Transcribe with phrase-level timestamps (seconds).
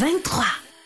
[0.00, 0.44] 23.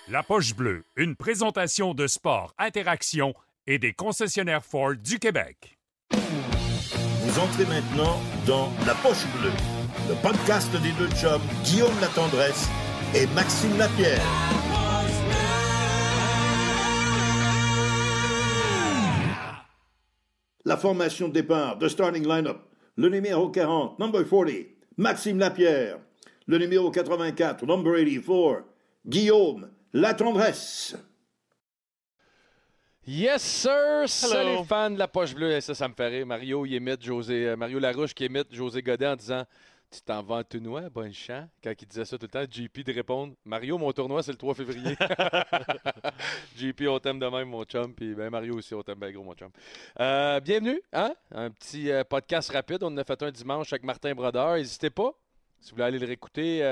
[0.09, 3.33] La Poche Bleue, une présentation de sport, interaction
[3.65, 5.79] et des concessionnaires Ford du Québec.
[6.11, 9.53] Vous entrez maintenant dans La Poche Bleue,
[10.09, 12.69] le podcast des deux chums Guillaume Latendresse
[13.15, 14.21] et Maxime Lapierre.
[20.65, 24.49] La formation de départ, de starting lineup, le numéro 40, number 40,
[24.97, 26.01] Maxime Lapierre.
[26.49, 28.74] Le numéro 84, number 84,
[29.07, 30.97] Guillaume Latendresse.
[33.07, 34.05] Yes, sir!
[34.07, 35.61] Salut, fans de la poche bleue.
[35.61, 36.25] Ça, ça me ferait.
[36.25, 39.45] Mario, il émite José, euh, Mario Larouche qui émite José Godet en disant
[39.91, 41.47] Tu t'en vas en tournoi, bon chant.
[41.63, 44.39] Quand il disait ça tout le temps, JP de répondre Mario, mon tournoi, c'est le
[44.39, 44.97] 3 février.
[46.57, 47.95] JP, on t'aime de même, mon chum.
[47.95, 49.51] Puis ben, Mario aussi, on t'aime bien gros, mon chum.
[50.01, 51.15] Euh, bienvenue, hein?
[51.31, 52.83] Un petit euh, podcast rapide.
[52.83, 54.55] On en a fait un dimanche avec Martin Brodeur.
[54.55, 55.13] N'hésitez pas,
[55.61, 56.63] si vous voulez aller le réécouter.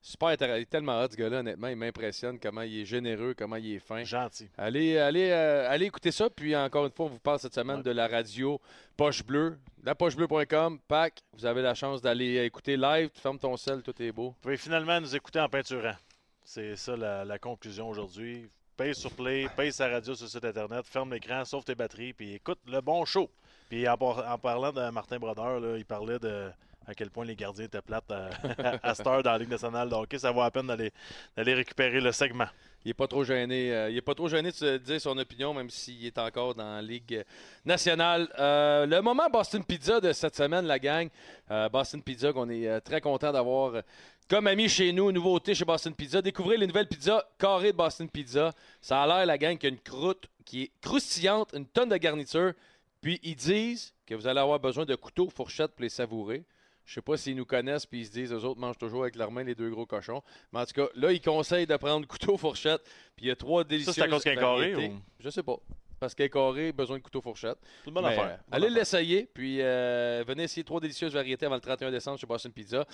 [0.00, 0.58] Super intéressant.
[0.58, 1.68] Il est tellement hot, ce gars-là, honnêtement.
[1.68, 4.04] Il m'impressionne comment il est généreux, comment il est fin.
[4.04, 4.48] Gentil.
[4.56, 6.30] Allez, allez, euh, allez écouter ça.
[6.30, 8.60] Puis encore une fois, on vous parle cette semaine de la radio
[8.96, 9.58] Poche Bleue.
[9.84, 11.20] Lapochebleu.com, PAC.
[11.32, 13.10] Vous avez la chance d'aller écouter live.
[13.14, 14.28] Tu fermes ton sel, tout est beau.
[14.28, 15.96] Vous pouvez finalement nous écouter en peinturant.
[16.44, 18.48] C'est ça la, conclusion aujourd'hui.
[18.76, 22.12] Paye sur Play, paye sa radio sur le site Internet, ferme l'écran, sauve tes batteries,
[22.12, 23.28] puis écoute le bon show.
[23.68, 26.48] Puis en, parlant de Martin Brodeur, il parlait de
[26.88, 28.30] à quel point les gardiens étaient plates à,
[28.82, 30.18] à cette heure dans la Ligue nationale hockey.
[30.18, 30.90] Ça vaut la peine d'aller,
[31.36, 32.46] récupérer le segment.
[32.82, 33.74] Il n'est pas trop gêné.
[33.74, 36.82] Euh, il est pas trop de dire son opinion, même s'il est encore dans la
[36.82, 37.22] Ligue
[37.66, 38.28] nationale.
[38.38, 41.08] Euh, le moment Boston Pizza de cette semaine, la gang.
[41.50, 43.82] Euh, Boston Pizza, qu'on est très content d'avoir
[44.26, 46.22] comme ami chez nous, nouveauté chez Boston Pizza.
[46.22, 48.52] Découvrez les nouvelles pizzas carrées de Boston Pizza.
[48.80, 51.90] Ça a l'air, la gang, qu'il y a une croûte qui est croustillante, une tonne
[51.90, 52.54] de garniture.
[53.02, 56.44] Puis ils disent que vous allez avoir besoin de couteaux, fourchettes pour les savourer.
[56.88, 59.14] Je sais pas s'ils nous connaissent puis ils se disent, eux autres mangent toujours avec
[59.14, 60.22] leurs mains les deux gros cochons.
[60.52, 62.80] Mais en tout cas, là, ils conseillent de prendre couteau, fourchette.
[63.14, 64.98] Puis il y a trois délicieuses Ça, c'est à cause qu'un carré ou...
[65.20, 65.56] Je sais pas.
[66.00, 67.58] Parce qu'un carré, besoin de couteau, fourchette.
[67.82, 68.38] C'est une bonne affaire.
[68.50, 69.28] allez l'essayer.
[69.34, 72.86] Puis euh, venez essayer trois délicieuses variétés avant le 31 décembre chez Boston Pizza.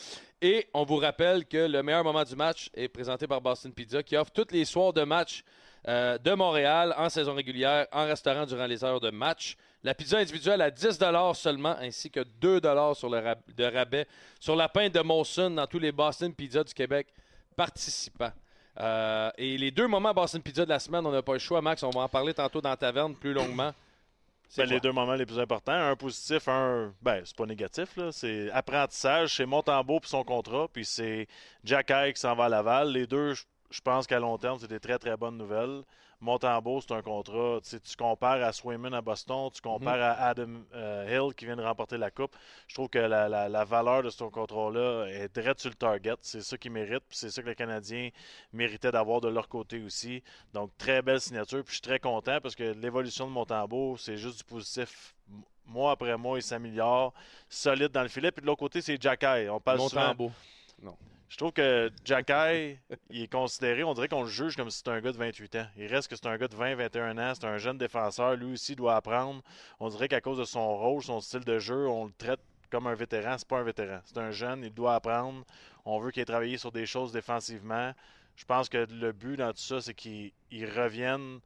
[0.43, 4.03] Et on vous rappelle que le meilleur moment du match est présenté par Boston Pizza
[4.03, 5.45] qui offre tous les soirs de match
[5.87, 9.57] euh, de Montréal en saison régulière, en restaurant durant les heures de match.
[9.85, 10.99] La pizza individuelle à 10
[11.35, 12.61] seulement, ainsi que 2
[12.95, 14.07] sur le de rabais
[14.41, 17.09] sur la pinte de Molson dans tous les Boston Pizza du Québec
[17.55, 18.33] participants.
[18.81, 21.61] Euh, et les deux moments Boston Pizza de la semaine, on n'a pas le choix,
[21.61, 21.83] Max.
[21.83, 23.73] On va en parler tantôt dans la taverne plus longuement.
[24.57, 25.73] Ben, les deux moments les plus importants.
[25.73, 26.95] Un positif, un.
[27.03, 28.11] Ben, c'est pas négatif, là.
[28.11, 29.37] C'est apprentissage.
[29.37, 30.67] C'est Montembeau pour son contrat.
[30.73, 31.27] Puis c'est
[31.63, 32.91] Jack qui s'en va à Laval.
[32.91, 35.83] Les deux, je pense qu'à long terme, c'est des très, très bonnes nouvelles.
[36.25, 37.59] Montembeau, c'est un contrat.
[37.63, 40.03] Tu, compares à Swayman à Boston, tu compares mhm.
[40.03, 42.35] à Adam euh, Hill qui vient de remporter la Coupe.
[42.67, 46.17] Je trouve que la, valeur de ce contrat-là est direct sur le target.
[46.23, 47.05] C'est ça qu'ils méritent.
[47.11, 48.09] C'est ça que les Canadiens
[48.53, 50.23] méritaient d'avoir de leur côté aussi.
[50.55, 51.63] Donc, très belle signature.
[51.63, 55.15] Puis je suis très content parce que l'évolution de Montembeau, c'est juste du positif
[55.67, 57.13] mois après mois, il s'améliore,
[57.51, 58.33] solide dans le filet.
[58.33, 59.49] Puis de l'autre côté, c'est Jacky.
[59.51, 60.33] On parle Montembeau.
[60.83, 60.97] Non.
[61.29, 62.79] Je trouve que Jacky,
[63.11, 65.57] il est considéré, on dirait qu'on le juge comme si c'était un gars de 28
[65.57, 65.67] ans.
[65.77, 68.53] Il reste que c'est un gars de 20, 21 ans, c'est un jeune défenseur, lui
[68.53, 69.43] aussi doit apprendre.
[69.81, 72.41] On dirait qu'à cause de son rôle, son style de jeu, on le traite
[72.71, 73.37] comme un vétéran.
[73.39, 75.45] C'est pas un vétéran, c'est un jeune, il doit apprendre.
[75.85, 77.93] On veut qu'il ait travaillé sur des choses défensivement.
[78.37, 81.41] Je pense que le but dans tout ça, c'est qu'il revienne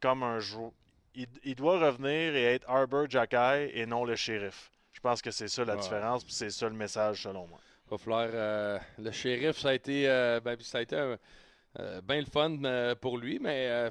[0.00, 0.72] comme un joueur.
[1.14, 4.70] Il, doit revenir et être Arbor Jacky et non le shérif.
[4.92, 7.58] Je pense que c'est ça la différence, puis c'est ça le message selon moi.
[8.08, 12.58] Euh, le shérif, ça a été, euh, ben, ça a été euh, bien le fun
[13.00, 13.90] pour lui, mais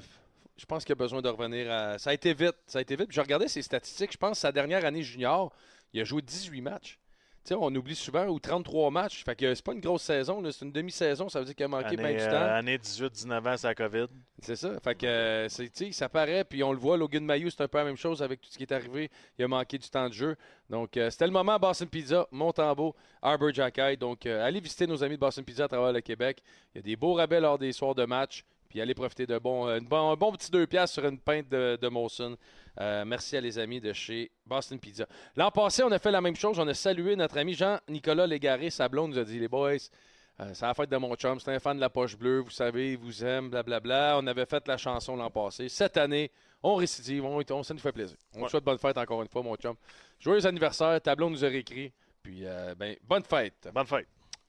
[0.56, 1.98] je pense qu'il a besoin de revenir à.
[1.98, 2.56] Ça a été vite.
[2.66, 3.08] Ça a été vite.
[3.10, 4.12] je ses statistiques.
[4.12, 5.52] Je pense que sa dernière année junior,
[5.92, 6.98] il a joué 18 matchs
[7.54, 9.24] on oublie souvent, ou 33 matchs.
[9.24, 11.68] Fait que c'est pas une grosse saison, c'est une demi-saison, ça veut dire qu'il a
[11.68, 12.32] manqué bien du temps.
[12.32, 14.06] Euh, année 18-19 ans, c'est la COVID.
[14.40, 14.78] C'est ça.
[14.80, 15.48] Fait que euh,
[15.92, 18.40] ça paraît, puis on le voit, Logan Mayou, c'est un peu la même chose avec
[18.40, 19.10] tout ce qui est arrivé.
[19.38, 20.36] Il a manqué du temps de jeu.
[20.70, 23.96] Donc, euh, c'était le moment Boston Pizza, Montembeau, Arbor Jacky.
[23.96, 26.42] Donc, allez visiter nos amis de Boston Pizza à travers le Québec.
[26.74, 28.44] Il y a des beaux rabais lors des soirs de match.
[28.68, 31.88] Puis allez profiter de bon, un bon petit 2 piastres sur une pinte de, de
[31.88, 32.36] Molson
[32.80, 35.06] Euh, merci à les amis de chez Boston Pizza.
[35.36, 36.58] L'an passé, on a fait la même chose.
[36.58, 38.70] On a salué notre ami Jean-Nicolas Légaré.
[38.70, 39.72] Sablon nous a dit Les boys,
[40.40, 41.40] euh, c'est la fête de mon chum.
[41.40, 42.38] C'est un fan de la poche bleue.
[42.40, 44.18] Vous savez, il vous aime, blablabla.
[44.22, 45.68] On avait fait la chanson l'an passé.
[45.68, 46.30] Cette année,
[46.62, 47.24] on récidive.
[47.24, 48.16] On, on- ça nous fait plaisir.
[48.34, 49.74] On te souhaite bonne fête encore une fois, mon chum.
[50.20, 51.00] Joyeux anniversaire.
[51.00, 51.92] Tablon nous a réécrit.
[52.22, 53.68] Puis, euh, ben, bonne fête.
[53.74, 54.06] Bonne fête.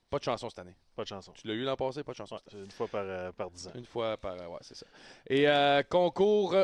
[0.08, 0.74] Pas de chanson cette année.
[0.94, 1.32] Pas de chanson.
[1.32, 2.02] Tu l'as eu l'an passé?
[2.04, 3.72] Pas de chanson Ouais, une fois par, euh, par 10 ans.
[3.76, 4.36] Une fois par.
[4.36, 4.86] Ouais, c'est ça.
[5.28, 6.54] Et euh, concours.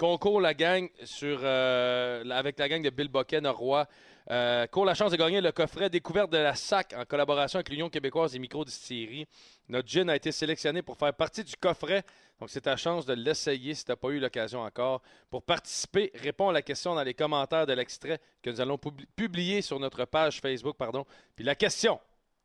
[0.00, 0.88] Concours la gang
[1.24, 3.86] euh, avec la gang de Bill Boquet, Norroy.
[4.30, 7.90] Euh, la chance de gagner le coffret découverte de la SAC en collaboration avec l'Union
[7.90, 9.26] québécoise des micro-distilleries.
[9.68, 12.02] Notre gin a été sélectionné pour faire partie du coffret.
[12.38, 15.02] Donc, c'est ta chance de l'essayer si tu n'as pas eu l'occasion encore.
[15.28, 19.04] Pour participer, réponds à la question dans les commentaires de l'extrait que nous allons publi-
[19.14, 20.78] publier sur notre page Facebook.
[20.78, 21.04] Pardon.
[21.36, 22.00] Puis la question,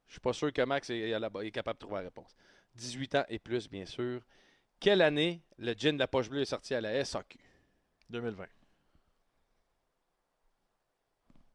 [0.08, 2.36] je suis pas sûr que Max est capable de trouver la réponse.
[2.76, 4.20] 18 ans et plus, bien sûr.
[4.80, 7.40] Quelle année le gin de la poche bleue est sorti à la SAQ?
[8.10, 8.46] 2020.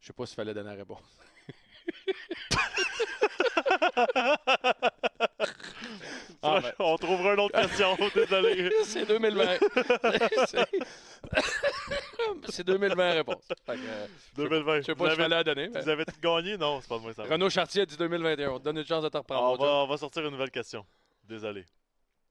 [0.00, 1.02] Je sais pas s'il fallait donner la réponse.
[6.42, 6.72] Ah, ben.
[6.78, 7.96] On trouvera une autre question.
[8.14, 8.70] Désolé.
[8.84, 9.58] C'est 2020.
[10.46, 10.66] C'est-
[12.48, 13.46] C'est 2020 réponse.
[13.66, 14.06] Que, euh,
[14.36, 14.80] 2020.
[14.80, 15.68] je sais pas si avez- fallait la donner.
[15.68, 16.56] mais- Vous avez tout gagné?
[16.56, 17.24] Non, c'est pas de moi ça.
[17.24, 18.50] Renaud Chartier a dit 2021.
[18.52, 19.58] On te donne une chance de te reprendre.
[19.62, 20.86] va, on va sortir une nouvelle question.
[21.24, 21.66] Désolé.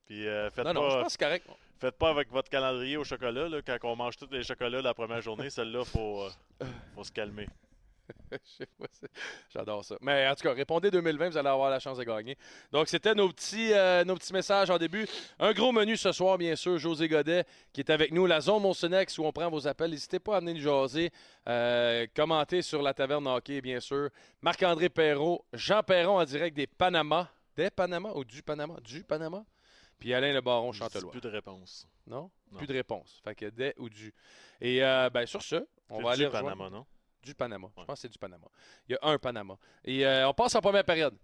[0.10, 1.48] Puis euh, faites, Non, non, je pas, pense que c'est correct.
[1.80, 3.48] faites pas avec votre calendrier au chocolat.
[3.48, 6.66] Là, quand on mange tous les chocolats la première journée, celle-là, faut, euh,
[6.96, 7.48] faut se calmer.
[8.32, 8.88] Pas,
[9.54, 9.96] J'adore ça.
[10.02, 12.36] Mais en tout cas, répondez 2020, vous allez avoir la chance de gagner.
[12.72, 15.06] Donc, c'était nos petits, euh, nos petits messages en début.
[15.38, 16.80] Un gros menu ce soir, bien sûr.
[16.80, 18.26] José Godet qui est avec nous.
[18.26, 19.92] La zone Monsonex où on prend vos appels.
[19.92, 21.12] N'hésitez pas à venir nous jaser.
[21.48, 24.10] Euh, commentez sur la taverne hockey, bien sûr.
[24.42, 25.46] Marc-André Perrault.
[25.54, 27.30] Jean Perron en direct des Panama.
[27.56, 28.78] Des Panama ou du Panama?
[28.84, 29.44] Du Panama?
[30.00, 31.12] Puis Alain Le Baron Chantelois.
[31.12, 31.88] plus de réponse.
[32.08, 32.32] Non?
[32.52, 32.58] Non.
[32.58, 33.20] Plus de réponse.
[33.24, 34.14] Fait que des ou du.
[34.62, 36.86] Et euh, ben, sur ce, on va du aller rejoindre- Panama, non?
[37.22, 37.68] du Panama.
[37.78, 38.48] Je pense que c'est du Panama.
[38.88, 39.58] Il y a un Panama.
[39.84, 41.18] Et euh, on passe en première période.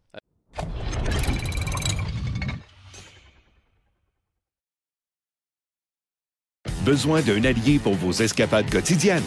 [6.83, 9.23] Besoin d'un allié pour vos escapades quotidiennes?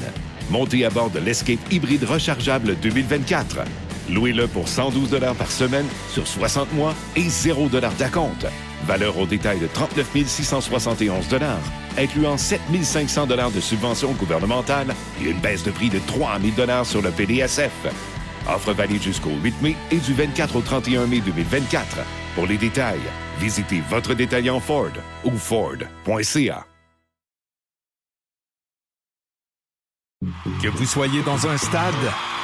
[0.51, 3.59] Montez à bord de l'Escape hybride rechargeable 2024.
[4.11, 8.47] Louez-le pour 112 par semaine sur 60 mois et 0 d'acompte.
[8.89, 11.27] Valeur au détail de 39 671
[11.99, 17.03] incluant 7 500 de subventions gouvernementales et une baisse de prix de 3 000 sur
[17.03, 17.87] le PDSF.
[18.49, 21.99] Offre valide jusqu'au 8 mai et du 24 au 31 mai 2024.
[22.35, 22.99] Pour les détails,
[23.39, 24.93] visitez votre détaillant Ford
[25.23, 26.65] ou Ford.ca.
[30.63, 31.95] Que vous soyez dans un stade,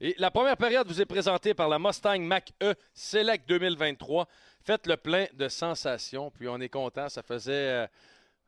[0.00, 4.28] Et la première période vous est présentée par la Mustang Mach-E Select 2023.
[4.62, 7.08] Faites le plein de sensations, puis on est content.
[7.08, 7.86] Ça faisait euh,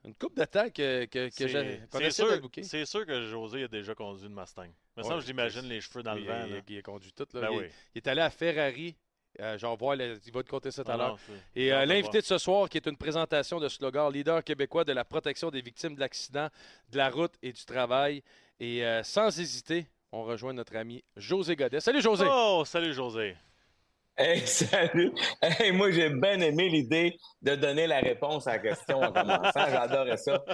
[0.04, 2.62] une coupe de temps que, que, que C'est- j'ai c'est sûr, booker.
[2.62, 4.66] c'est sûr que José a déjà conduit une Mustang.
[4.96, 5.68] Mais Ouais, ça, je l'imagine Chris.
[5.70, 6.46] les cheveux dans le vent.
[6.68, 7.26] il, a conduit tout.
[7.32, 7.40] Là.
[7.40, 7.66] Ben il, oui.
[7.94, 8.94] il est allé à Ferrari.
[9.40, 11.18] euh, genre voir, le- il va te compter ça tout à Ah l'heure.
[11.54, 14.92] Et euh, l'invité de ce soir, qui est une présentation de slogan leader québécois de
[14.92, 16.48] la protection des victimes de l'accident,
[16.90, 18.22] de la route et du travail.
[18.58, 21.80] Et euh, sans hésiter, on rejoint notre ami José Godet.
[21.80, 22.24] Salut José!
[22.28, 23.36] Oh, salut José.
[24.20, 25.12] Hey, salut!
[25.40, 29.52] Hey, moi, j'ai bien aimé l'idée de donner la réponse à la question en commençant.
[29.70, 30.44] J'adorais ça.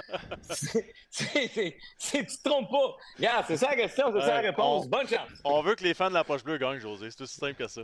[0.51, 2.95] C'est- tu te trompes pas.
[3.17, 4.85] Regarde, c'est ça la question, c'est ça la Ouais, réponse.
[4.85, 5.29] on- Bonne chance.
[5.43, 7.09] On veut que les fans de la poche bleue gagnent, José.
[7.09, 7.81] C'est aussi simple que ça.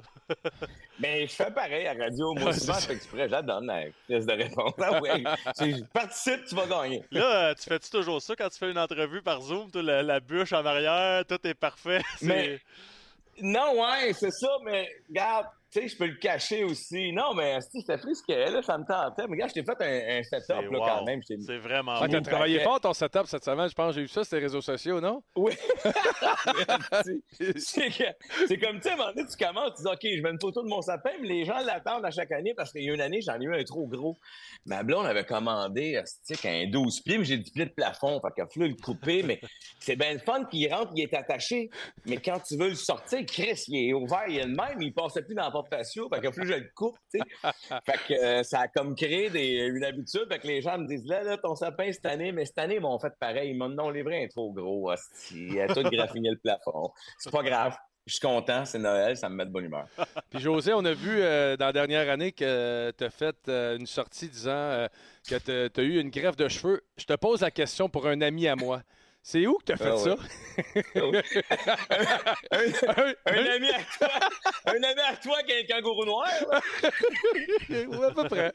[1.00, 2.34] Mais je fais pareil à radio.
[2.36, 3.26] Moi, souvent, je fais exprès.
[3.28, 4.74] Je la donne, la pièce de réponse.
[4.80, 5.24] Ah ouais.
[5.56, 7.04] C'est- Participe, tu vas gagner.
[7.12, 9.72] Là, euh, tu fais-tu toujours ça quand tu fais une entrevue par Zoom?
[9.72, 12.02] toi, la, la bûche en arrière, tout est parfait.
[12.22, 12.60] Mais-
[13.42, 17.14] Non, ouais, c'est ça, mais regarde, tu sais, je peux le cacher aussi.
[17.14, 19.26] Non, mais si c'était pris ce qu'elle, là, ça me tentait.
[19.28, 20.86] Mais regarde, je t'ai fait un, setup, là, wow.
[20.86, 21.22] quand même.
[21.24, 22.20] C'est vraiment t'as beau.
[22.20, 23.96] travaillé fort ton setup cette semaine, je pense.
[23.96, 25.24] J'ai vu ça sur les réseaux sociaux, non?
[25.38, 25.54] Oui.
[27.32, 30.32] c'est comme, tu sais, à un moment donné, tu commences, tu dis, OK, je mets
[30.32, 32.90] une photo de mon sapin, mais les gens l'attendent à chaque année parce qu'il y
[32.90, 34.18] a une année, j'en ai eu un trop gros.
[34.66, 38.34] Ma blonde avait commandé, asti, un 12 pieds, mais j'ai 10 pieds de plafond, fait
[38.34, 39.40] qu'il a fallu le couper, mais
[39.80, 41.70] c'est bien le fun qu'il rentre, il est attaché.
[42.06, 44.94] Mais quand tu veux le sortir, Chris, il est ouvert, il est le même, il
[44.94, 46.10] passait plus dans la faciaux.
[46.14, 47.52] Fait que plus je le coupe, tu sais.
[47.86, 49.28] Fait que euh, ça a comme créé
[49.68, 50.28] une habitude.
[50.32, 52.76] Fait que les gens me disent, là, là, ton sapin cette année, mais cette année,
[52.76, 53.52] ils m'ont fait pareil.
[53.52, 55.58] Ils m'ont dit, non, les vrais est trop gros, hostie.
[55.74, 56.92] Tout graffiné le plafond.
[57.18, 57.76] C'est pas grave.
[58.08, 59.86] Je suis content, c'est Noël, ça me met de bonne humeur.
[60.32, 63.78] Puis José, on a vu euh, dans la dernière année que tu as fait euh,
[63.78, 64.88] une sortie disant
[65.30, 65.38] que
[65.70, 66.82] tu as eu une greffe de cheveux.
[66.98, 68.82] Je te pose la question pour un ami à moi.
[69.24, 70.16] C'est où que tu as fait Ah ça?
[72.52, 74.10] un, un ami à toi,
[74.66, 76.28] un ami à toi qui a un kangourou noir.
[77.70, 78.52] Oui, à peu près.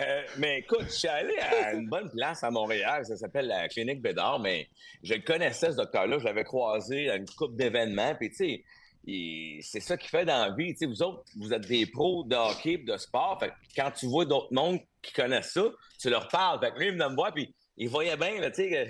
[0.00, 3.68] Euh, mais écoute, je suis allé à une bonne place à Montréal, ça s'appelle la
[3.68, 4.68] Clinique Bédard, mais
[5.02, 8.64] je le connaissais, ce docteur-là, je l'avais croisé à une couple d'événements, puis tu sais,
[9.62, 10.74] c'est ça qui fait dans la vie.
[10.80, 13.38] Vous autres, vous êtes des pros de hockey de sport.
[13.40, 15.64] Fait quand tu vois d'autres mondes qui connaissent ça,
[15.98, 16.60] tu leur parles.
[16.60, 18.86] Fait lui, il me voir, puis il voyait bien, là, tu sais, que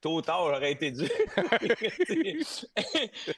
[0.00, 1.04] tôt ou tard, j'aurais été dû.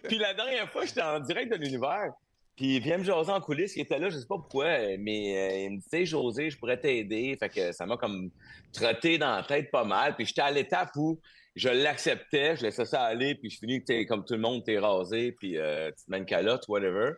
[0.04, 2.12] puis la dernière fois, j'étais en direct de l'univers.
[2.54, 5.36] Puis il vient me jaser en coulisses, il était là, je sais pas pourquoi, mais
[5.36, 7.36] euh, il me sais, José, je pourrais t'aider.
[7.40, 8.30] Fait que ça m'a comme
[8.72, 10.14] trotté dans la tête pas mal.
[10.14, 11.20] Puis j'étais à l'étape où
[11.56, 14.64] je l'acceptais, je laissais ça aller, puis je finis que t'es comme tout le monde,
[14.64, 17.14] t'es rasé, puis euh, tu te mets une calotte, whatever.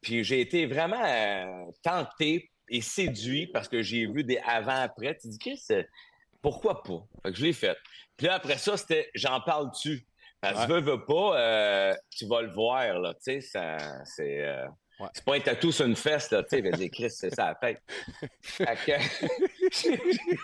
[0.00, 5.16] Puis j'ai été vraiment euh, tenté et séduit parce que j'ai vu des avant-après.
[5.20, 5.62] Tu dis, Chris,
[6.42, 7.02] pourquoi pas?
[7.24, 7.76] Fait que je l'ai fait.
[8.16, 10.06] Puis là, après ça, c'était j'en parle-tu?
[10.40, 13.14] Parce que veux, veux pas, euh, tu vas le voir, là.
[13.14, 14.44] Tu sais, ça, c'est.
[14.44, 14.66] euh,
[14.98, 15.08] Ouais.
[15.12, 16.42] C'est pas un tatou sur une fesse, là.
[16.42, 17.82] Tu sais, il va dire, Chris, c'est ça la tête.
[18.40, 18.92] Fait que-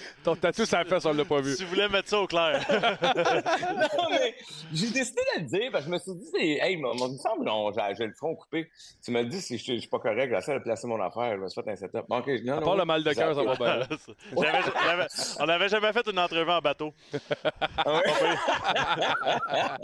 [0.22, 1.56] Ton tatou, ça fait, on l'a pas vu.
[1.56, 2.60] Tu voulais mettre ça au clair.
[2.70, 4.34] non, mais
[4.72, 7.12] j'ai décidé de le dire parce que je me suis dit, hey, mon, mon- il
[7.14, 8.68] me semble, non, j'ai le front coupé.
[9.02, 11.36] Tu me le dis si je, je suis pas correct, j'essaie de placer mon affaire,
[11.36, 12.04] je me suis fait un setup.
[12.08, 13.80] Bon, OK, non, À le mal de cœur, ça va bien.
[15.40, 16.92] On n'avait jamais fait une entrevue en bateau.
[17.78, 18.00] Ah?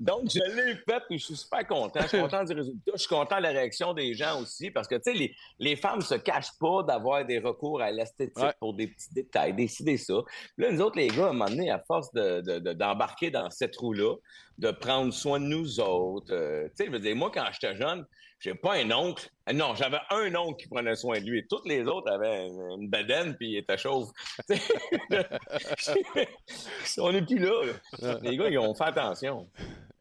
[0.00, 2.00] Donc, je l'ai fait et je suis super content.
[2.02, 2.92] Je suis content du résultat.
[2.94, 5.76] Je suis content de la réaction des gens aussi parce que, tu sais, les, les
[5.76, 8.52] femmes se cachent pas d'avoir des recours à l'esthétique Ouais.
[8.60, 10.14] pour des petits détails, décider ça.
[10.58, 13.30] Là, nous autres, les gars, à un moment donné, à force de- de- de- d'embarquer
[13.30, 14.14] dans cette roue-là,
[14.58, 17.76] de prendre soin de nous autres, euh, tu sais, je veux dire, moi, quand j'étais
[17.76, 18.04] jeune,
[18.38, 19.28] j'ai pas un oncle.
[19.48, 21.38] Euh, Non, j'avais un oncle qui prenait soin de lui.
[21.40, 24.10] Et tous les autres avaient une, bedaine puis ils étaient chauves.
[26.98, 27.52] On n'est plus là,
[28.02, 28.18] là.
[28.22, 29.48] Les gars, ils ont fait attention.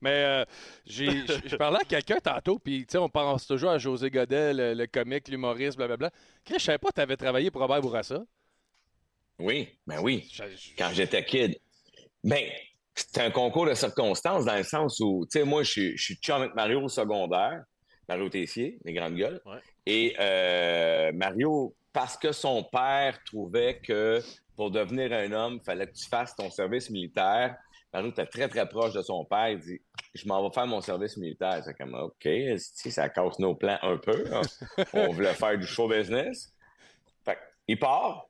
[0.02, 0.46] Mais euh,
[0.86, 4.54] j'ai- je parlais à quelqu'un tantôt, puis tu sais, on pense toujours à José Godet,
[4.54, 6.12] le, le comique, l'humoriste, blablabla.
[6.44, 8.24] Chris, je savais pas que tu avais travaillé pour Robert Bourassa.
[9.40, 10.28] Oui, ben oui.
[10.32, 11.58] Je- je- Quand j'étais kid.
[12.24, 12.44] Ben,
[12.94, 16.04] c'était un concours de circonstances dans le sens où, tu sais, moi, je suis- je
[16.04, 17.64] suis chum avec Mario au secondaire,
[18.08, 19.42] Mario Tessier, les grandes gueules.
[19.46, 19.60] Ouais.
[19.86, 24.22] Et euh, Mario, parce que son père trouvait que
[24.56, 27.58] pour devenir un homme, il fallait que tu fasses ton service militaire.
[27.94, 29.50] Mario était très, très proche de son père.
[29.50, 29.82] Il dit
[30.14, 31.62] Je m'en vais faire mon service militaire.
[31.64, 32.28] C'est comme OK,
[32.58, 34.26] ça casse nos plans un peu.
[34.34, 34.42] hein.
[34.94, 36.54] On voulait faire du show business.
[37.26, 37.38] Fait
[37.68, 38.28] il part.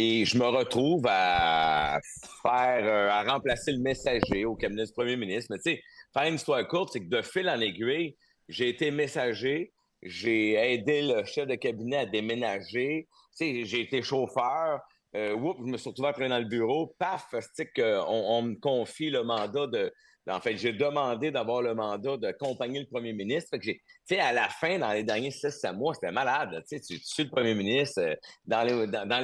[0.00, 1.98] Et je me retrouve à
[2.40, 5.48] faire, euh, à remplacer le messager au cabinet du premier ministre.
[5.50, 5.82] Mais tu sais,
[6.14, 8.16] faire une histoire courte, c'est que de fil en aiguille,
[8.48, 14.00] j'ai été messager, j'ai aidé le chef de cabinet à déménager, tu sais, j'ai été
[14.02, 14.80] chauffeur.
[15.16, 16.94] Euh, whoop, je me suis retrouvé après dans le bureau.
[17.00, 17.34] Paf,
[17.74, 19.92] que on, on me confie le mandat de.
[20.28, 23.56] En fait, j'ai demandé d'avoir le mandat d'accompagner le premier ministre.
[23.60, 23.80] J'ai,
[24.20, 26.52] à la fin, dans les derniers 6-7 mois, c'était malade.
[26.52, 26.60] là.
[26.68, 28.14] Tu tu, suis le premier ministre euh,
[28.46, 28.62] dans,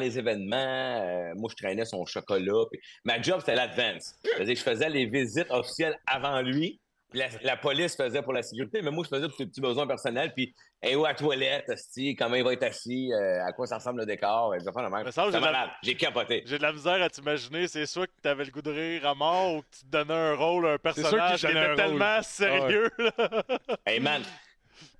[0.00, 0.56] les, événements.
[0.56, 2.64] euh, moi, je traînais son chocolat.
[3.04, 4.14] ma job, c'était l'advance.
[4.40, 6.80] Je faisais les visites officielles avant lui.
[7.14, 9.86] La, la police faisait pour la sécurité, mais moi, je faisais pour ses petits besoins
[9.86, 10.32] personnels.
[10.34, 13.66] Puis, hey, où à la toilette, esti, comment il va être assis, euh, à quoi
[13.66, 15.06] ça ressemble le décor, des affaires de même.
[15.06, 15.70] J'ai de la- malade.
[15.82, 16.42] J'ai capoté.
[16.44, 19.06] J'ai de la misère à t'imaginer, c'est soit que tu avais le goût de rire
[19.06, 21.66] à mort ou que tu te donnais un rôle, un sûr personnage qui était un
[21.68, 21.76] rôle.
[21.76, 22.90] tellement sérieux.
[22.98, 23.42] là.
[23.86, 24.22] Hey man,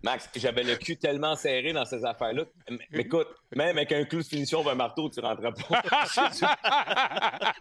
[0.05, 2.45] Max, j'avais le cul tellement serré dans ces affaires-là.
[2.93, 5.83] Écoute, même avec un clou de finition ou un marteau, tu rentrais pas.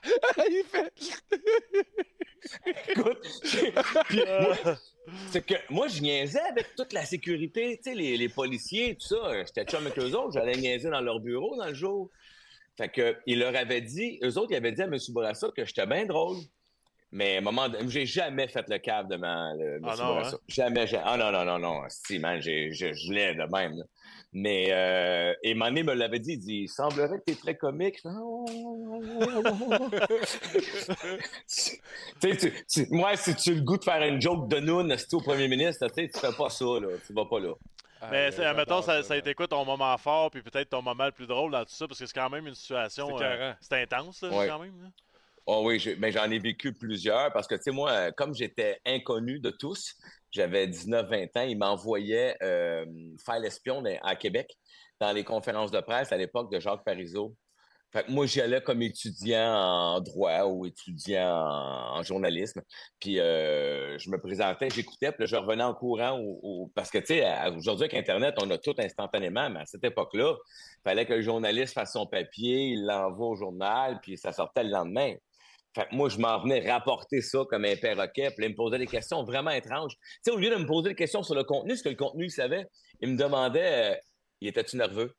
[0.49, 0.91] Il fait.
[2.89, 3.25] écoute,
[5.31, 9.07] c'est que moi, je niaisais avec toute la sécurité, tu sais, les, les policiers, tout
[9.07, 9.45] ça.
[9.45, 12.09] J'étais chum avec eux autres, j'allais niaiser dans leur bureau dans le jour.
[12.75, 14.97] Fait que, il leur avait dit, eux autres, ils avaient dit à M.
[15.09, 16.39] Bourassa que j'étais bien drôle.
[17.15, 19.79] Mais à un moment donné, j'ai jamais fait le cave devant le.
[19.83, 20.37] Ah non, Bourassa.
[20.47, 21.03] Jamais, jamais.
[21.05, 21.81] Ah non, non, non, non.
[21.87, 23.77] Si, man, j'ai, j'ai- je l'ai de même.
[23.77, 23.83] là.
[24.35, 27.99] Mais, euh, et Mané me l'avait dit, il dit, il semblerait que t'es très comique.
[31.47, 31.79] Tu
[32.31, 35.13] sais, tu- tu- moi, si tu as le goût de faire une joke de es
[35.13, 36.87] au premier ministre, tu fais pas ça, là.
[37.05, 37.53] Tu vas pas là.
[38.11, 40.81] Mais Ah, c'est- admettons, ça, ça a été quoi ton moment fort, puis peut-être ton
[40.81, 43.07] moment le plus drôle dans tout ça, parce que c'est quand même une situation.
[43.17, 44.47] C'est euh, intense, là, Ouais.
[44.47, 44.73] quand même.
[44.81, 44.89] là.
[45.45, 48.79] Oh oui, j'ai- ben, j'en ai vécu plusieurs parce que, tu sais, moi, comme j'étais
[48.85, 49.95] inconnu de tous,
[50.31, 52.85] j'avais 19-20 ans, ils m'envoyaient euh,
[53.25, 54.57] faire l'espion à Québec
[55.01, 57.35] dans les conférences de presse à l'époque de Jacques Parizeau.
[57.91, 62.61] Fait que moi, j'y allais comme étudiant en droit ou étudiant en, journalisme.
[62.99, 67.07] Puis euh, je me présentais, j'écoutais, puis je revenais en courant au, parce que, tu
[67.07, 70.35] sais, aujourd'hui avec Internet, on a tout instantanément, mais à cette époque-là,
[70.83, 74.71] fallait que le journaliste fasse son papier, il l'envoie au journal, puis ça sortait le
[74.71, 75.13] lendemain.
[75.75, 78.77] Fait que moi, je m'en venais rapporter ça comme un perroquet, puis il me posait
[78.77, 79.95] des questions vraiment étranges.
[79.95, 81.95] Tu sais, au lieu de me poser des questions sur le contenu, ce que le
[81.95, 82.67] contenu, il savait,
[82.99, 83.95] il me demandait, euh,
[84.41, 85.15] il était-tu nerveux?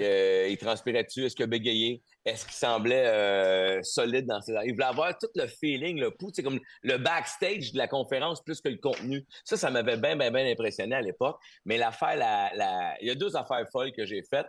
[0.00, 1.24] Euh, il transpirait-tu?
[1.24, 2.02] Est-ce qu'il a bégayé?
[2.24, 4.52] Est-ce qu'il semblait euh, solide dans ses...
[4.64, 8.42] Il voulait avoir tout le feeling, le pouls, c'est comme le backstage de la conférence
[8.42, 9.24] plus que le contenu.
[9.44, 11.38] Ça, ça m'avait bien, bien, bien impressionné à l'époque.
[11.64, 12.96] Mais l'affaire, la, la...
[13.00, 14.48] il y a deux affaires folles que j'ai faites.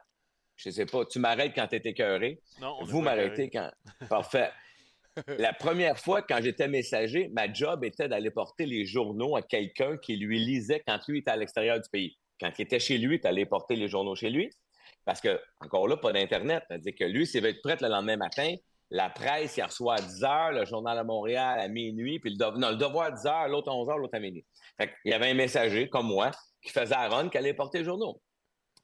[0.55, 2.39] Je sais pas, tu m'arrêtes quand tu es écœuré.
[2.59, 3.69] Non, on Vous m'arrêtez quand.
[4.09, 4.50] Parfait.
[5.39, 9.98] La première fois, quand j'étais messager, ma job était d'aller porter les journaux à quelqu'un
[9.98, 12.17] qui lui lisait quand lui était à l'extérieur du pays.
[12.39, 14.50] Quand il était chez lui, tu allais porter les journaux chez lui.
[15.05, 16.63] Parce que, encore là, pas d'Internet.
[16.67, 18.55] C'est-à-dire que lui, s'il veut être prêt le lendemain matin,
[18.91, 22.75] la presse, il reçoit à 10 heures, le journal à Montréal à minuit, puis le,
[22.75, 24.45] devoir à 10 heures, l'autre à 11 heures, l'autre à minuit.
[24.79, 26.31] Il y avait un messager, comme moi,
[26.62, 28.22] qui faisait la run, qui allait porter les journaux.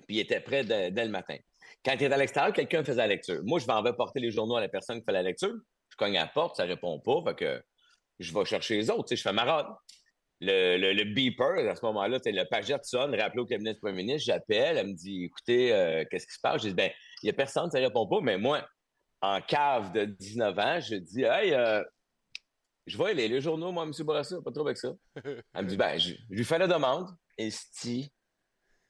[0.08, 1.38] Puis il était prêt dès, dès le matin.
[1.84, 3.42] Quand il était à l'extérieur, quelqu'un faisait la lecture.
[3.44, 5.54] Moi, je m'en vais porter les journaux à la personne qui fait la lecture.
[5.92, 7.22] Je cogne à la porte, ça répond pas.
[7.26, 7.64] Fait que
[8.20, 9.06] je vais chercher les autres.
[9.06, 9.78] Tu sais, je fais ma run.
[10.40, 13.98] Le, le, le beeper, à ce moment-là, le pagette sonne, rappelé au cabinet du premier
[13.98, 16.64] ministre, j'appelle, elle me dit Écoutez, euh, qu'est-ce qui se passe?
[16.64, 18.68] Je dis Ben, il n'y a personne, ça répond pas, mais moi,
[19.22, 21.84] en cave de 19 ans, je dis Hey, euh,
[22.88, 23.92] je vais aller, les journaux, moi, M.
[24.00, 24.92] Bourassa, pas trop avec ça.
[25.24, 27.08] Elle me dit Ben, je, je lui fais la demande.
[27.38, 28.12] Et si,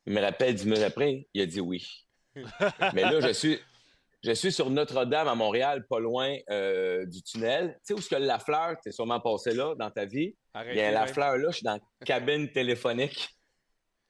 [0.06, 1.86] il me rappelle 10 minutes après, il a dit oui.
[2.94, 3.60] Mais là, je suis,
[4.24, 7.74] je suis sur Notre-Dame à Montréal, pas loin euh, du tunnel.
[7.78, 10.36] Tu sais où est-ce que la fleur, t'es sûrement passé là dans ta vie?
[10.54, 13.30] Arrêtez, Bien, la fleur là, je suis dans la cabine téléphonique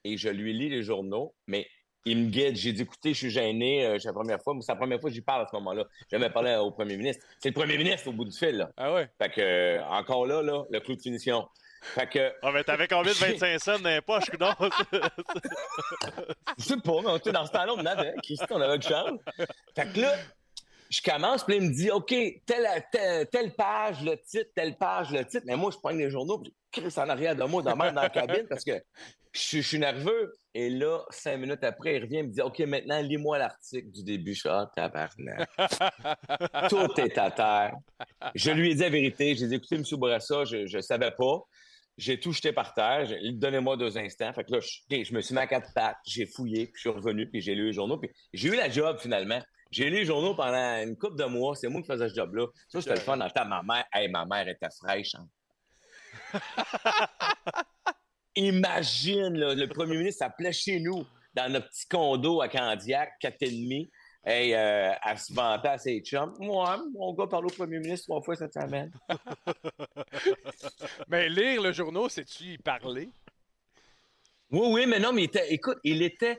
[0.04, 1.66] et je lui lis les journaux, mais
[2.04, 2.56] il me guide.
[2.56, 4.54] J'ai dit, écoutez, je suis gêné, euh, c'est la première fois.
[4.60, 5.84] C'est la première fois que j'y parle à ce moment-là.
[6.10, 7.24] J'ai jamais parlé au premier ministre.
[7.38, 8.70] C'est le premier ministre au bout du fil, là.
[8.76, 9.08] Ah ouais?
[9.20, 11.46] Fait que, euh, encore là, là, le clou de finition.
[11.82, 14.54] Fait que, Ah, mais t'avais combien de 25 cents dans les poches, coudonc?
[16.58, 18.14] Je sais pas, mais on était dans ce temps-là, on en avait.
[18.22, 19.18] Christy, on avait une chance.
[19.74, 20.14] Fait que là,
[20.90, 22.14] je commence, puis il me dit, OK,
[22.46, 25.44] telle, telle, telle page, le titre, telle page, le titre.
[25.46, 27.94] Mais moi, je prends les journaux, puis je crie en arrière de moi, dans, même
[27.94, 28.72] dans la cabine, parce que
[29.32, 30.32] je, suis- je suis nerveux.
[30.54, 34.04] Et là, cinq minutes après, il revient, il me dit, OK, maintenant, lis-moi l'article du
[34.04, 34.34] début.
[34.34, 35.48] Je suis, ah, tabarnak.
[36.68, 37.72] Tout est à terre.
[38.34, 39.34] Je lui ai dit la vérité.
[39.34, 39.84] J'ai dit, écoutez, M.
[39.92, 41.38] Bourassa, je ne savais pas.
[41.98, 43.08] J'ai tout jeté par terre.
[43.34, 44.32] Donnez-moi deux instants.
[44.32, 45.98] Fait que là, je, me suis mis à quatre pattes.
[46.06, 47.98] J'ai fouillé, puis je suis revenu, puis j'ai lu les journaux.
[47.98, 49.40] Puis j'ai eu la job, finalement.
[49.70, 51.54] J'ai lu les journaux pendant une couple de mois.
[51.54, 52.46] C'est moi qui faisais ce job-là.
[52.68, 53.44] Ça, c'était le fun dans le temps.
[53.46, 55.14] Ma mère, hey, ma mère était fraîche.
[55.14, 55.28] hein.
[58.34, 63.42] Imagine, là, le premier ministre s'appelait chez nous, dans notre petit condo à Candiac, quatre
[63.42, 63.90] et demi.
[64.24, 66.32] Hey, euh, se à ses chums.
[66.38, 68.92] Moi, mon gars parle au premier ministre trois fois cette semaine.
[71.08, 73.10] Mais lire le journal, c'est-tu y parler?
[74.52, 76.38] Oui, oui, mais non, mais il était, écoute, il était.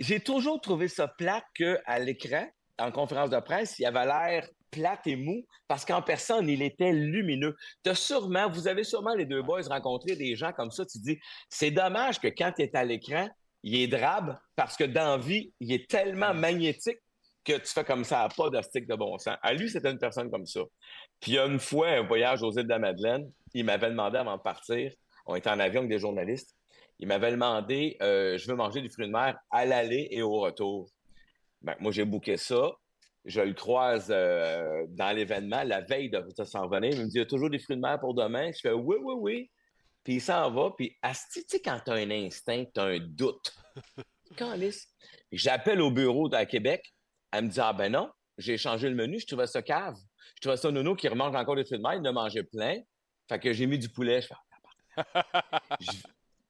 [0.00, 2.44] J'ai toujours trouvé ça plate qu'à l'écran,
[2.78, 6.92] en conférence de presse, il avait l'air plate et mou, parce qu'en personne, il était
[6.92, 7.56] lumineux.
[7.84, 11.18] T'as sûrement, vous avez sûrement les deux boys rencontré des gens comme ça, tu dis,
[11.48, 13.28] c'est dommage que quand tu es à l'écran,
[13.62, 16.98] il est drabe, parce que dans vie, il est tellement magnétique
[17.44, 19.36] que tu fais comme ça, pas de stick de bon sens.
[19.42, 20.60] À lui, c'était une personne comme ça.
[21.20, 23.90] Puis il y a une fois, un voyage aux îles de la Madeleine, il m'avait
[23.90, 24.92] demandé avant de partir,
[25.26, 26.56] on était en avion avec des journalistes,
[26.98, 30.38] il m'avait demandé euh, je veux manger du fruit de mer à l'aller et au
[30.40, 30.88] retour.
[31.60, 32.72] Ben, moi, j'ai booké ça.
[33.24, 36.90] Je le croise euh, dans l'événement la veille de, de s'en venir.
[36.92, 38.50] Il me dit il y a toujours des fruits de mer pour demain.
[38.52, 39.50] Je fais oui, oui, oui.
[40.04, 40.72] Puis il s'en va.
[40.76, 43.54] Puis, asti, tu sais, quand tu as un instinct, tu as un doute.
[44.36, 46.91] Puis J'appelle au bureau à Québec.
[47.32, 49.96] Elle me dit Ah ben non, j'ai changé le menu, je trouvais ça cave.
[50.36, 52.42] Je trouvais ça nono qui remange encore des fruits de mer, il en a mangé
[52.42, 52.80] plein.
[53.28, 54.22] Fait que j'ai mis du poulet.
[54.22, 54.34] Je fais
[55.14, 55.90] Ah, je,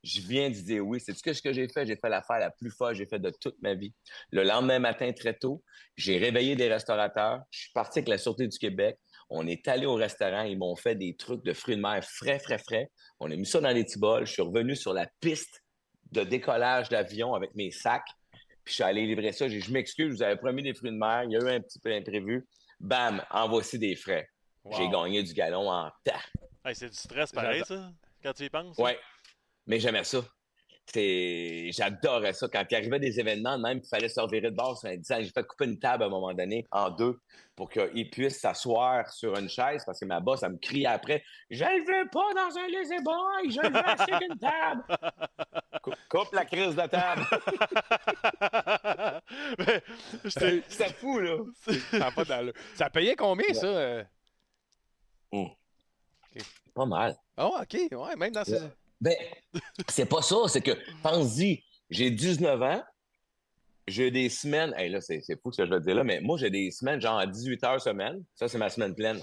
[0.02, 1.00] je viens de dire oui.
[1.00, 1.86] C'est ce que, ce que j'ai fait?
[1.86, 3.92] J'ai fait l'affaire la plus folle que j'ai fait de toute ma vie.
[4.30, 5.62] Le lendemain matin, très tôt,
[5.96, 7.40] j'ai réveillé des restaurateurs.
[7.50, 8.98] Je suis parti avec la Sûreté du Québec.
[9.30, 10.42] On est allé au restaurant.
[10.42, 12.90] Ils m'ont fait des trucs de fruits de mer frais, frais, frais.
[13.20, 14.26] On a mis ça dans les petits bols.
[14.26, 15.62] Je suis revenu sur la piste
[16.10, 18.08] de décollage d'avion avec mes sacs.
[18.64, 19.48] Puis je suis allé livrer ça.
[19.48, 21.24] J'ai dit, je m'excuse, vous avez promis des fruits de mer.
[21.24, 22.46] Il y a eu un petit peu imprévu.
[22.78, 24.28] Bam, en voici des frais.
[24.64, 24.76] Wow.
[24.76, 26.12] J'ai gagné du galon en temps.
[26.64, 27.90] Hey, c'est du stress pareil, ça,
[28.22, 28.78] quand tu y penses?
[28.78, 28.98] Ouais.
[29.66, 30.22] Mais j'aimais ça.
[30.94, 32.48] J'adorais ça.
[32.48, 35.30] Quand il arrivait des événements même il fallait se revirer de bord sur un j'ai
[35.30, 37.18] fait couper une table à un moment donné en deux
[37.54, 41.22] pour qu'il puisse s'asseoir sur une chaise parce que ma boss elle me crie après
[41.50, 44.84] je le veux pas dans un lazy boy je le veux assis une table
[45.82, 47.26] coupe, coupe, la crise de table!
[50.68, 51.38] C'est fou là.
[51.90, 52.24] Ça, pas
[52.74, 54.04] ça payait combien ça euh?
[55.32, 55.46] mmh.
[56.74, 57.16] pas mal.
[57.36, 57.76] Oh ok.
[57.92, 58.54] Ouais même dans ce
[59.02, 59.16] ben,
[59.88, 60.36] c'est pas ça.
[60.46, 62.82] C'est que, pense-y, j'ai 19 ans,
[63.88, 64.72] j'ai des semaines.
[64.76, 67.00] Hey, là, c'est fou ce que je veux dire là, mais moi, j'ai des semaines
[67.00, 68.22] genre à 18 heures semaine.
[68.36, 69.20] Ça, c'est ma semaine pleine.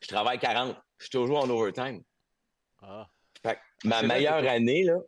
[0.00, 0.76] Je travaille 40.
[0.98, 2.02] Je suis toujours en overtime.
[2.82, 3.08] Ah.
[3.42, 4.98] Fait ma meilleure année, là,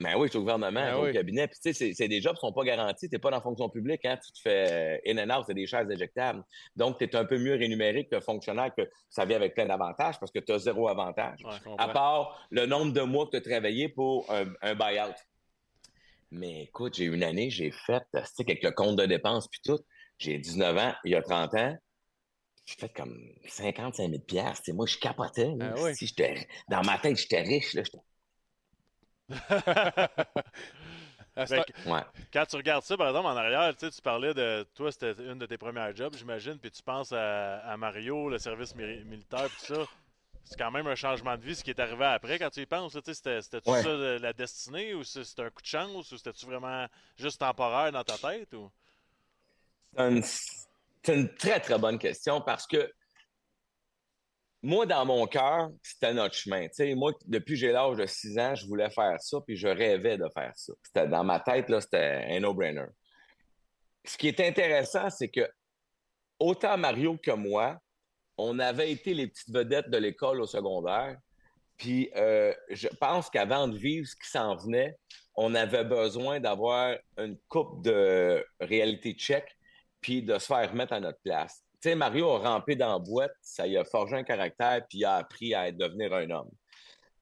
[0.00, 1.46] ben oui, je suis au gouvernement, ben au cabinet.
[1.46, 3.08] Puis, tu sais, c'est des jobs qui ne sont pas garantis.
[3.08, 4.04] Tu n'es pas dans la fonction publique.
[4.04, 4.18] Hein?
[4.24, 6.42] Tu te fais in and out, c'est des chaises éjectables.
[6.74, 10.18] Donc, tu es un peu mieux rémunéré qu'un fonctionnaire que ça vient avec plein d'avantages
[10.18, 11.40] parce que tu as zéro avantage.
[11.78, 15.14] à part le nombre de mois que tu as travaillé pour un, un buy-out.
[16.32, 19.78] Mais écoute, j'ai une année, j'ai fait, avec le compte de dépenses puis tout.
[20.18, 21.76] J'ai 19 ans, il y a 30 ans.
[22.66, 25.52] J'ai fait comme 55 000 Moi, je capotais.
[25.60, 26.12] Ah si
[26.68, 27.74] dans ma tête, j'étais riche.
[27.74, 27.82] Là,
[32.32, 35.46] Quand tu regardes ça, par exemple, en arrière, tu parlais de toi, c'était une de
[35.46, 39.84] tes premières jobs, j'imagine, puis tu penses à, Mario, le service militaire, tout ça.
[40.44, 42.66] C'est quand même un changement de vie, ce qui est arrivé après quand tu y
[42.66, 42.92] penses.
[42.92, 47.90] C'était-tu ça la destinée ou c'était un coup de chance ou c'était-tu vraiment juste temporaire
[47.90, 48.52] dans ta tête?
[48.52, 48.70] Ou...
[49.96, 52.92] C'est une très, très bonne question parce que
[54.64, 56.66] moi, dans mon cœur, c'était notre chemin.
[56.96, 60.26] moi, depuis j'ai l'âge de 6 ans, je voulais faire ça, puis je rêvais de
[60.32, 60.72] faire ça.
[60.82, 62.86] C'était dans ma tête, là, c'était un no-brainer.
[64.06, 65.46] Ce qui est intéressant, c'est que
[66.38, 67.78] autant Mario que moi,
[68.38, 71.18] on avait été les petites vedettes de l'école au secondaire.
[71.76, 74.96] Puis euh, je pense qu'avant de vivre ce qui s'en venait,
[75.36, 79.44] on avait besoin d'avoir une coupe de réalité check,
[80.00, 83.34] puis de se faire mettre à notre place sais, Mario a rampé dans la boîte,
[83.40, 86.50] ça y a forgé un caractère, puis il a appris à devenir un homme.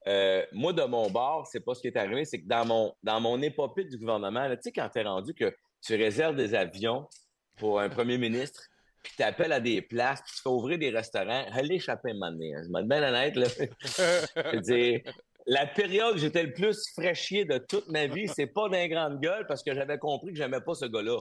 [0.09, 2.95] Euh, moi, de mon bord, c'est pas ce qui est arrivé, c'est que dans mon,
[3.03, 6.55] dans mon épopée du gouvernement, tu sais, quand tu es rendu que tu réserves des
[6.55, 7.09] avions
[7.57, 8.63] pour un premier ministre,
[9.03, 12.15] puis tu appelles à des places, puis tu fais ouvrir des restaurants, allez échapper un
[12.15, 12.55] moment donné.
[12.55, 12.63] Hein.
[12.65, 13.47] Je bien honnête, là.
[13.59, 15.01] je veux dire,
[15.47, 19.21] la période où j'étais le plus fraîchier de toute ma vie, c'est pas d'un grande
[19.21, 21.19] gueule parce que j'avais compris que j'aimais pas ce gars-là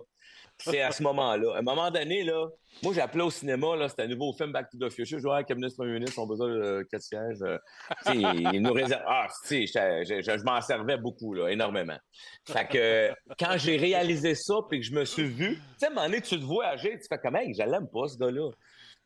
[0.64, 1.56] c'est à ce moment-là.
[1.56, 2.48] À un moment donné, là,
[2.84, 5.20] moi, j'appelais au cinéma, là, c'était un nouveau film Back to the Future.
[5.20, 7.42] Je vois un cabinet premier ministre, on besoin de quatre sièges.
[7.42, 7.58] Euh,
[8.14, 9.02] il nous réserve.
[9.06, 11.98] Ah, je, m'en servais beaucoup, là, énormément.
[12.48, 15.90] Fait que quand j'ai réalisé ça, puis que je me suis vu, tu sais, à
[15.90, 18.18] un moment donné, tu te vois agir, tu fais comme, hey, je l'aime pas, ce
[18.18, 18.50] gars-là.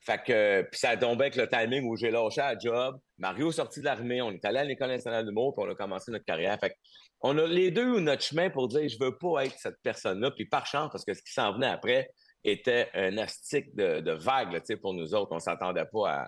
[0.05, 2.99] Fait que, puis ça tombé avec le timing où j'ai lâché la job.
[3.17, 6.11] Mario sorti de l'armée, on est allé à l'École nationale mots, puis on a commencé
[6.11, 6.59] notre carrière.
[6.59, 6.75] Fait
[7.21, 10.31] on a les deux notre chemin pour dire je veux pas être cette personne-là.
[10.31, 12.09] Puis par chance, parce que ce qui s'en venait après
[12.43, 15.31] était un astique de, de vague pour nous autres.
[15.31, 16.27] On s'attendait pas à,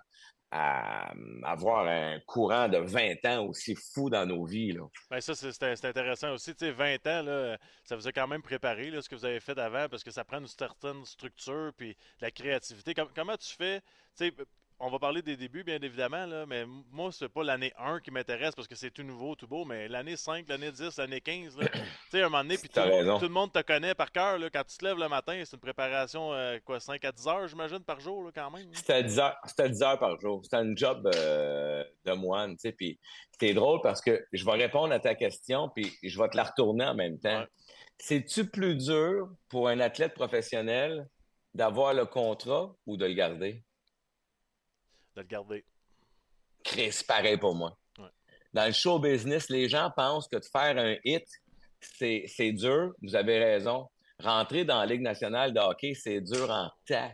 [0.51, 4.71] avoir un courant de 20 ans aussi fou dans nos vies.
[4.71, 4.83] Là.
[5.11, 6.55] Bien, ça, c'est intéressant aussi.
[6.55, 9.25] Tu sais, 20 ans, là, ça vous a quand même préparé là, ce que vous
[9.25, 12.93] avez fait avant parce que ça prend une certaine structure puis la créativité.
[12.93, 13.81] comment tu fais?
[14.17, 14.33] Tu sais,
[14.79, 18.11] on va parler des débuts, bien évidemment, là, mais moi, c'est pas l'année 1 qui
[18.11, 21.57] m'intéresse parce que c'est tout nouveau, tout beau, mais l'année 5, l'année 10, l'année 15,
[21.61, 21.67] tu
[22.11, 24.37] sais, un moment donné, puis tout, le monde te connaît par cœur.
[24.53, 27.47] Quand tu te lèves le matin, c'est une préparation, euh, quoi, 5 à 10 heures,
[27.47, 28.67] j'imagine, par jour, là, quand même.
[28.73, 30.41] C'était 10 heures, 10 heures par jour.
[30.43, 32.99] C'était un job euh, de moine, tu sais, puis
[33.39, 36.43] c'est drôle parce que je vais répondre à ta question, puis je vais te la
[36.43, 37.45] retourner en même temps.
[37.97, 41.07] C'est-tu plus dur pour un athlète professionnel
[41.55, 43.63] d'avoir le contrat ou de le garder?
[45.17, 45.65] De le garder.
[46.63, 47.77] Chris, pareil pour moi.
[48.53, 51.27] Dans le show business, les gens pensent que de faire un hit,
[51.79, 52.93] c'est dur.
[53.01, 53.87] Vous avez raison.
[54.19, 57.11] Rentrer dans la Ligue nationale de hockey, c'est dur en temps.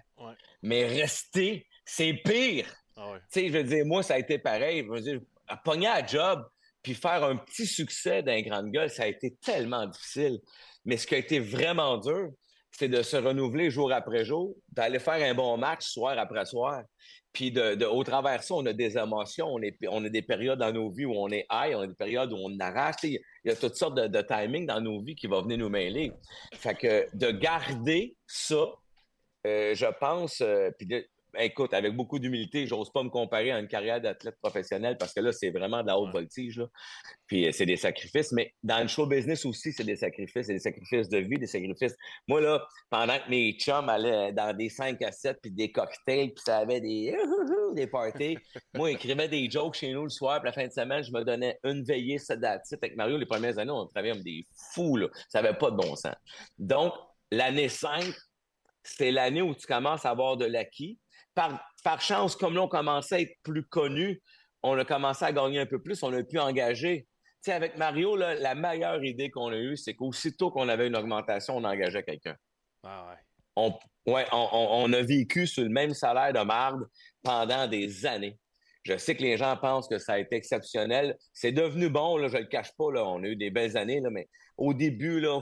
[0.61, 2.67] Mais rester, c'est pire.
[2.95, 4.83] Ah tu sais, je veux dire, moi, ça a été pareil.
[4.85, 6.47] Je veux dire, à pogner à job,
[6.81, 10.39] puis faire un petit succès d'un grand gueule, ça a été tellement difficile.
[10.85, 12.29] Mais ce qui a été vraiment dur,
[12.71, 16.83] c'est de se renouveler jour après jour, d'aller faire un bon match soir après soir.
[17.33, 20.59] Puis de, au travers ça, on a des émotions, on, est, on a des périodes
[20.59, 22.97] dans nos vies où on est high, on a des périodes où on arrache.
[23.03, 25.69] Il y a toutes sortes de, de, timing dans nos vies qui vont venir nous
[25.69, 26.13] mêler.
[26.53, 28.67] Fait que de garder ça,
[29.47, 30.87] euh, je pense, euh, puis
[31.39, 35.19] écoute, avec beaucoup d'humilité, j'ose pas me comparer à une carrière d'athlète professionnel parce que
[35.19, 36.57] là, c'est vraiment de la haute voltige.
[36.57, 36.67] Là.
[37.27, 38.31] Puis euh, c'est des sacrifices.
[38.31, 40.47] Mais dans le show business aussi, c'est des sacrifices.
[40.47, 41.95] C'est des sacrifices de vie, des sacrifices.
[42.27, 46.33] Moi, là, pendant que mes chums allaient dans des 5 à 7 puis des cocktails,
[46.33, 47.15] puis ça avait des,
[47.75, 48.37] des parties,
[48.73, 50.39] moi, j'écrivais des jokes chez nous le soir.
[50.41, 52.77] Puis la fin de semaine, je me donnais une veillée sédative.
[52.81, 54.97] Avec Mario, les premières années, on travaillait comme des fous.
[54.97, 55.07] Là.
[55.29, 56.15] Ça n'avait pas de bon sens.
[56.57, 56.93] Donc,
[57.31, 58.03] l'année 5,
[58.83, 60.99] c'est l'année où tu commences à avoir de l'acquis.
[61.35, 64.21] Par, par chance, comme là, on commençait à être plus connu,
[64.61, 67.07] on a commencé à gagner un peu plus, on a pu engager.
[67.43, 70.87] Tu sais, avec Mario, là, la meilleure idée qu'on a eue, c'est qu'aussitôt qu'on avait
[70.87, 72.35] une augmentation, on engageait quelqu'un.
[72.83, 73.17] Ah ouais.
[73.55, 73.77] On,
[74.11, 76.87] ouais, on, a vécu sur le même salaire de marde
[77.21, 78.39] pendant des années.
[78.83, 81.17] Je sais que les gens pensent que ça a été exceptionnel.
[81.33, 84.01] C'est devenu bon, là, je le cache pas, là, on a eu des belles années,
[84.01, 85.39] là, mais au début, là,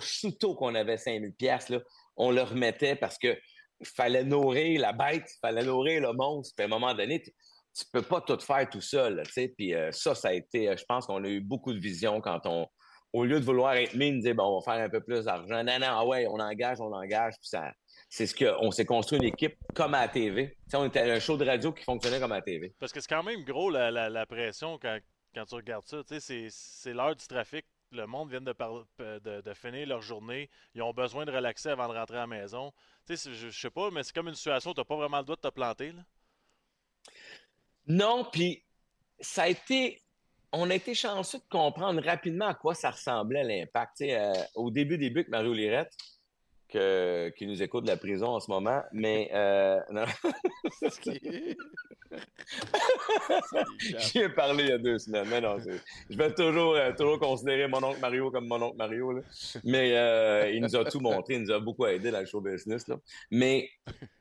[0.57, 1.71] qu'on avait 5000 pièces,
[2.17, 3.37] on le remettait parce que
[3.83, 6.53] fallait nourrir la bête, fallait nourrir le monstre.
[6.55, 7.31] Puis à un moment donné, tu,
[7.77, 9.53] tu peux pas tout faire tout seul, tu sais.
[9.57, 12.19] Puis euh, ça, ça a été, euh, je pense qu'on a eu beaucoup de vision
[12.21, 12.67] quand on,
[13.13, 15.63] au lieu de vouloir être mine, dire bon, on va faire un peu plus d'argent.
[15.63, 17.33] Non, non, ah ouais, on engage, on engage.
[17.39, 17.71] Puis ça,
[18.09, 20.57] c'est ce qu'on s'est construit une équipe comme à la TV.
[20.73, 22.73] On était un show de radio qui fonctionnait comme à la TV.
[22.79, 24.97] Parce que c'est quand même gros la, la- pression quand,
[25.35, 26.01] quand tu regardes ça.
[26.19, 27.65] C'est- l'heure du trafic.
[27.93, 30.49] Le monde vient de, par- de, de finir leur journée.
[30.73, 32.71] Ils ont besoin de relaxer avant de rentrer à la maison.
[33.15, 35.23] Je, je sais pas, mais c'est comme une situation où tu n'as pas vraiment le
[35.23, 35.91] droit de te planter.
[35.91, 36.01] Là.
[37.87, 38.63] Non, puis
[39.19, 40.01] ça a été.
[40.53, 44.01] On a été chanceux de comprendre rapidement à quoi ça ressemblait l'impact.
[44.01, 45.95] Euh, au début, début avec Mario Lirette,
[46.71, 50.05] que, qui nous écoute de la prison en ce moment, mais euh, non.
[53.99, 55.57] J'y ai parlé il y a deux semaines, mais non,
[56.09, 59.11] je vais toujours, euh, toujours considérer mon oncle Mario comme mon oncle Mario.
[59.11, 59.21] là.
[59.63, 62.41] Mais euh, il nous a tout montré, il nous a beaucoup aidé dans le show
[62.41, 62.87] business.
[62.87, 62.97] Là.
[63.29, 63.69] Mais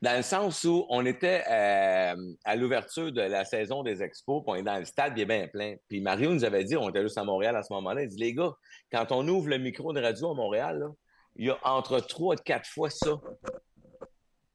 [0.02, 4.56] dans le sens où on était à l'ouverture de la saison des expos, puis on
[4.56, 5.76] est dans le stade, il est bien plein.
[5.88, 8.18] Puis Mario nous avait dit, on était juste à Montréal à ce moment-là, il dit,
[8.18, 8.52] les gars,
[8.92, 10.88] quand on ouvre le micro de radio à Montréal, là,
[11.36, 13.20] il y a entre trois et quatre fois ça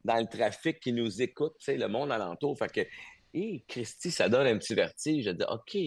[0.05, 2.57] dans le trafic qui nous écoute, le monde alentour.
[2.57, 2.81] Fait que,
[3.33, 5.25] hé, Christy, ça donne un petit vertige.
[5.25, 5.77] Je dis, OK,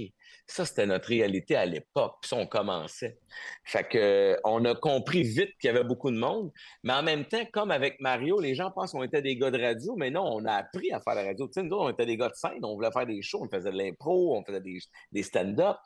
[0.46, 2.16] ça, c'était notre réalité à l'époque.
[2.20, 3.18] Puis on commençait.
[3.64, 6.50] Fait que, on a compris vite qu'il y avait beaucoup de monde.
[6.82, 9.60] Mais en même temps, comme avec Mario, les gens pensent qu'on était des gars de
[9.60, 11.46] radio, mais non, on a appris à faire la radio.
[11.46, 13.48] Tu sais, nous on était des gars de scène, on voulait faire des shows, on
[13.48, 14.78] faisait de l'impro, on faisait des,
[15.12, 15.76] des stand-up.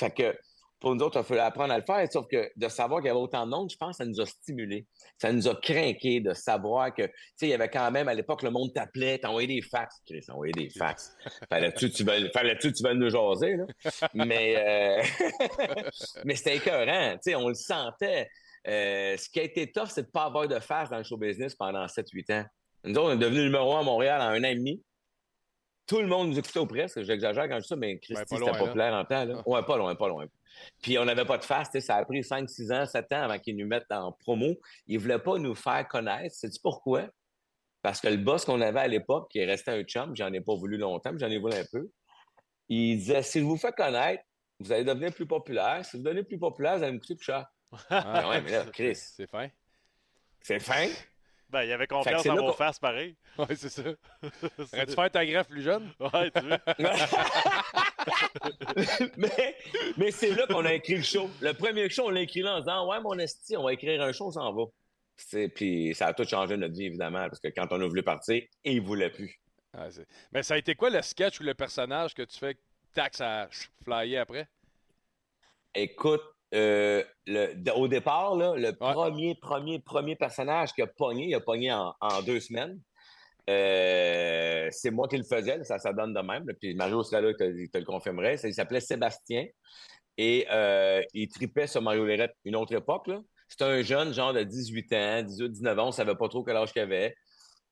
[0.00, 0.36] Fait que,
[0.84, 2.06] pour nous autres, il fallait apprendre à le faire.
[2.12, 4.20] Sauf que de savoir qu'il y avait autant de monde, je pense que ça nous
[4.20, 4.86] a stimulés.
[5.16, 8.12] Ça nous a craqué de savoir que, tu sais, il y avait quand même, à
[8.12, 10.02] l'époque, le monde t'appelait, t'envoyais des fax.
[10.06, 11.16] Chris, t'envoyais des fax.
[11.48, 13.64] Fallait-tu, tu veux, fallait-tu, tu veux nous jaser, là?
[14.12, 15.02] Mais, euh,
[16.26, 17.14] mais c'était écœurant.
[17.14, 18.28] Tu sais, on le sentait.
[18.68, 21.16] Euh, ce qui a été tough, c'est de pas avoir de face dans le show
[21.16, 22.44] business pendant 7-8 ans.
[22.84, 24.82] Nous autres, on est devenu numéro un à Montréal en un an et demi.
[25.86, 27.02] Tout le monde nous écoutait au presque.
[27.02, 28.58] J'exagère quand je dis ça, mais Christy, pas c'était là.
[28.58, 29.24] populaire en temps.
[29.24, 29.42] Là.
[29.46, 30.26] Ouais, pas loin, pas loin.
[30.82, 31.78] Puis on n'avait pas de face.
[31.80, 34.54] Ça a pris 5, 6 ans, 7 ans avant qu'ils nous mettent en promo.
[34.86, 36.34] Ils ne voulaient pas nous faire connaître.
[36.34, 37.08] Sais-tu pourquoi?
[37.82, 40.40] Parce que le boss qu'on avait à l'époque, qui est resté un chum, j'en ai
[40.40, 41.90] pas voulu longtemps, mais j'en ai voulu un peu,
[42.70, 44.22] il disait si je vous fais connaître,
[44.58, 45.84] vous allez devenir plus populaire.
[45.84, 47.46] Si vous devenez plus populaire, vous allez me coûter plus cher.
[47.90, 49.48] Ah ouais, mais là, Chris, C'est fin.
[50.40, 50.88] c'est fin.
[51.50, 53.16] Ben, il y avait confiance c'est en vos faces, pareil.
[53.38, 53.82] Ouais, c'est ça.
[54.72, 55.90] Aurais-tu faire ta greffe plus jeune?
[55.98, 56.56] Ouais, tu veux.
[59.16, 59.56] mais
[59.96, 61.28] mais c'est là qu'on a écrit le show.
[61.40, 64.00] Le premier show, on l'a écrit là en disant Ouais, mon esti, on va écrire
[64.02, 64.64] un show, on s'en va.
[65.16, 68.02] C'est- Puis ça a tout changé notre vie, évidemment, parce que quand on a voulu
[68.02, 69.40] partir, il ne voulait plus.
[69.76, 69.88] Ah,
[70.32, 72.56] Mais ça a été quoi le sketch ou le personnage que tu fais
[72.94, 73.48] tax à
[73.84, 74.46] flyer après?
[75.74, 76.22] Écoute,
[76.54, 81.40] euh, le- au départ, là, le premier, premier, premier personnage qui a pogné, il a
[81.40, 82.78] pogné en, en deux semaines.
[83.50, 86.46] Euh, c'est moi qui le faisais, ça, ça donne de même.
[86.46, 86.54] là.
[86.58, 88.36] Puis Mario il te, te le confirmerait.
[88.38, 89.46] Ça, il s'appelait Sébastien
[90.16, 93.10] et euh, il tripait sur Mario Lérette une autre époque.
[93.48, 96.56] C'était un jeune, genre de 18 ans, 18, 19 ans, on savait pas trop quel
[96.56, 97.14] âge qu'il avait.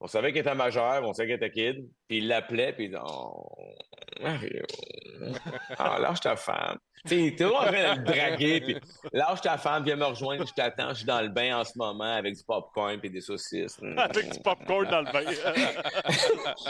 [0.01, 1.89] On savait qu'il était majeur, on savait qu'il était kid.
[2.09, 3.47] Puis il l'appelait, puis Oh,
[4.21, 4.63] Mario,
[5.79, 6.79] ah, lâche ta femme.
[7.07, 8.77] Tu sais, toujours en train de draguer, puis
[9.13, 11.73] lâche ta femme, viens me rejoindre, je t'attends, je suis dans le bain en ce
[11.77, 13.81] moment avec du popcorn et des saucisses.
[13.97, 15.25] Avec du popcorn dans le bain.
[15.25, 16.15] tu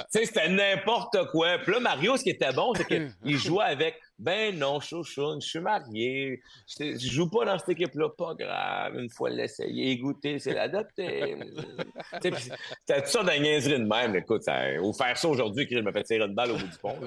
[0.09, 1.59] sais, c'était n'importe quoi.
[1.59, 5.48] Puis là, Mario, ce qui était bon, c'est qu'il jouait avec Ben non, chouchoune, je
[5.48, 6.40] suis marié.
[6.79, 8.96] Je joue pas dans cette équipe-là, pas grave.
[8.98, 11.37] Une fois l'essayer, goûter, c'est l'adopter.
[12.22, 14.14] Tu C'était tout ça de niaiserie de même.
[14.14, 16.79] Écoute, ça, ou faire ça aujourd'hui, qu'il me fait tirer une balle au bout du
[16.79, 16.96] pont.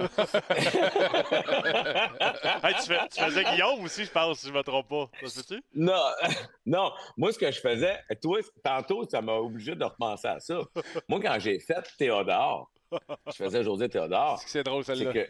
[2.64, 5.10] Hey, tu, fais- tu faisais Guillaume aussi, je pense, si je me trompe pas.
[5.28, 5.62] Ça fait-tu?
[5.76, 6.02] Non,
[6.66, 6.92] non.
[7.18, 10.60] Moi, ce que je faisais, toi, tantôt, ça m'a obligé de repenser à ça.
[11.08, 12.70] Moi, quand j'ai fait Théodore,
[13.28, 14.40] Je faisais José Théodore.
[14.46, 15.26] C'est drôle, celle-là.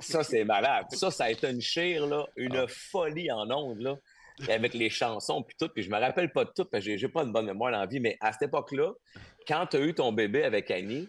[0.00, 0.86] Ça, c'est malade.
[0.90, 2.66] Ça, ça a été une chire, là, une Ah.
[2.68, 3.96] folie en ondes, là,
[4.48, 5.68] avec les chansons, puis tout.
[5.68, 7.80] Puis je me rappelle pas de tout, parce que j'ai- pas une bonne mémoire dans
[7.80, 8.92] la vie, mais à cette époque-là,
[9.46, 11.08] quand tu as eu ton bébé avec Annie,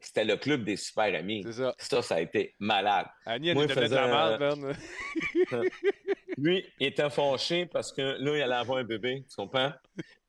[0.00, 1.42] c'était le club des super amis.
[1.46, 1.74] C'est ça.
[1.78, 3.06] Ça, ça a été malade.
[3.24, 4.74] Annie, elle Moi, donnait de faisait la merde, man.
[6.38, 9.72] Lui, il était fâché parce que là, il allait avoir un bébé, tu comprends?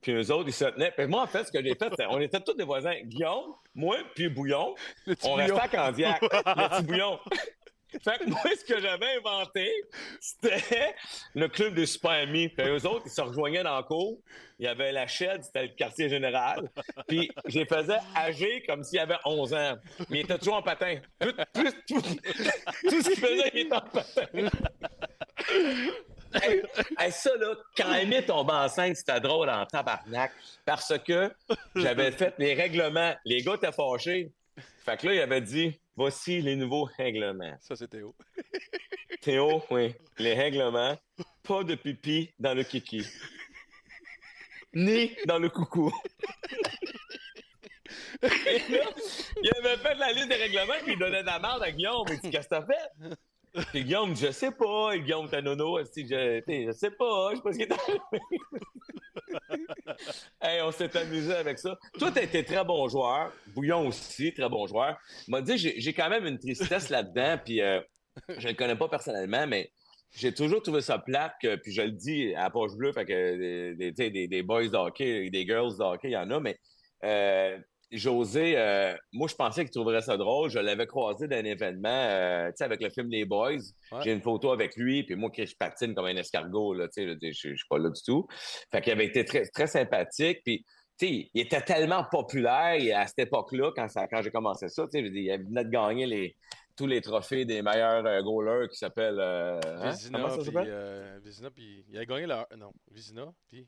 [0.08, 0.94] Puis eux autres, ils se tenaient.
[0.96, 2.96] Puis moi, en fait, ce que j'ai fait, c'est on était tous des voisins.
[3.04, 4.74] Guillaume, moi, puis Bouillon.
[5.24, 6.22] On restait à Candiac.
[6.22, 7.20] le petit Bouillon.
[8.02, 9.70] Fait que moi, ce que j'avais inventé,
[10.22, 10.96] c'était
[11.36, 12.48] le club des super amis.
[12.48, 14.18] Puis eux autres, ils se rejoignaient dans le cours.
[14.60, 16.70] Il y avait la chaîne, c'était le quartier général.
[17.10, 19.76] Puis je les faisais âgés comme s'il avait 11 ans.
[20.10, 21.02] Mais il était toujours en patin.
[21.20, 24.24] Tout, tout, tout, tout ce qu'il faisait, il était en patin.
[26.34, 26.62] Hey,
[26.98, 30.32] hey, ça, là, quand Amy tombait enceinte, c'était drôle en tabarnak.
[30.66, 31.32] Parce que
[31.76, 33.16] j'avais fait les règlements.
[33.26, 34.32] Les gars étaient fâchés.
[34.84, 37.56] Fait que là, il avait dit voici les nouveaux règlements.
[37.60, 38.16] Ça, c'est Théo.
[39.22, 40.98] Théo, oui, les règlements.
[41.44, 43.06] Pas de pipi dans le kiki.
[44.74, 45.92] Ni dans le coucou.
[48.22, 48.84] Et là,
[49.42, 52.06] il avait fait la liste des règlements, puis il donnait de la merde à Guillaume.
[52.10, 53.16] Il dit Qu'est-ce que t'as fait?
[53.72, 54.92] Puis Guillaume, je sais pas.
[54.94, 55.80] Et Guillaume, t'as nono.
[55.80, 57.32] Il dit, je, je sais pas.
[57.32, 58.00] Je sais pas ce qui est arrivé.
[60.42, 61.78] hey, on s'est amusé avec ça.
[61.98, 63.32] Toi, t'as été très bon joueur.
[63.48, 64.98] Bouillon aussi, très bon joueur.
[65.28, 67.82] M'a dit j'ai quand même une tristesse là-dedans, puis euh,
[68.38, 69.72] je le connais pas personnellement, mais
[70.16, 73.92] j'ai toujours trouvé ça plate, puis je le dis à poche bleue, fait que des,
[73.92, 76.58] des, des, boys de des girls de il y en a, mais
[77.04, 77.58] euh,
[77.92, 80.50] José, euh, moi, je pensais qu'il trouverait ça drôle.
[80.50, 83.54] Je l'avais croisé d'un événement, euh, tu sais, avec le film Les Boys.
[83.92, 84.00] Ouais.
[84.04, 87.32] J'ai une photo avec lui, puis moi, je patine comme un escargot, là, tu sais,
[87.32, 88.28] je, suis pas là du tout.
[88.72, 90.66] Fait qu'il avait été très, très sympathique, puis
[91.00, 94.84] tu sais, il était tellement populaire à cette époque-là, quand, ça- quand j'ai commencé ça,
[94.86, 96.36] tu sais, je veux dire, il venait de gagner les,
[96.76, 99.20] tous les trophées des meilleurs euh, goalers qui s'appellent...
[99.20, 99.92] euh, hein?
[100.64, 100.72] Puis...
[100.72, 101.86] euh, Vizina, puis...
[101.90, 102.48] Il a gagné la...
[102.58, 103.68] Non, Vizina, puis...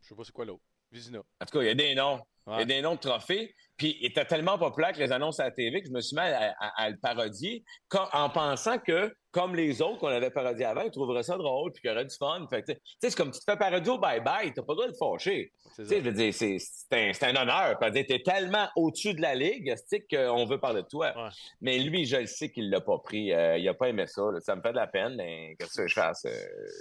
[0.00, 0.64] Je sais pas c'est quoi l'autre.
[0.92, 1.18] Vizina.
[1.18, 2.20] En tout cas, il y a des noms.
[2.48, 3.54] Il y a des noms de trophées.
[3.76, 6.14] Puis il était tellement populaire que les annonces à la TV que je me suis
[6.14, 7.64] mis à, à- à le parodier
[8.12, 11.80] en pensant que, comme les autres qu'on avait parodié avant, ils trouveraient ça drôle puis
[11.80, 12.44] qu'il y aurait du fun.
[12.50, 14.86] Fait tu sais, c'est comme tu te fais parodier au bye-bye, t'as pas le droit
[14.88, 15.52] de te fâcher.
[15.74, 17.78] C'est Tu sais, je veux dire, c'est un, honneur.
[17.80, 21.12] Tu es tellement au-dessus de la ligue, c'est qu'on veut parler de toi.
[21.16, 21.30] Ouais.
[21.60, 23.32] Mais lui, je le sais qu'il l'a pas pris.
[23.32, 24.22] Euh, il a pas aimé ça.
[24.32, 24.40] là.
[24.40, 25.14] Ça me fait de la peine.
[25.16, 26.24] Mais qu'est-ce que je fasse?
[26.26, 26.30] Euh,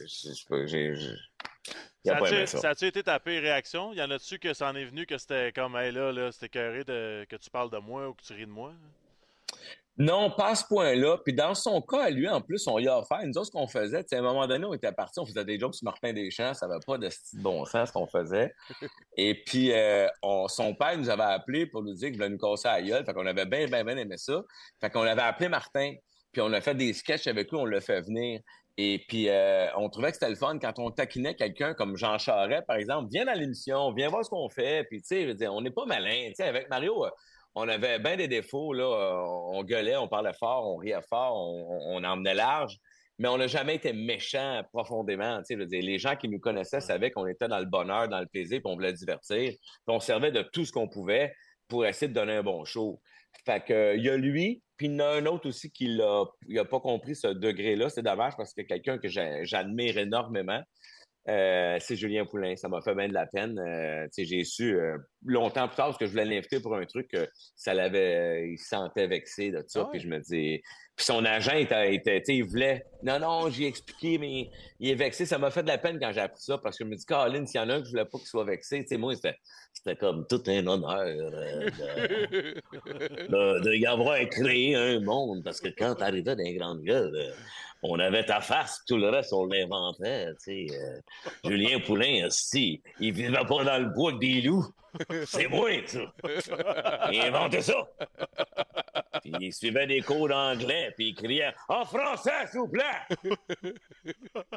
[0.07, 1.15] je-
[2.05, 2.57] Ça a-tu ça.
[2.57, 3.93] ça a-tu été ta pire réaction?
[3.93, 6.49] Y en a-tu que ça en est venu que c'était comme, hey là, là c'était
[6.49, 8.73] carré de, que tu parles de moi ou que tu ris de moi?
[9.97, 11.17] Non, pas à ce point-là.
[11.23, 13.19] Puis dans son cas, lui, en plus, on y a offert.
[13.23, 15.59] Nous autres, ce qu'on faisait, à un moment donné, on était partis, on faisait des
[15.59, 18.55] jokes sur Martin Deschamps, ça n'avait pas de bon sens ce qu'on faisait.
[19.17, 22.37] Et puis, euh, on- son père nous avait appelé pour nous dire qu'il voulait nous
[22.39, 23.05] casser à la gueule.
[23.05, 24.41] Fait qu'on avait bien, bien, bien aimé ça.
[24.79, 25.93] Fait qu'on avait appelé Martin,
[26.31, 28.39] puis on a fait des sketchs avec lui, on l'a fait venir.
[28.77, 32.17] Et puis, euh, on trouvait que c'était le fun quand on taquinait quelqu'un comme Jean
[32.17, 33.09] Charest, par exemple.
[33.11, 34.85] Viens dans l'émission, viens voir ce qu'on fait.
[34.85, 36.27] Puis, tu sais, on n'est pas malin.
[36.29, 37.09] Tu sais, avec Mario, euh,
[37.53, 38.73] on avait bien des défauts.
[38.73, 38.83] Là.
[38.85, 39.21] Euh,
[39.53, 42.77] On gueulait, on parlait fort, on riait fort, on, on- on emmenait large.
[43.19, 45.37] Mais on n'a jamais été méchant profondément.
[45.39, 47.65] Tu sais, je veux dire, les gens qui nous connaissaient savaient qu'on était dans le
[47.65, 49.51] bonheur, dans le plaisir, puis on voulait divertir.
[49.51, 51.33] Puis on servait de tout ce qu'on pouvait
[51.67, 52.99] pour essayer de donner un bon show.
[53.45, 55.71] Fait que, euh, il y a lui, puis il y en a un autre aussi
[55.71, 57.89] qui l'a, il a pas compris ce degré-là.
[57.89, 60.61] C'est dommage parce que quelqu'un que j'a- j'admire énormément,
[61.29, 62.55] euh, c'est Julien Poulain.
[62.55, 63.59] Ça m'a fait bien de la peine.
[63.59, 67.09] Euh, j'ai su euh, longtemps plus tard parce que je voulais l'inviter pour un truc
[67.09, 69.81] que ça l'avait, il se sentait vexé de ça.
[69.83, 69.89] Ah?
[69.91, 70.61] Puis je me dis,
[70.95, 75.25] puis son agent était, il voulait, non non, j'ai expliqué, mais il est vexé.
[75.27, 77.05] Ça m'a fait de la peine quand j'ai appris ça parce que je me dis,
[77.05, 79.15] Caroline, s'il y en a un que je voulais pas qu'il soit vexé, tu moi
[79.15, 79.37] c'était,
[79.73, 82.61] c'était comme tout un honneur euh, de,
[83.27, 87.15] de, de y avoir créé un monde parce que quand t'arrivais dans les grandes gueules,
[87.15, 87.31] euh,
[87.83, 90.75] on avait ta face, tout le reste, on l'inventait, tu sais.
[90.77, 90.99] euh,
[91.49, 94.67] Julien Poulain, si, il vivait pas dans le bois avec des loups.
[95.25, 95.99] C'est moi, ça.
[97.11, 97.87] Il inventait ça.
[99.21, 102.83] Puis il suivait des cours d'anglais, puis il criait «En français, s'il vous plaît!»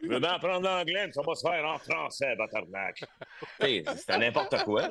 [0.02, 2.96] Je veux bien apprendre l'anglais, mais ça va se faire en français, batarnac.
[2.96, 3.06] Tu
[3.60, 4.88] sais, C'était n'importe quoi.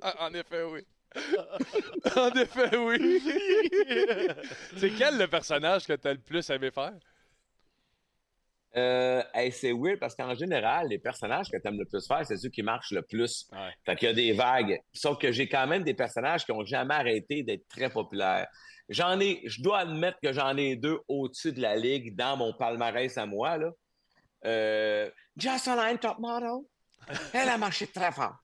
[0.00, 0.86] Ah, En effet, oui.
[2.16, 3.22] en effet, oui.
[4.78, 6.92] c'est quel le personnage que t'as le plus aimé faire?
[8.74, 12.24] Euh, hey, c'est weird parce qu'en général, les personnages que tu aimes le plus faire,
[12.24, 13.46] c'est ceux qui marchent le plus.
[13.52, 13.70] Ouais.
[13.84, 14.80] Fait qu'il y a des vagues.
[14.92, 18.48] Sauf que j'ai quand même des personnages qui ont jamais arrêté d'être très populaires.
[18.88, 22.52] J'en ai, je dois admettre que j'en ai deux au-dessus de la ligue dans mon
[22.54, 23.70] palmarès à moi, là.
[24.44, 26.60] Euh, Jocelyn, top model.
[27.32, 28.36] Elle a marché très fort.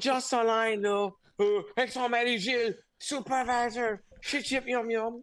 [0.00, 5.22] Jocelyn, là, euh, avec son mari Gilles, supervisor, chip yum yum.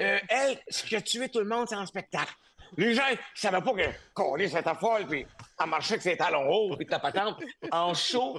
[0.00, 2.34] Euh, elle, ce qui a tué tout le monde, c'est en spectacle.
[2.76, 5.26] Les gens, ils savaient pas que est cette folle, puis
[5.60, 7.40] elle marchait avec ses talons hauts, puis ta patente.
[7.70, 8.38] En show,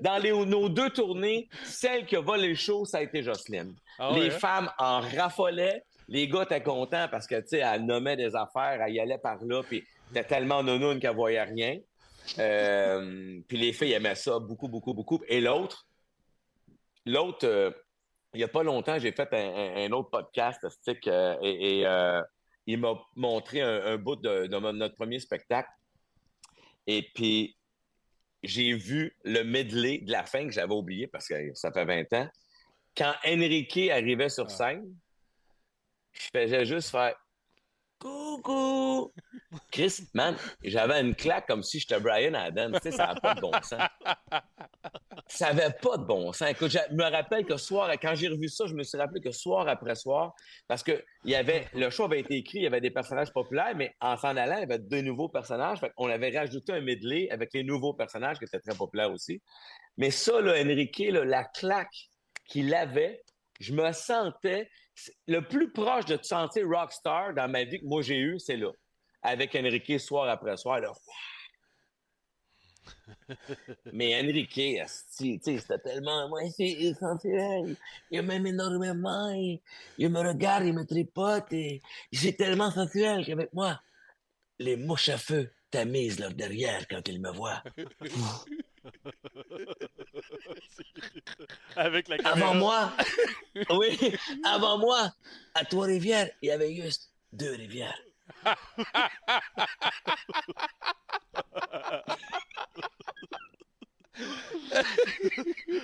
[0.00, 3.74] dans les, nos deux tournées, celle qui a volé le show, ça a été Jocelyne.
[3.98, 4.38] Ah les hein?
[4.38, 5.82] femmes en raffolaient.
[6.08, 9.18] Les gars étaient contents parce que, tu sais, elle nommait des affaires, elle y allait
[9.18, 11.78] par là, puis était tellement nounoune qu'elle voyait rien.
[12.38, 15.20] Euh, puis les filles aimaient ça beaucoup, beaucoup, beaucoup.
[15.28, 15.86] Et l'autre,
[17.06, 17.70] l'autre, euh,
[18.34, 21.80] il n'y a pas longtemps, j'ai fait un, un- un autre podcast stick, euh, et,
[21.80, 22.20] et, euh,
[22.68, 25.70] il m'a montré un, un bout de, de notre premier spectacle.
[26.86, 27.56] Et puis,
[28.42, 32.12] j'ai vu le medley de la fin que j'avais oublié parce que ça fait 20
[32.12, 32.28] ans.
[32.94, 34.84] Quand Enrique arrivait sur scène,
[36.12, 37.16] je faisais juste faire
[37.98, 39.12] Coucou!
[39.72, 42.72] Chris, man, j'avais une claque comme si j'étais Brian Adams.
[42.74, 43.82] Tu sais, ça n'a pas de bon sens.
[45.26, 46.48] Ça n'avait pas de bon sens.
[46.48, 49.32] Écoute, je me rappelle que soir, quand j'ai revu ça, je me suis rappelé que
[49.32, 50.34] soir après soir,
[50.68, 53.74] parce que y avait, le show avait été écrit, il y avait des personnages populaires,
[53.74, 55.80] mais en s'en allant, il y avait deux nouveaux personnages.
[55.80, 59.42] Fait on avait rajouté un medley avec les nouveaux personnages qui étaient très populaires aussi.
[59.96, 62.08] Mais ça, là, Enrique, la claque
[62.46, 63.22] qu'il avait,
[63.58, 64.70] je me sentais
[65.26, 68.56] le plus proche de te sentir rockstar dans ma vie que moi j'ai eu, c'est
[68.56, 68.70] là.
[69.22, 70.80] Avec Enrique soir après soir.
[70.80, 70.92] Là.
[73.92, 76.28] Mais Enrique, c'était tellement.
[76.28, 77.76] Moi, c'est essentiel.
[78.10, 79.30] Il m'aime énormément.
[79.30, 79.60] Il,
[79.98, 81.52] il me regarde, il me tripote.
[81.52, 81.82] Et
[82.12, 83.80] c'est tellement sensuel qu'avec moi,
[84.58, 87.62] les mouches à feu t'amusent leur derrière quand ils me voient.
[91.76, 92.36] Avec la caméra.
[92.36, 92.92] Avant moi,
[93.70, 93.98] oui,
[94.44, 95.10] avant moi,
[95.54, 97.98] à Trois-Rivières, il y avait juste deux rivières.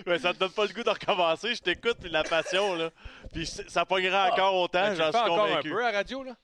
[0.07, 1.55] Mais ça te donne pas le goût de recommencer.
[1.55, 2.91] Je t'écoute, puis la passion, là.
[3.33, 5.71] Puis ça pognera encore autant, Ben, j'en suis encore un convaincu.
[5.71, 6.37] peu à la radio, là?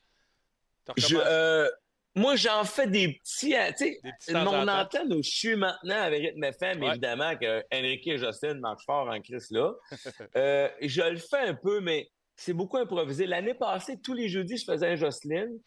[0.96, 1.68] Je, euh,
[2.16, 3.54] moi, j'en fais des petits.
[3.56, 6.88] euh, Tu sais, mon antenne où je suis maintenant avec Rythme FM, Ouais.
[6.90, 9.72] évidemment que Enrique et Justin marchent fort en Chris là.
[10.36, 13.26] Euh, je le fais un peu, mais c'est beaucoup improvisé.
[13.26, 15.58] L'année passée, tous les jeudis, je faisais un Jocelyne.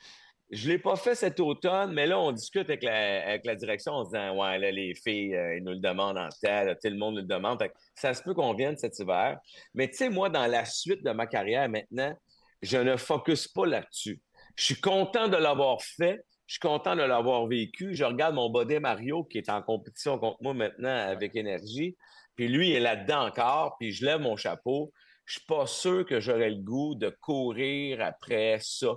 [0.51, 3.93] Je l'ai pas fait cet automne, mais là, on discute avec la, avec la direction
[3.93, 6.89] en se disant Ouais, là, les filles, euh, ils nous le demandent en tel, tout
[6.89, 7.57] le monde nous le demande.
[7.59, 9.39] Fait que ça se peut qu'on vienne cet hiver.
[9.73, 12.15] Mais tu sais, moi, dans la suite de ma carrière maintenant,
[12.61, 14.21] je ne focus pas là-dessus.
[14.55, 16.21] Je suis content de l'avoir fait.
[16.53, 17.95] Je suis content de l'avoir vécu.
[17.95, 21.97] Je regarde mon body Mario qui est en compétition contre moi maintenant avec énergie.
[22.35, 23.75] Puis lui, il est là-dedans encore.
[23.79, 24.93] Puis je lève mon chapeau.
[25.25, 28.89] Je suis pas sûr que j'aurais le goût de courir après ça,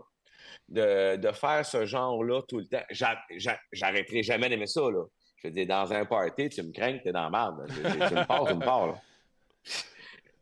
[0.68, 2.84] de, de faire ce genre-là tout le temps.
[2.90, 4.82] J'a- j'a- J'arrêterai jamais d'aimer ça.
[4.90, 5.04] Là.
[5.38, 7.66] Je veux dire, dans un party, tu me crains que t'es dans la merde.
[7.74, 7.80] Tu,
[8.14, 8.86] me pars, tu me pars.
[8.88, 9.02] là.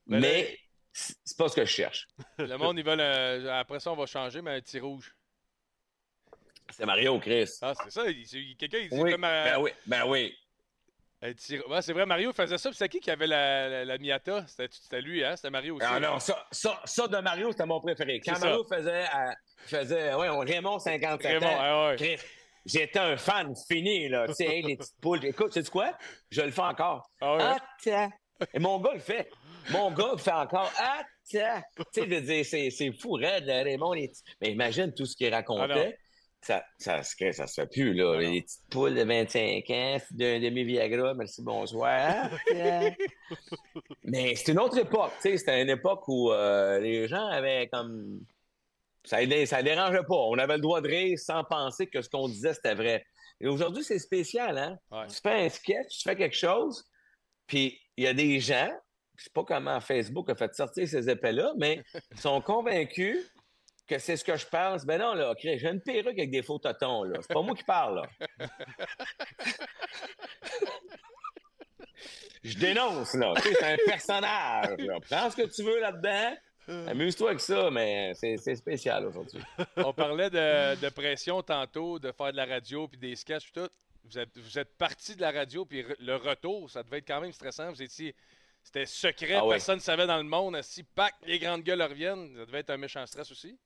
[0.08, 0.58] Mais
[0.92, 2.08] c'est c'est pas ce que je cherche.
[2.38, 3.00] Le monde, ils veulent.
[3.00, 5.14] un- Après ça, on va changer, mais un petit rouge.
[6.76, 7.48] C'est Mario Chris?
[7.62, 8.02] Ah, c'est ça.
[8.08, 9.24] il- Quelqu'un, il dit Oui, comme.
[9.24, 10.34] euh, ben oui, ben oui.
[11.22, 12.68] Ouais, c'est vrai, Mario faisait ça.
[12.68, 14.44] Puis c'est qui qui avait la, la, la Miata?
[14.46, 15.36] C'était lui, hein?
[15.36, 15.86] C'était Mario aussi.
[15.88, 18.20] Ah non, ça, ça, ça de Mario, c'était mon préféré.
[18.20, 18.38] Quand.
[18.38, 19.32] Mario faisait, euh,
[19.66, 21.96] faisait ouais, on- Raymond 57 Raymond, ans, ah ouais.
[21.96, 22.16] Chris,
[22.66, 24.26] j'étais un fan fini, là.
[24.28, 25.24] Tu sais, hey, les petites poules.
[25.24, 25.96] Écoute, tu sais quoi?
[26.30, 27.08] Je le fais encore.
[27.22, 27.42] Ah ouais.
[27.42, 28.12] Attends.
[28.52, 29.30] Et mon gars le fait.
[29.70, 30.70] Mon gars le fait encore.
[30.76, 31.06] Attends.
[31.30, 31.62] Tu sais,
[31.96, 33.94] je veux dire, c'est, c'est fou, raide, là, Raymond.
[33.94, 34.12] les
[34.42, 35.98] Mais imagine tout ce qu'il Ah racontait.
[36.45, 38.18] Ça, ça, se- ça se fait plus, là.
[38.20, 42.30] Les petites poules de 25 ans, d'un demi-Viagra, merci, bonsoir.
[44.05, 45.38] Mais c'est une autre époque, tu sais.
[45.38, 48.20] C'était une époque où euh, les gens avaient comme.
[49.05, 50.14] Ça, ça dérangeait pas.
[50.14, 53.05] On avait le droit de rire sans penser que ce qu'on disait, c'était vrai.
[53.40, 54.78] Et aujourd'hui, c'est spécial, hein?
[54.90, 55.07] Ouais.
[55.09, 56.84] Tu fais un sketch, tu fais quelque chose,
[57.47, 58.70] puis il y a des gens,
[59.16, 61.82] je sais pas comment Facebook a fait sortir ces épées-là, mais
[62.12, 63.18] ils sont convaincus
[63.87, 64.85] que c'est ce que je pense.
[64.85, 67.18] Ben non, là, j'ai une perruque avec des faux totons, là.
[67.20, 68.03] C'est pas moi qui parle,
[68.39, 68.47] là.
[72.43, 73.32] Je dénonce, là.
[73.37, 74.99] Tu sais, c'est un personnage, là.
[75.09, 76.37] Prends ce que tu veux là-dedans.
[76.89, 79.41] Amuse-toi avec ça, mais c'est spécial aujourd'hui.
[79.76, 83.62] On parlait de, de pression tantôt, de faire de la radio puis des sketchs puis
[83.62, 83.68] tout.
[84.05, 87.20] Vous êtes, vous êtes parti de la radio puis le retour, ça devait être quand
[87.20, 87.70] même stressant.
[87.70, 88.14] Vous étiez.
[88.62, 89.57] C'était secret, Ah ouais.
[89.57, 90.59] personne ne savait dans le monde.
[90.62, 93.59] Si pack, les grandes gueules reviennent, ça devait être un méchant stress aussi.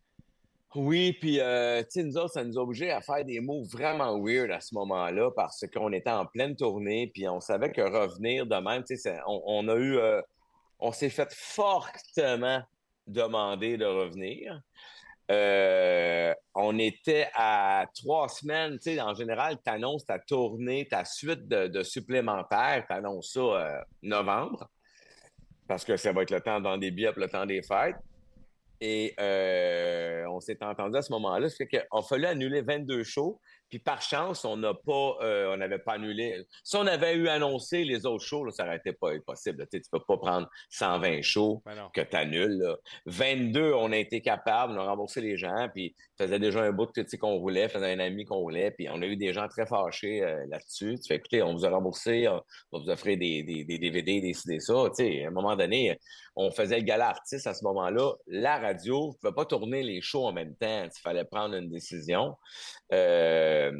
[0.74, 4.50] Oui, puis euh, nous autres, ça nous a obligés à faire des moves vraiment weird
[4.50, 8.56] à ce moment-là parce qu'on était en pleine tournée, puis on savait que revenir de
[8.56, 8.84] même,
[9.26, 10.20] on, a eu, euh,
[10.78, 12.62] on s'est fait fortement
[13.06, 14.60] demander de revenir.
[15.30, 21.66] Euh, on était à trois semaines, en général, tu annonces ta tournée, ta suite de,
[21.66, 24.68] de supplémentaires, tu annonces ça euh, novembre.
[25.66, 27.96] parce que ça va être le temps dans des billets, le temps des fêtes.
[28.80, 31.48] Et euh, on s'est entendu à ce moment-là.
[31.48, 33.40] Ça fait a fallu annuler 22 shows.
[33.68, 36.42] Puis par chance, on n'a pas, euh, on n'avait pas annulé.
[36.64, 39.66] Si on avait eu annoncé les autres shows, là, ça n'aurait été pas possible.
[39.70, 42.76] Tu ne peux pas prendre 120 shows Ben que tu annules.
[43.06, 46.86] 22, on a été capable, on a remboursé les gens, puis faisait déjà un bout
[46.86, 49.32] de tu sais, qu'on roulait, faisait un ami qu'on roulait, puis on a eu des
[49.32, 50.98] gens très fâchés euh, là-dessus.
[51.00, 52.42] Tu fais, écoutez, on vous a remboursé, on
[52.72, 54.84] va vous offrir des, des, des DVD, des CD, ça.
[54.96, 55.98] Tu sais, à un moment donné,
[56.40, 58.12] on faisait le gala artiste à ce moment-là.
[58.28, 60.84] La radio ne pouvait pas tourner les shows en même temps.
[60.84, 62.36] Il fallait prendre une décision.
[62.92, 63.72] Euh,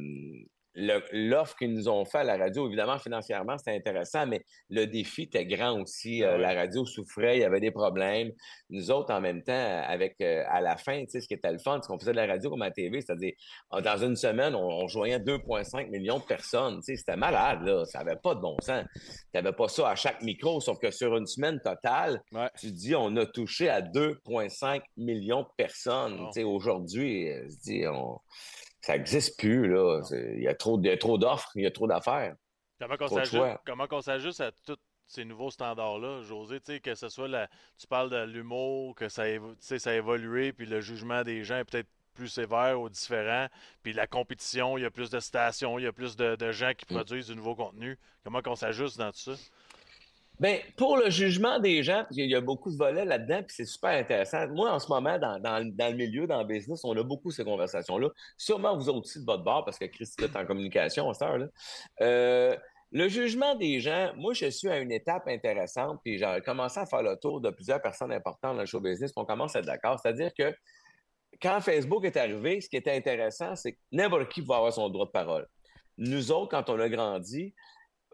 [0.81, 5.23] L'offre qu'ils nous ont fait à la radio, évidemment, financièrement, c'était intéressant, mais le défi
[5.23, 6.23] était grand aussi.
[6.23, 6.43] Euh, Ah ouais.
[6.43, 8.31] La radio souffrait, il y avait des problèmes.
[8.71, 11.51] Nous autres, en même temps, avec euh, à la fin, tu sais, ce qui était
[11.51, 13.33] le fun, c'est qu'on faisait de la radio comme à la TV, c'est-à-dire,
[13.73, 16.77] euh, dans une semaine, on, on joignait 2,5 millions de personnes.
[16.77, 17.85] Tu sais, c'était malade, là.
[17.85, 18.85] Ça n'avait pas de bon sens.
[18.95, 19.01] Tu
[19.35, 22.51] n'avais pas ça à chaque micro, sauf que sur une semaine totale, Ouais.
[22.57, 26.19] tu dis, on a touché à 2,5 millions de personnes.
[26.19, 26.27] Bon.
[26.27, 28.21] Tu sais, Aujourd'hui, euh, je dis, on...
[28.81, 29.69] ça n'existe plus.
[29.69, 30.01] Là.
[30.13, 30.79] Il y a trop,
[31.19, 32.37] d'offres, il y a trop d'affaires.
[32.79, 34.77] Comment de s'ajuste, à tous
[35.07, 37.49] ces nouveaux standards-là, José, tu sais, que ce soit la,
[37.79, 41.57] tu parles de l'humour, que ça, évo- ça a évolué, puis le jugement des gens
[41.57, 43.47] est peut-être plus sévère ou différent,
[43.83, 46.53] puis la compétition, il y a plus de stations, il y a plus de, de
[46.53, 46.95] gens qui Mm.
[46.97, 47.99] produisent du nouveau contenu.
[48.25, 49.33] Comment qu'on s'ajuste dans tout ça?
[50.41, 53.57] Ben, pour le jugement des gens, parce qu'il y a beaucoup de volets là-dedans, puis
[53.57, 54.47] c'est super intéressant.
[54.49, 58.09] Moi, en ce moment, dans, le milieu, dans le business, on a beaucoup ces conversations-là.
[58.37, 61.51] Sûrement vous autres aussi de votre bord, parce que Christy est en communication à cette.
[62.01, 62.57] Euh,
[62.91, 66.87] le jugement des gens, moi, je suis à une étape intéressante, puis j'ai commencé à
[66.87, 69.59] faire le tour de plusieurs personnes importantes dans le show business, puis on commence à
[69.59, 69.99] être d'accord.
[70.01, 70.55] C'est-à-dire que
[71.43, 74.89] quand Facebook est arrivé, ce qui était intéressant, c'est que n'importe qui pouvait avoir son
[74.89, 75.47] droit de parole.
[75.99, 77.55] Nous autres, quand on a grandi,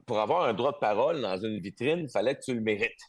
[0.06, 3.00] pour avoir un droit de parole dans une vitrine, il fallait que tu le mérites.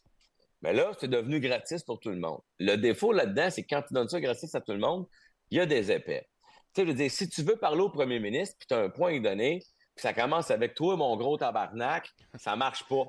[0.62, 2.40] Mais là, c'est devenu gratis pour tout le monde.
[2.60, 5.06] Le défaut là-dedans, c'est que quand tu donnes ça gratis à tout le monde,
[5.52, 6.28] il y a des épais.
[6.74, 8.80] Tu sais, je veux dire, si tu veux parler au premier ministre, puis tu as
[8.80, 9.60] un point donner,
[9.96, 13.06] puis ça commence avec toi, mon gros tabarnak, ça marche pas.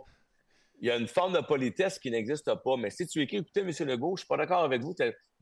[0.81, 2.77] Il y a une forme de politesse qui n'existe pas.
[2.77, 3.71] Mais si tu écris, écoutez, M.
[3.89, 4.95] Legault, je suis pas d'accord avec vous,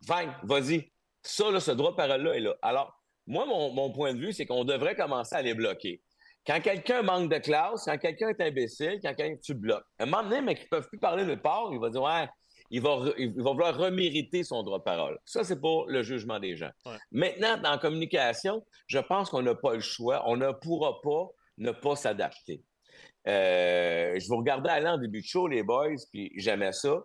[0.07, 0.92] Vain, vas-y.
[1.22, 2.55] Ça, là, ce droit de parole-là est là.
[2.62, 2.95] Alors,
[3.26, 6.03] moi, mon point de vue, c'est qu'on devrait commencer à les bloquer.
[6.47, 9.84] Quand quelqu'un manque de classe, quand quelqu'un est imbécile, quand quelqu'un tu bloques.
[9.99, 12.03] À un moment donné, mais qu'ils ne peuvent plus parler de part, il va dire
[12.03, 12.28] Ouais,
[12.70, 15.18] il va, il va vouloir remériter son droit de parole.
[15.24, 16.70] Ça, c'est pour le jugement des gens.
[16.86, 16.97] Ouais.
[17.12, 20.22] Maintenant, dans la communication, je pense qu'on n'a pas le choix.
[20.26, 21.28] On ne pourra pas
[21.59, 22.62] ne pas s'adapter.
[23.26, 27.03] Euh, je vous regardais aller en début de show, les boys, puis j'aimais ça.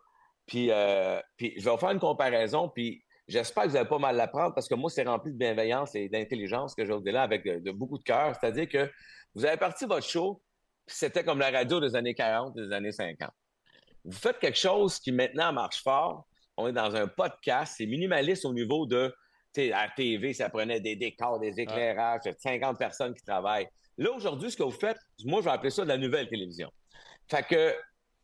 [0.47, 3.99] Puis, euh, puis je vais vous faire une comparaison, puis j'espère que vous n'allez pas
[3.99, 7.11] mal l'apprendre parce que moi, c'est rempli de bienveillance et d'intelligence que je vous dis
[7.11, 8.35] là avec de, de beaucoup de cœur.
[8.35, 8.89] C'est-à-dire que
[9.35, 10.41] vous avez parti votre show,
[10.85, 13.29] puis c'était comme la radio des années 40, des années 50.
[14.05, 16.25] Vous faites quelque chose qui maintenant marche fort.
[16.57, 19.13] On est dans un podcast, c'est minimaliste au niveau de,
[19.57, 23.23] à la TV, ça prenait des décors, des éclairages, il y a 50 personnes qui
[23.23, 23.67] travaillent.
[23.97, 26.71] Là, aujourd'hui, ce que vous faites, moi, je vais appeler ça de la nouvelle télévision.
[27.29, 27.75] Fait que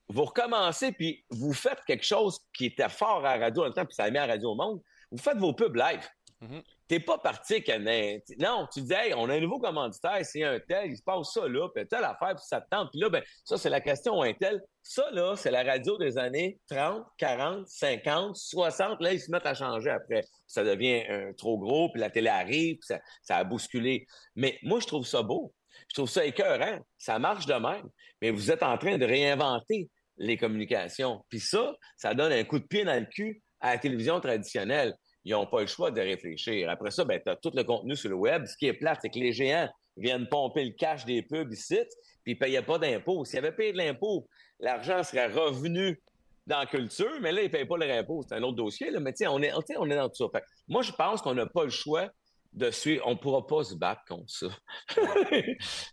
[0.07, 3.73] vous recommencez, puis vous faites quelque chose qui était fort à la radio en même
[3.73, 4.81] temps, puis ça a mis à la radio au monde.
[5.11, 6.07] Vous faites vos pubs live.
[6.41, 6.61] Mhm.
[6.87, 10.59] T'es pas parti n'im- non, tu dis hey, on a un nouveau commanditaire, c'est un
[10.59, 12.91] tel, il se passe ça là, puis telle affaire, puis ça te tente.
[12.91, 14.61] Puis là, ben, ça, c'est la question un tel.
[14.83, 19.01] Ça, là, c'est la radio des années 30, 40, 50, 60.
[19.01, 20.23] Là, ils se mettent à changer après.
[20.45, 21.03] Ça devient
[21.37, 24.05] trop gros, puis la télé arrive, puis ça, ça a bousculé.
[24.35, 25.53] Mais moi, je trouve ça beau.
[25.89, 26.79] Je trouve ça écœurant.
[26.97, 27.89] Ça marche de même.
[28.21, 31.23] Mais vous êtes en train de réinventer les communications.
[31.29, 34.93] Puis ça, ça donne un coup de pied dans le cul à la télévision traditionnelle.
[35.25, 36.69] Ils n'ont pas le choix de réfléchir.
[36.69, 38.45] Après ça, ben, tu as tout le contenu sur le web.
[38.45, 39.67] Ce qui est plate, c'est que les géants
[39.97, 41.79] viennent pomper le cash des pubs ici,
[42.23, 43.25] puis ils ne payaient pas d'impôts.
[43.25, 44.27] S'ils avaient payé de l'impôt,
[44.59, 46.01] l'argent serait revenu
[46.45, 48.23] dans la culture, mais là, ils ne payent pas leur impôt.
[48.27, 48.91] C'est un autre dossier.
[48.91, 48.99] Là.
[48.99, 50.39] Mais sais, on est, on est dans tout ça.
[50.67, 52.09] Moi, je pense qu'on n'a pas le choix
[52.53, 53.03] de suivre.
[53.07, 54.47] On ne pourra pas se battre contre ça.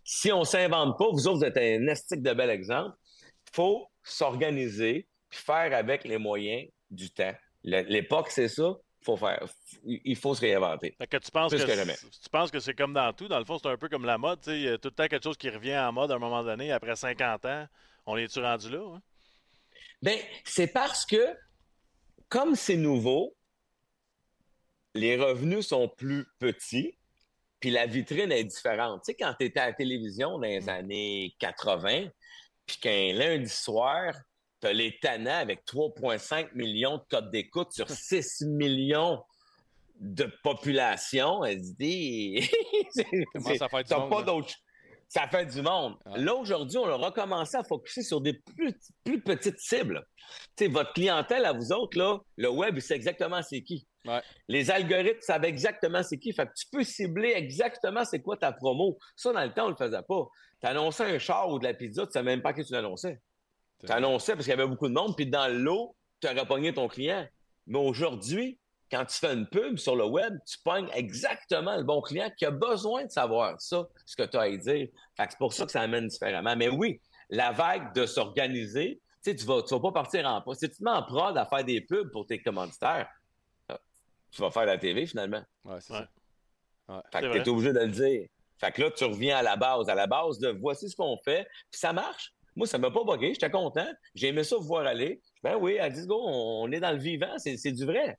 [0.03, 2.95] si on ne s'invente pas, vous autres, vous êtes un estique de bel exemple.
[3.51, 7.33] Il faut s'organiser puis faire avec les moyens du temps.
[7.63, 8.75] L'époque, c'est ça.
[9.03, 9.45] Faut faire.
[9.83, 10.95] Il faut se réinventer.
[10.97, 13.27] Fait que tu penses Plus que, tu penses que c'est comme dans tout.
[13.27, 14.39] Dans le fond, c'est un peu comme la mode.
[14.47, 16.43] Il y a tout le temps quelque chose qui revient en mode à un moment
[16.43, 17.67] donné, après 50 ans.
[18.05, 18.95] On est-tu rendu là?
[18.95, 19.01] hein?
[20.01, 21.35] Ben, c'est parce que,
[22.29, 23.35] comme c'est nouveau,
[24.93, 26.97] les revenus sont plus petits,
[27.59, 29.01] puis la vitrine est différente.
[29.05, 32.07] Tu sais, quand tu étais à la télévision dans les années 80,
[32.65, 34.13] puis qu'un lundi soir,
[34.63, 39.21] tu as les tannants avec 3,5 millions de codes d'écoute sur 6 millions
[39.99, 42.49] de population, elle se dit...
[43.59, 44.23] À faire du monde, pas
[45.09, 45.95] ça fait du monde.
[46.15, 50.03] Là, aujourd'hui, on a recommencé à focuser sur des plus, plus petites cibles.
[50.59, 53.85] Votre clientèle, à vous autres, là, le web, il sait exactement c'est qui.
[54.05, 54.21] Ouais.
[54.47, 56.33] Les algorithmes savent exactement c'est qui.
[56.33, 58.97] Fait que tu peux cibler exactement c'est quoi ta promo.
[59.15, 60.27] Ça, dans le temps, on le faisait pas.
[60.61, 63.21] Tu annonçais un char ou de la pizza, tu savais même pas qui tu l'annonçais.
[63.85, 66.45] Tu annonçais parce qu'il y avait beaucoup de monde, puis dans le lot, tu aurais
[66.45, 67.27] pogné ton client.
[67.67, 68.57] Mais aujourd'hui,
[68.91, 72.45] quand tu fais une pub sur le web, tu pognes exactement le bon client qui
[72.45, 74.87] a besoin de savoir ça, ce que tu as à y dire.
[75.17, 76.55] C'est pour ça que ça amène différemment.
[76.55, 80.41] Mais oui, la vague de s'organiser, tu sais, tu vas, tu vas pas partir en
[80.41, 80.55] prod.
[80.55, 83.09] Si tu te mets en prod à faire des pubs pour tes commanditaires,
[83.71, 83.77] euh,
[84.31, 85.41] tu vas faire la TV finalement.
[85.65, 85.99] Ouais, c'est Ouais.
[86.87, 86.93] ça.
[86.95, 87.01] Ouais.
[87.11, 88.27] Fait que t'es obligé de le dire.
[88.59, 91.17] Fait que là, tu reviens à la base, à la base de voici ce qu'on
[91.23, 92.33] fait, puis ça marche.
[92.55, 93.87] Moi, ça m'a pas bugué, j'étais content.
[94.15, 95.21] J'ai aimé ça vous voir aller.
[95.41, 98.17] Ben oui, à 10 go, on est dans le vivant, c'est du vrai.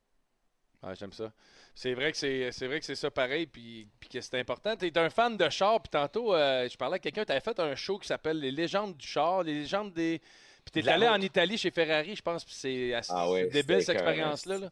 [0.83, 1.33] Ouais, j'aime ça.
[1.75, 4.77] C'est vrai que c'est c'est vrai que c'est ça pareil puis, puis que c'est important.
[4.77, 7.41] Tu es un fan de char puis tantôt euh, je parlais à quelqu'un, tu avais
[7.41, 10.21] fait un show qui s'appelle Les légendes du char, les légendes des
[10.65, 11.21] puis tu la allé en.
[11.21, 14.59] Italie chez Ferrari, je pense, puis c'est assez Ah oui, c'est débile cette expérience là.
[14.59, 14.71] là.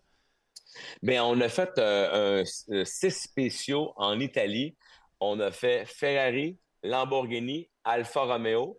[1.02, 4.76] Ben, on a fait euh, un- euh, six spéciaux en Italie.
[5.18, 8.78] On a fait Ferrari, Lamborghini, Alfa Romeo.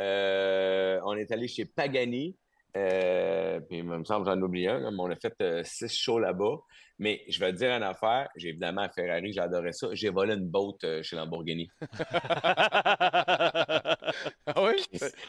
[0.00, 2.36] Euh, on est allé chez Pagani.
[2.76, 5.62] Euh, puis il me semble que j'en oublie un, là, mais on a fait euh,
[5.64, 6.58] six shows là-bas.
[6.98, 9.88] Mais je vais te dire une affaire, j'ai évidemment Ferrari, j'adorais ça.
[9.92, 11.70] J'ai volé une boat euh, chez Lamborghini.
[11.98, 13.96] ah
[14.58, 14.84] oui?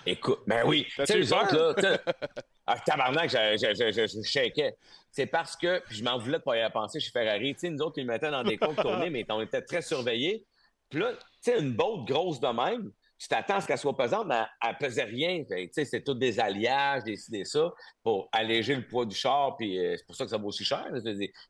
[0.05, 0.85] Écoute, ben oui.
[0.93, 1.97] Tu sais, les autres, là,
[2.67, 4.71] ah, tabarnak, je, je, je, je.
[5.11, 7.53] C'est parce que, puis je m'en voulais de pas y penser chez Ferrari.
[7.53, 9.81] Tu sais, nous autres, ils nous mettaient dans des comptes tournés, mais on était très
[9.81, 10.45] surveillés.
[10.89, 12.91] Puis là, tu sais, une boat grosse de même,
[13.21, 15.43] tu t'attends à ce qu'elle soit pesante, mais elle, elle pesait rien.
[15.71, 19.95] C'est tout des alliages, des des ça, pour alléger le poids du char, puis euh,
[19.95, 20.87] c'est pour ça que ça vaut aussi cher.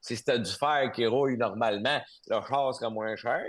[0.01, 3.41] Si c'était du fer qui rouille normalement, le char serait moins cher.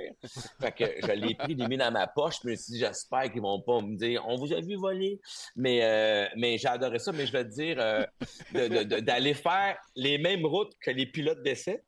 [0.60, 3.60] Fait que je l'ai pris, l'ai mis dans ma poche, suis dit, j'espère qu'ils vont
[3.60, 5.20] pas me dire, on vous a vu voler.
[5.56, 10.18] Mais, euh, mais j'ai adoré ça, mais je vais te dire, euh, d'aller faire les
[10.18, 11.82] mêmes routes que les pilotes d'essai,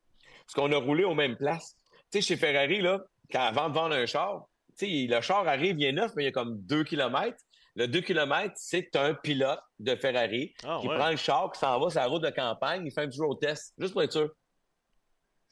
[0.45, 1.77] parce qu'on a roulé aux mêmes places.
[2.11, 5.85] Tu sais, chez Ferrari, là, avant de vendre un char, sais, le char arrive, il
[5.85, 7.37] est neuf, mais il y a comme deux kilomètres.
[7.77, 10.95] Le 2 km, c'est un pilote de Ferrari Ah, qui ouais.
[10.97, 13.19] prend le char, qui s'en va sur la route de campagne, il fait un petit
[13.19, 14.29] road test, juste pour être sûr.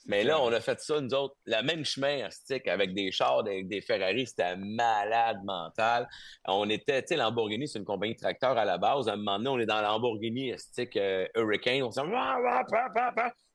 [0.06, 3.40] Mais là, on a fait ça, nous autres, le même chemin stick avec des chars,
[3.40, 6.08] avec des Ferrari, c'était malade mental.
[6.46, 9.08] On était, tu sais, Lamborghini, c'est une compagnie de tracteurs à la base.
[9.08, 11.84] À un moment donné, on est dans Lamborghini stick euh, Hurricane.
[11.84, 12.38] On se dit, Ah,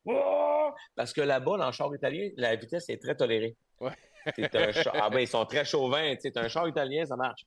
[0.09, 3.57] ah, parce que là-bas, dans le char italien, la vitesse est très tolérée.
[3.81, 3.93] Ouais.
[4.37, 6.15] C'est un char- Ah ben, ils sont très chauvins.
[6.21, 7.43] C'est un char italien, ça marche.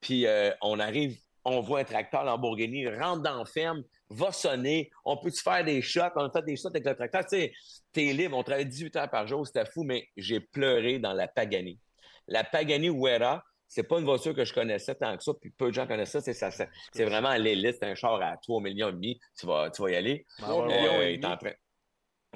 [0.00, 4.90] Puis euh, on arrive, on voit un tracteur Lamborghini, rentre dans la ferme, va sonner.
[5.04, 6.00] On peut-tu faire des shots?
[6.16, 7.22] On a fait des shots avec le tracteur.
[7.26, 7.52] Tu sais,
[7.92, 8.36] t'es libre.
[8.36, 9.46] On travaille 18 heures par jour.
[9.46, 11.78] C'était fou, mais j'ai pleuré dans la Pagani.
[12.26, 15.68] La Pagani Huera, c'est pas une voiture que je connaissais tant que ça, puis peu
[15.68, 16.20] de gens connaissent ça.
[16.20, 17.76] C'est, ça, ça- c'est vraiment l'élite.
[17.80, 19.18] C'est un char à 3 millions et demi.
[19.38, 20.24] Tu vas, tu vas y aller.
[20.38, 21.36] Trois Euh, millions et demi.
[21.38, 21.52] train-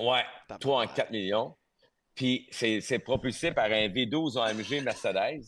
[0.04, 0.24] Ouais,
[0.60, 1.56] 3 en 4 millions.
[2.18, 5.44] Puis c'est, propulsé par un V12 AMG Mercedes.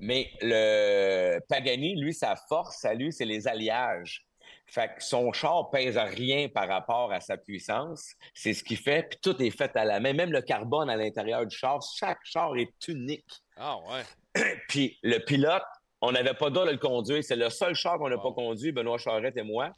[0.00, 4.24] Mais le Pagani, lui, sa force à lui, c'est les alliages.
[4.66, 8.12] Fait que son char pèse rien par rapport à sa puissance.
[8.32, 9.08] C'est ce qu'il fait.
[9.08, 10.12] Puis tout est fait à la main.
[10.12, 13.26] Même le carbone à l'intérieur du char, chaque char est unique.
[13.56, 14.44] Ah ouais.
[14.68, 15.64] Puis le pilote,
[16.00, 17.24] on n'avait pas droit de le conduire.
[17.24, 18.22] C'est le seul char qu'on n'a Wow.
[18.22, 19.72] pas conduit, Benoît Charette et moi.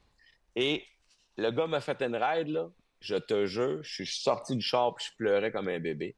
[0.54, 0.84] Et
[1.38, 2.68] le gars m'a fait une ride, là.
[3.00, 6.16] Je te jure, je suis sorti du char puis je pleurais comme un bébé.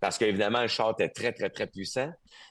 [0.00, 2.10] Parce qu'évidemment, le char était très, très, très puissant.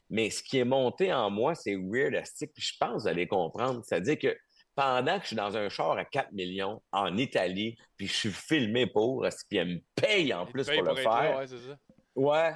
[0.09, 3.07] Mais ce qui est monté en moi, c'est weird, astic, puis je pense que vous
[3.07, 3.81] allez comprendre.
[3.85, 4.37] C'est-à-dire que
[4.75, 8.31] pendant que je suis dans un char à 4 millions en Italie, puis je suis
[8.31, 11.37] filmé pour, puis elle me paye en Il plus paye pour le être là, faire?
[11.37, 11.77] ouais, c'est ça.
[12.15, 12.53] Ouais,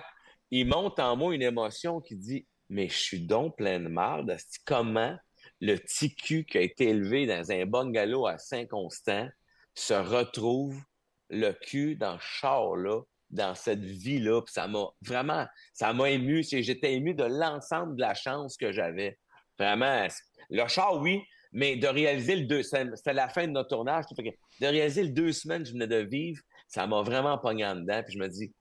[0.51, 4.37] il monte en moi une émotion qui dit Mais je suis donc plein de marde.
[4.65, 5.17] Comment
[5.59, 9.27] le petit cul qui a été élevé dans un bungalow à Saint-Constant
[9.75, 10.79] se retrouve
[11.33, 14.41] le cul dans ce char-là, dans cette vie-là.
[14.41, 16.43] Puis ça m'a vraiment, ça m'a ému.
[16.43, 19.17] J'étais ému de l'ensemble de la chance que j'avais.
[19.59, 20.07] Vraiment,
[20.49, 21.21] le char, oui,
[21.51, 24.05] mais de réaliser le deux, c'était la fin de notre tournage.
[24.17, 27.75] de réaliser le deux semaines que je venais de vivre, ça m'a vraiment pogné en
[27.75, 28.01] dedans.
[28.03, 28.51] Puis je me dis,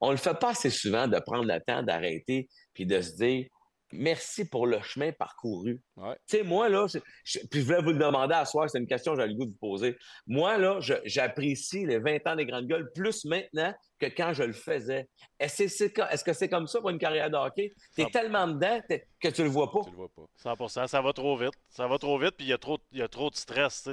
[0.00, 3.46] on le fait pas assez souvent de prendre le temps d'arrêter puis de se dire
[3.92, 5.80] merci pour le chemin parcouru.
[5.96, 6.14] Ouais.
[6.26, 8.78] Tu sais, moi, là, je, je- puis je voulais vous le demander à soir, c'est
[8.78, 9.96] une question que j'ai le goût de vous poser.
[10.26, 14.52] Moi, là, j'apprécie les 20 ans des grandes gueules plus maintenant que quand je le
[14.52, 15.08] faisais.
[15.38, 17.72] Est-ce que c'est est -ce que c'est comme ça pour une carrière de hockey?
[17.94, 18.80] Tu es tellement dedans
[19.20, 19.80] que tu le vois pas.
[19.84, 20.26] Tu le vois pas.
[20.42, 21.54] 100% ça va trop vite.
[21.68, 23.88] Ça va trop vite, puis il y, a trop, il y a trop de stress.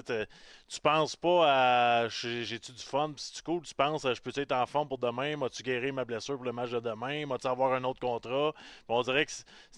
[0.68, 4.22] Tu penses pas à j'ai-tu du fun, puis si tu cool, tu penses à je
[4.22, 7.26] peux être en forme pour demain, m'as-tu guéri ma blessure pour le match de demain,
[7.26, 8.54] m'as-tu avoir un autre contrat?
[8.88, 9.32] on dirait que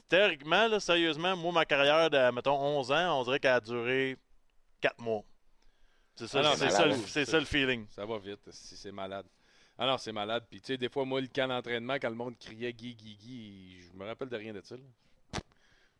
[0.09, 4.17] théoriquement, là, sérieusement, moi, ma carrière de, mettons, 11 ans, on dirait qu'elle a duré
[4.81, 5.23] 4 mois.
[6.15, 7.85] C'est ça, Ah ça le feeling.
[7.89, 9.25] Ça va vite, si c'est malade.
[9.77, 10.45] Ah non, c'est malade.
[10.49, 13.15] Puis tu sais, des fois, moi, le camp d'entraînement, quand le monde criait Guy, Guy,
[13.15, 14.75] Guy, je me rappelle de rien de ça.
[14.75, 15.39] là.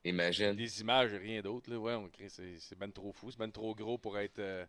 [0.03, 0.51] Imagine.
[0.51, 1.69] Les images, rien d'autre.
[1.71, 1.77] Là.
[1.79, 4.37] Ouais, on crie, c'est, c'est ben trop fou, c'est ben trop gros pour être.
[4.39, 4.63] euh,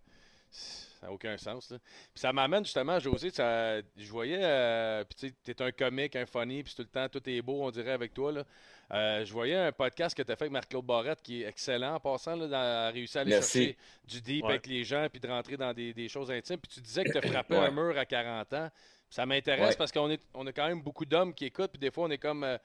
[0.51, 1.71] ça n'a aucun sens.
[1.71, 1.79] Là.
[1.79, 4.41] Puis ça m'amène justement, José, ça, je voyais.
[4.43, 7.43] euh, puis tu sais, t'es un comique, un funny, puis tout le temps, tout est
[7.43, 8.33] beau, on dirait, avec toi.
[8.33, 8.45] Là.
[8.93, 11.97] Euh, je voyais un podcast que tu as fait avec Marc-Claude Barrette qui est excellent
[11.97, 13.59] en passant, là, dans, à réussir à aller Merci.
[13.59, 13.77] chercher
[14.07, 14.51] du deep Ouais.
[14.53, 16.59] avec les gens, puis de rentrer dans des, des choses intimes.
[16.59, 17.67] Puis tu disais que tu as frappé Ouais.
[17.67, 18.71] un mur à 40 ans.
[19.11, 19.77] Ça m'intéresse Ouais.
[19.77, 22.11] parce qu'on est, on a quand même beaucoup d'hommes qui écoutent, puis des fois, on
[22.11, 22.45] est comme.
[22.45, 22.59] euh,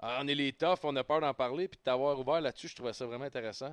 [0.00, 2.66] ah, on est les toughs, on a peur d'en parler, puis de t'avoir ouvert là-dessus,
[2.68, 3.72] je trouvais ça vraiment intéressant.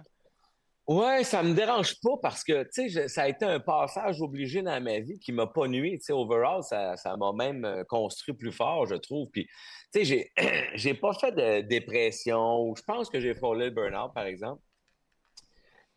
[0.88, 4.62] Ouais, ça me dérange pas parce que, tu sais, ça a été un passage obligé
[4.62, 5.98] dans ma vie qui m'a pas nuit.
[6.00, 9.30] Tu sais, overall, ça, ça m'a même euh, construit plus fort, je trouve.
[9.30, 9.46] Puis,
[9.94, 10.32] tu sais, j'ai,
[10.76, 14.62] j'ai pas fait de dépression ou je pense que j'ai frôlé le burn-out, par exemple.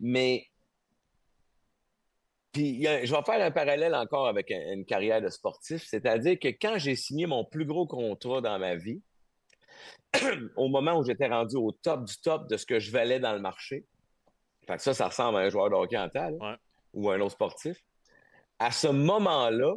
[0.01, 0.47] Mais,
[2.55, 5.85] puis, je vais faire un parallèle encore avec un- une carrière de sportif.
[5.87, 9.03] C'est-à-dire que quand j'ai signé mon plus gros contrat dans ma vie,
[10.57, 13.33] au moment où j'étais rendu au top du top de ce que je valais dans
[13.33, 13.85] le marché,
[14.67, 16.57] fait que ça, ça ressemble à un joueur de hockey en Ouais.
[16.95, 17.77] ou un autre sportif.
[18.59, 19.75] À ce moment-là,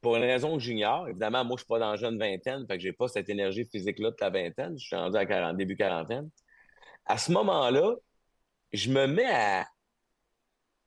[0.00, 2.76] pour une raison que j'ignore, évidemment, moi, je suis pas dans la jeune vingtaine, fait
[2.76, 4.76] que j'ai pas cette énergie physique-là de la vingtaine.
[4.76, 6.28] Je suis rendu à 40, début quarantaine.
[7.06, 7.94] À ce moment-là,
[8.72, 9.64] je me mets à,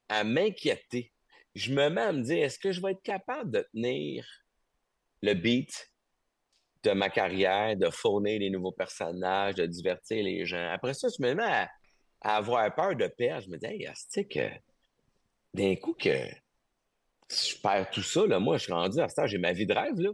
[0.09, 1.11] à m'inquiéter.
[1.53, 4.25] Je me mets à me dire, est-ce que je vais être capable de tenir
[5.21, 5.91] le beat
[6.83, 10.69] de ma carrière, de fournir des nouveaux personnages, de divertir les gens?
[10.71, 11.69] Après ça, je me mets à,
[12.21, 13.45] avoir peur de perdre.
[13.45, 14.49] Je me dis, hey, asti que
[15.53, 16.09] d'un coup que
[17.29, 19.73] je perds tout ça, là, moi, je suis rendu à ça, j'ai ma vie de
[19.73, 20.11] rêve, là.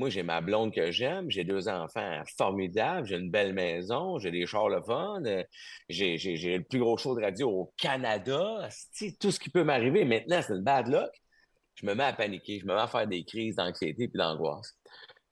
[0.00, 4.30] Moi, j'ai ma blonde que j'aime, j'ai deux enfants formidables, j'ai une belle maison, j'ai
[4.30, 5.44] des chars le fun, euh,
[5.90, 8.66] j'ai, le plus gros show de radio au Canada.
[9.20, 11.10] tout ce qui peut m'arriver maintenant, c'est une bad luck.
[11.74, 14.74] Je me mets à paniquer, je me mets à faire des crises d'anxiété puis d'angoisse.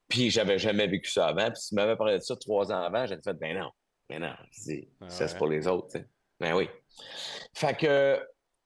[0.06, 1.50] Puis j'avais jamais vécu ça avant.
[1.50, 3.70] Puis si tu m'avais parlé de ça trois ans avant, j'aurais fait ben non,
[4.10, 5.38] ben non, c'est, Ah ça c'est ouais.
[5.38, 5.96] pour les autres.
[6.38, 6.68] Ben oui.
[7.54, 8.20] Fait que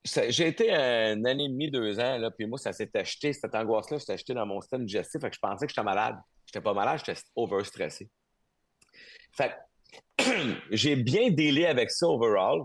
[0.04, 3.54] j'ai été un année et demie, deux ans, là, puis moi, ça s'est acheté, cette
[3.54, 5.20] angoisse-là, s'est acheté dans mon système digestif.
[5.20, 6.16] Fait que je pensais que j'étais malade.
[6.46, 8.10] J'étais pas malade, j'étais overstressé.
[9.32, 9.54] Fait
[10.70, 12.62] j'ai bien délai avec ça overall.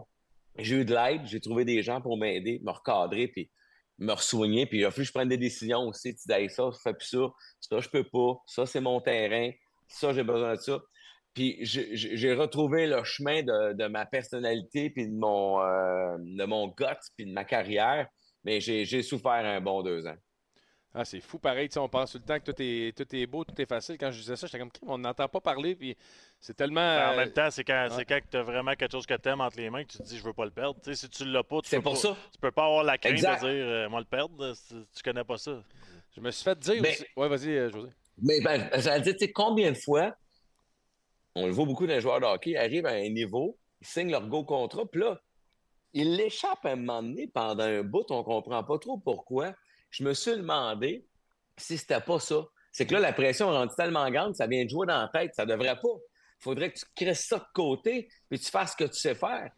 [0.57, 3.51] J'ai eu de l'aide, j'ai trouvé des gens pour m'aider, me recadrer, puis
[3.99, 6.15] me ressoigner, puis il a fallu que je prenne des décisions aussi.
[6.15, 7.27] Tu dis, ça, je fais plus ça,
[7.59, 9.51] ça, je peux pas, ça, c'est mon terrain,
[9.87, 10.79] ça, j'ai besoin de ça.
[11.37, 16.69] Puis j'ai- retrouvé le chemin de, de ma personnalité, puis de mon, euh, de mon
[16.69, 16.85] gut,
[17.15, 18.07] puis de ma carrière,
[18.43, 20.15] mais j'ai souffert un bon deux ans.
[20.95, 23.15] Ah, c'est fou pareil, tu sais, on pense tout le temps que tout est, tout
[23.15, 23.99] est beau, tout est facile.
[23.99, 25.95] Quand je disais ça, j'étais comme, on n'entend pas parler, puis
[26.39, 26.81] c'est tellement...
[26.97, 29.29] Ben, en même temps, c'est quand, c'est quand tu as vraiment quelque chose que tu
[29.29, 30.79] aimes entre les mains que tu te dis je veux pas le perdre.
[30.83, 32.17] Tu sais, si tu l'as pas, tu peux pour pas, ça.
[32.33, 33.43] tu peux pas avoir la crainte Exact.
[33.43, 34.55] de dire euh, moi le perdre.
[34.55, 35.61] si Tu connais pas ça.
[36.15, 37.05] Je me suis fait dire Ben- aussi...
[37.15, 37.89] Ouais, vas-y, euh, José.
[38.19, 40.15] Mais ben, j'allais dire, tu sais, combien de fois,
[41.37, 44.27] on le voit beaucoup d'un joueur de hockey, arrivent à un niveau, ils signent leur
[44.27, 45.21] go contrat, puis là,
[45.93, 49.53] ils l'échappent à un moment donné pendant un bout, on comprend pas trop pourquoi.
[49.91, 51.05] Je me suis demandé
[51.57, 52.45] si c'était pas ça.
[52.71, 55.33] C'est que là, la pression rendue tellement grande ça vient de jouer dans la tête.
[55.35, 55.95] Ça devrait pas.
[56.39, 59.15] Il faudrait que tu crées ça de côté, puis tu fasses ce que tu sais
[59.15, 59.49] faire,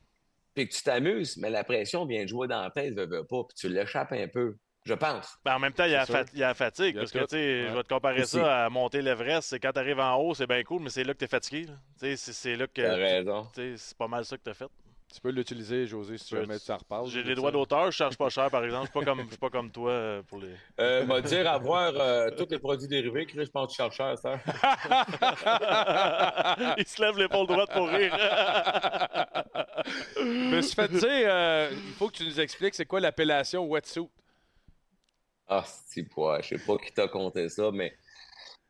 [0.53, 1.37] puis que tu t'amuses.
[1.37, 4.11] Mais la pression vient de jouer dans la tête, veut, veut pas, puis tu l'échappes
[4.11, 5.37] un peu, je pense.
[5.45, 6.15] Ben, en même temps, il y, a la sûr.
[6.15, 6.97] fat- il y a la fatigue.
[6.97, 8.37] A parce que, tu sais, je vais te comparer Aussi.
[8.37, 9.49] ça à monter l'Everest.
[9.49, 11.27] C'est quand tu arrives en haut, c'est bien cool, mais c'est là que tu es
[11.27, 11.65] fatigué.
[11.67, 11.73] là.
[11.99, 12.81] Tu sais, C'est c'est là que.
[12.81, 13.47] T'as raison.
[13.53, 14.67] tu sais, C'est pas mal ça que tu as fait.
[15.11, 17.09] Tu peux l'utiliser, José, si tu peux- jamais tu reparles.
[17.09, 18.85] J'ai les droits d'auteur, je charge pas cher, par exemple.
[18.85, 20.53] Je suis pas comme, je suis pas comme toi euh, pour les.
[20.79, 23.97] Euh, m'a dire avoir euh, tous les produits dérivés, Chris, je pense que tu cherches
[23.97, 24.37] cher, ça.
[26.77, 28.15] il se lève l'épaule droite pour rire.
[30.17, 33.65] Je me suis fait dire, euh, il faut que tu nous expliques c'est quoi l'appellation
[33.65, 34.07] wetsuit.
[35.51, 37.95] Ah, c'est quoi, je sais pas qui t'a conté ça, mais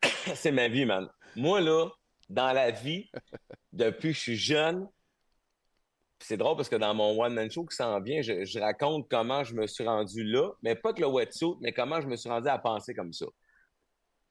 [0.33, 1.09] c'est ma vie, man.
[1.35, 1.89] Moi, là,
[2.29, 3.11] dans la vie,
[3.73, 4.87] depuis que je suis jeune,
[6.19, 9.53] c'est drôle parce que dans mon one-man show qui s'en vient, je, raconte comment je
[9.55, 12.47] me suis rendu là, mais pas que le wetsuit, mais comment je me suis rendu
[12.47, 13.25] à penser comme ça.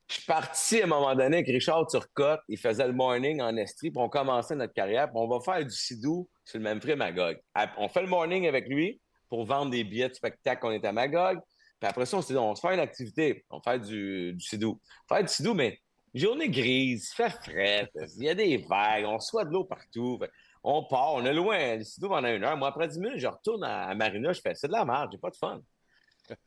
[0.09, 3.55] Je suis parti à un moment donné avec Richard Turcotte, il faisait le morning en
[3.57, 6.81] Estrie, puis on commençait notre carrière, puis on va faire du sidou sur le même
[6.81, 7.39] prix Magog.
[7.77, 10.93] On fait le morning avec lui pour vendre des billets de spectacle qu'on est à
[10.93, 11.39] Magog.
[11.81, 13.45] Puis après ça, on s'est dit, on va se faire une activité.
[13.51, 14.81] On va faire du, du sidou.
[15.09, 15.81] Faire du sidou, mais
[16.15, 20.19] journée grise, fait frais, il y a des vagues, on reçoit de l'eau partout.
[20.63, 22.57] On part, on est loin, le sidou pendant une heure.
[22.57, 25.19] Moi, après 10 minutes, je retourne à, Marina, je fais, c'est de la merde, j'ai
[25.19, 25.61] pas de fun.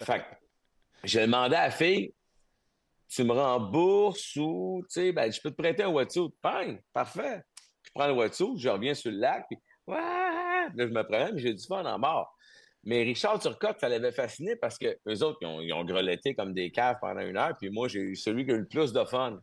[0.04, 0.26] fait que,
[1.04, 2.14] j'ai demandé à la fille,
[3.08, 6.30] tu me rembourses ou, tu sais, ben, je peux te prêter un wetsuit.
[6.46, 7.42] Fine, parfait.
[7.84, 9.58] Je prends le wetsuit, je reviens sur le lac, puis,
[9.88, 12.36] ouais, là, je me promène, j'ai du fun en mort.
[12.84, 16.54] Mais Richard Turcotte, ça l'avait fasciné parce que eux autres, ils ont, ils greletté comme
[16.54, 18.92] des caves pendant une heure, puis moi, j'ai eu celui qui a eu le plus
[18.92, 19.40] de fun.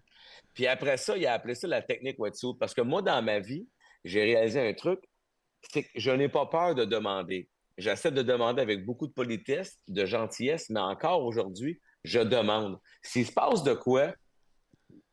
[0.54, 2.54] Puis après ça, il a appelé ça la technique wetsuit.
[2.58, 3.68] Parce que moi, dans ma vie,
[4.04, 5.00] j'ai réalisé un truc,
[5.70, 7.48] c'est que je n'ai pas peur de demander.
[7.76, 12.78] J'essaie de demander avec beaucoup de politesse, de gentillesse, mais encore aujourd'hui, je demande.
[13.02, 14.12] S'il se passe de quoi,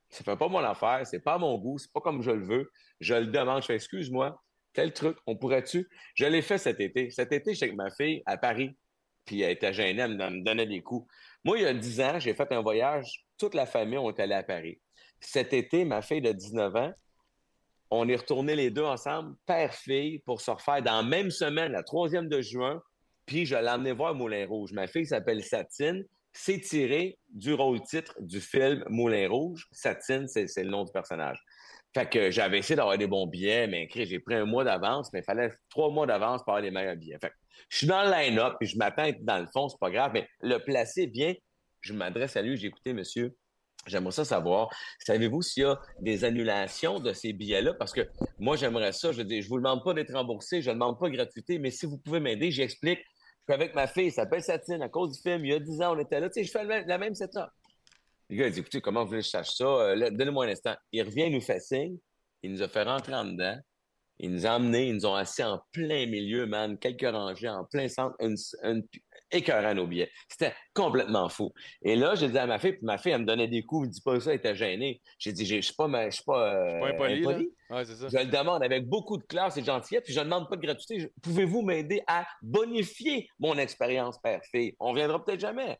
[0.09, 2.71] ça fait pas mon affaire, c'est pas mon goût, c'est pas comme je le veux,
[2.99, 3.61] je le demande.
[3.61, 4.41] Je fais excuse-moi,
[4.75, 5.89] tel truc, on pourrait-tu?
[6.13, 7.09] Je l'ai fait cet été.
[7.09, 8.75] Cet été, j'étais avec ma fille à Paris,
[9.25, 11.11] puis elle était gênée, elle me donnait des coups.
[11.43, 14.35] Moi, il y a 10 ans, j'ai fait un voyage, toute la famille, est allé
[14.35, 14.79] à Paris.
[15.19, 16.93] Cet été, ma fille de 19 ans,
[17.91, 21.83] on est retournés les deux ensemble, père-fille, pour se refaire dans la même semaine, la
[21.83, 22.81] troisième de juin,
[23.25, 24.71] puis je l'ai emmené voir Moulin Rouge.
[24.73, 26.05] Ma fille s'appelle Satine.
[26.33, 29.67] C'est tiré du rôle-titre du film Moulin Rouge.
[29.71, 31.41] Satine, c'est le nom du personnage.
[31.95, 35.19] Fait que j'avais essayé d'avoir des bons billets, mais j'ai pris un mois d'avance, mais
[35.19, 37.17] il fallait trois mois d'avance pour avoir les meilleurs billets.
[37.21, 37.35] Fait que
[37.69, 39.89] je suis dans le line-up, puis je m'attends à être dans le fond, c'est pas
[39.89, 41.33] grave, mais le placer bien,
[41.79, 43.33] je m'adresse à lui, j'ai écouté, monsieur,
[43.87, 44.69] J'aimerais ça savoir,
[44.99, 47.75] savez-vous s'il y a des annulations de ces billets-là?
[47.75, 48.01] Parce que
[48.39, 49.11] moi, j'aimerais ça.
[49.11, 51.85] Je dis, je vous demande pas d'être remboursé, je ne demande pas gratuité, mais si
[51.85, 52.97] vous pouvez m'aider, j'explique.
[53.47, 55.59] Je suis avec ma fille, elle s'appelle Satine, à cause du film, il y a
[55.59, 56.29] 10 ans, on était là.
[56.29, 57.51] Tu sais, je fais la même setup.
[58.29, 59.65] Le gars, il dit, écoutez, comment vous voulez que je sache ça?
[59.65, 60.75] Euh, Donnez-moi un instant.
[60.91, 61.97] Il revient, il nous fait signe.
[62.43, 63.59] Il nous a fait rentrer en dedans.
[64.19, 67.65] Il nous a emmenés, ils nous ont assis en plein milieu, man, quelques rangées, en
[67.65, 68.87] plein centre, une, une,
[69.29, 70.09] écœurant nos billets.
[70.29, 71.51] C'était complètement fou.
[71.81, 73.83] Et là, j'ai dit à ma fille, puis ma fille, elle me donnait des coups,
[73.83, 75.01] elle me dit pas ça, elle était gênée.
[75.19, 77.25] J'ai dit, je suis pas, je suis pas, euh, pas impoli.
[77.25, 77.49] impoli.
[77.69, 78.07] Ouais, ça.
[78.07, 80.61] Je le demande avec beaucoup de classe et gentillesse, puis je ne demande pas de
[80.61, 81.11] gratuité.
[81.21, 84.75] Pouvez-vous m'aider à bonifier mon expérience père-fille?
[84.79, 85.77] On viendra peut-être jamais.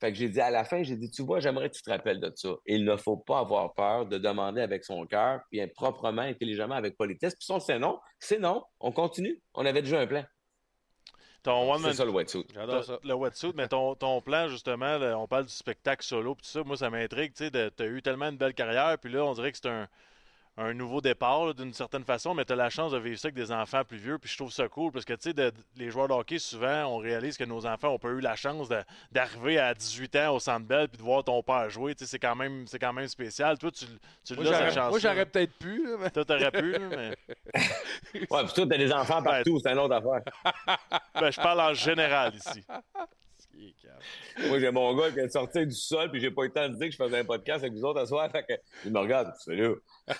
[0.00, 1.90] Fait que j'ai dit à la fin, j'ai dit, tu vois, j'aimerais que tu te
[1.90, 2.50] rappelles de ça.
[2.66, 6.96] Il ne faut pas avoir peur de demander avec son cœur, puis proprement, intelligemment, avec
[6.96, 7.34] politesse.
[7.34, 8.62] Puis si on sait non, c'est non.
[8.80, 9.40] On continue.
[9.54, 10.24] On avait déjà un plan.
[11.42, 12.44] Ton one C'est ça le wetsuit.
[12.52, 12.98] J'adore ça.
[13.04, 16.50] Le wetsuit, mais ton, ton plan, justement, là, on parle du spectacle solo, puis tout
[16.50, 19.24] ça, moi, ça m'intrigue, tu sais, tu as eu tellement une belle carrière, puis là,
[19.24, 19.88] on dirait que c'est un,
[20.58, 23.34] un nouveau départ, d'une certaine façon, mais tu as la chance de vivre ça avec
[23.34, 26.08] des enfants plus vieux, puis je trouve ça cool, parce que, tu sais, les joueurs
[26.08, 28.82] de hockey, souvent, on réalise que nos enfants ont pas eu la chance de-
[29.12, 32.10] d'arriver à 18 ans au Centre Bell, puis de voir ton père jouer, tu sais,
[32.12, 33.58] c'est quand même, c'est quand même spécial.
[33.58, 33.84] Toi, tu,
[34.24, 35.86] tu l'as, cette chance moi, j'aurais peut-être pu.
[35.86, 37.16] là, mais- Toi, t'aurais pu, là, mais...
[38.30, 40.22] Ouais, puis toi, t'as des enfants partout, c'est une autre affaire.
[41.14, 42.64] Ben, je parle en général ici.
[44.48, 46.68] Moi, j'ai mon gars qui est sorti du sol, puis j'ai pas eu le temps
[46.68, 48.30] de dire que je faisais un podcast avec vous autres ce soir.
[48.30, 48.52] Fait que,
[48.84, 49.74] il me regarde, c'est là.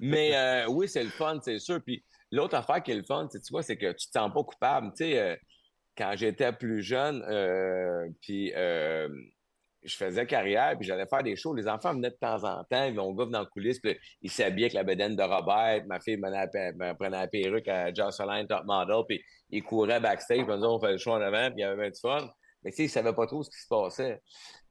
[0.00, 1.80] Mais euh, oui, c'est le fun, c'est sûr.
[1.82, 4.32] Puis l'autre affaire qui est le fun, c'est- tu vois, c'est que tu te sens
[4.32, 4.88] pas coupable.
[4.96, 5.36] Tu sais, euh,
[5.96, 8.52] quand j'étais plus jeune, euh, puis
[9.86, 11.54] je faisais carrière, puis j'allais faire des shows.
[11.54, 14.30] Les enfants venaient de temps en temps, mon gars venait dans la coulisse, puis il
[14.30, 18.64] s'habillait avec la bedaine de Robert, ma fille me prenait la- perruque à Jocelyn Top
[18.64, 21.64] Model, puis il courait backstage, puis on fait le show en avant, puis il y
[21.64, 22.28] avait du fun.
[22.62, 24.20] Mais tu sais, il savait pas trop ce qui se passait.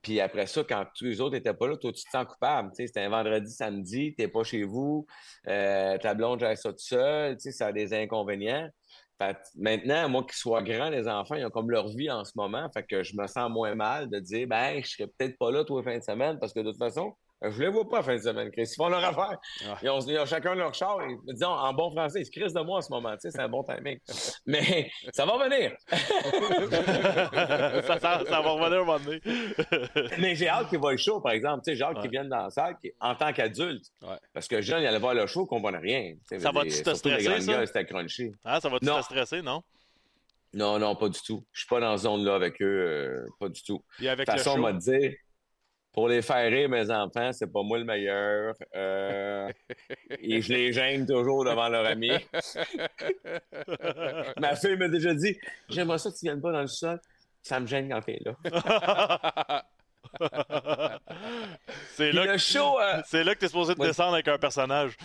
[0.01, 2.69] Puis après ça, quand tous les autres étaient pas là, toi, tu te sens coupable.
[2.71, 5.05] Tu sais, c'était un vendredi, samedi, t'es pas chez vous,
[5.47, 8.69] euh, ta blonde gère ça tout seul, tu sais, ça a des inconvénients.
[9.55, 12.69] Maintenant, moi, qu'ils soient grands, les enfants, ils ont comme leur vie en ce moment.
[12.73, 15.63] Fait que je me sens moins mal de dire, ben, je serais peut-être pas là
[15.63, 18.15] tous les fins de semaine parce que de toute façon, je les vois pas fin
[18.15, 18.63] de semaine, Chris.
[18.71, 19.37] Ils font leur affaire.
[19.83, 20.97] Ils, ont, ils ont chacun leur char.
[21.03, 23.13] Et, disons, en bon français, ils se crissent de moi en ce moment.
[23.19, 23.99] C'est un bon timing.
[24.45, 25.73] Mais ça va venir.
[27.85, 29.21] ça, ça- ça va revenir un moment donné.
[30.19, 31.63] Mais j'ai hâte qu'il voit le show, par exemple.
[31.65, 32.01] Tu sais, j'ai hâte Ouais.
[32.01, 33.85] qu'il vienne dans la salle qui- en tant qu'adulte.
[34.01, 34.17] Ouais.
[34.33, 36.15] Parce que jeune, il allait voir le show, qu'on comprenait rien.
[36.27, 37.51] Sais, Ça va-tu dire, te stresser, ça?
[37.53, 38.31] gars, C'était crunchy.
[38.43, 39.61] Hein, ça va-tu te stresser, non?
[40.53, 41.43] Non, non, pas du tout.
[41.51, 42.65] Je suis pas dans cette zone-là avec eux.
[42.65, 43.83] euh, pas du tout.
[43.99, 45.15] De toute façon, on m'a dit,
[45.95, 48.53] pour les faire rire, mes enfants, c'est pas moi le meilleur.
[48.75, 49.49] Euh,
[50.21, 52.11] et je les gêne toujours devant leur ami.
[54.37, 55.37] Ma fille m'a déjà dit,
[55.69, 56.99] j'aimerais ça que tu viennes pas dans le sol.
[57.41, 59.63] Ça me gêne quand t'es là.
[61.93, 63.87] c'est là, le show, euh, c'est là que t'es supposé te Ouais.
[63.87, 64.97] descendre avec un personnage.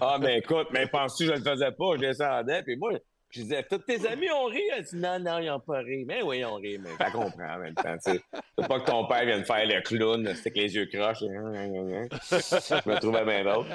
[0.00, 1.96] Ah, mais écoute, mais penses-tu que je le faisais pas?
[1.96, 2.92] Je descendais, puis moi,
[3.30, 4.62] je disais, tous tes amis ont ri.
[4.76, 6.04] Elle dit, non, non, ils n'ont pas ri.
[6.06, 7.96] Mais oui, ils ont ri, mais je comprends en même temps.
[8.00, 8.22] C'est
[8.66, 11.22] pas que ton père vienne faire le clown, c'est avec les yeux croches.
[11.22, 13.66] et- je me trouvais bien drôle.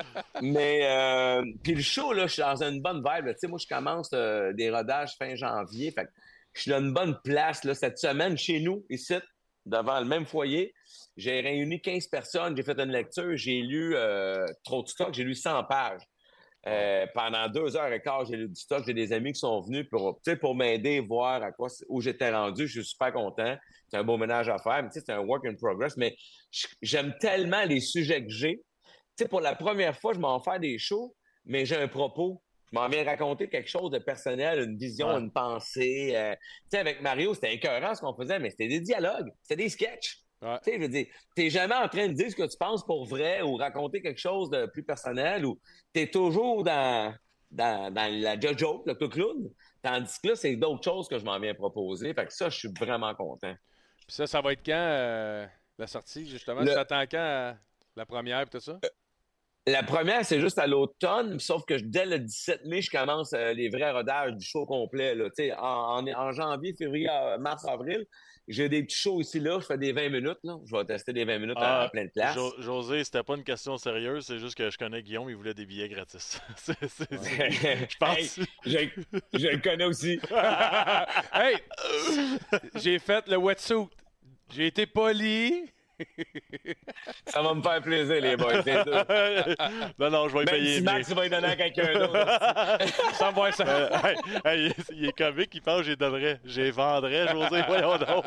[0.41, 3.27] Mais, euh, puis le show, là, je suis dans une bonne vibe.
[3.27, 5.91] Tu sais, moi, je commence euh, des rodages fin janvier.
[5.91, 6.11] Fait que
[6.53, 9.15] je suis dans une bonne place là, cette semaine chez nous, ici,
[9.65, 10.73] devant le même foyer.
[11.15, 15.23] J'ai réuni 15 personnes, j'ai fait une lecture, j'ai lu euh, trop de stock, j'ai
[15.23, 16.01] lu 100 pages.
[16.65, 18.83] Euh, pendant deux heures et quart, j'ai lu du stock.
[18.85, 22.67] J'ai des amis qui sont venus pour, pour m'aider, voir à quoi, où j'étais rendu.
[22.67, 23.57] Je suis super content.
[23.89, 24.87] C'est un beau ménage à faire.
[24.91, 25.97] C'est un work in progress.
[25.97, 26.15] Mais
[26.81, 28.63] j'aime tellement les sujets que j'ai.
[29.29, 32.41] pour la première fois, je m'en fais des shows, mais j'ai un propos.
[32.71, 36.13] Je m'en viens raconter quelque chose de personnel, une vision, une pensée.
[36.15, 36.33] Euh,
[36.73, 40.22] avec Mario, c'était écœurant ce qu'on faisait, mais c'était des dialogues, c'était des sketchs.
[40.43, 42.85] Tu sais, je veux dire, t'es jamais en train de dire ce que tu penses
[42.85, 45.59] pour vrai ou raconter quelque chose de plus personnel ou
[45.93, 47.13] t'es toujours dans,
[47.51, 49.49] dans, dans la joke, le clown.
[49.81, 52.13] Tandis que là, c'est d'autres choses que je m'en viens proposer.
[52.13, 53.53] Fait que ça, je suis vraiment content.
[54.07, 55.45] Puis ça, ça va être quand euh,
[55.77, 56.61] la sortie, justement?
[56.61, 57.55] Tu t'attends quand
[57.95, 58.79] la première et tout ça?
[58.83, 58.89] Euh,
[59.67, 63.53] la première, c'est juste à l'automne, sauf que dès le 17 mai, je commence euh,
[63.53, 65.15] les vrais rodages du show complet.
[65.15, 65.29] Là.
[65.59, 68.05] En, en, janvier, février, mars, avril,
[68.47, 69.59] j'ai des petits shows ici, là.
[69.61, 70.39] Je fais des 20 minutes.
[70.43, 70.57] Là.
[70.65, 72.37] Je vais tester des 20 minutes à, ah, plein de places.
[72.59, 74.25] José, c'était pas une question sérieuse.
[74.25, 75.29] C'est juste que je connais Guillaume.
[75.29, 76.41] Il voulait des billets gratis.
[76.67, 78.39] je pense.
[78.65, 80.19] je, le connais aussi.
[81.33, 81.55] hey!
[82.75, 83.87] J'ai fait le wetsuit.
[84.53, 85.65] J'ai été poli.
[87.25, 88.63] Ça va me faire plaisir, les boys.
[89.99, 90.77] non, non, je vais Même payer.
[90.77, 92.87] Si Max va y donner à quelqu'un d'autre.
[93.13, 93.65] Sans voir ça.
[93.67, 96.39] Euh, il, est comique, il pense que j'y donnerais.
[96.45, 98.25] J'y vendrais, José, voyons donc.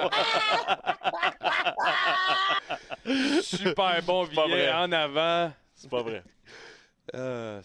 [3.43, 5.53] Super bon billet en avant.
[5.75, 6.23] C'est pas vrai.
[7.15, 7.63] Euh,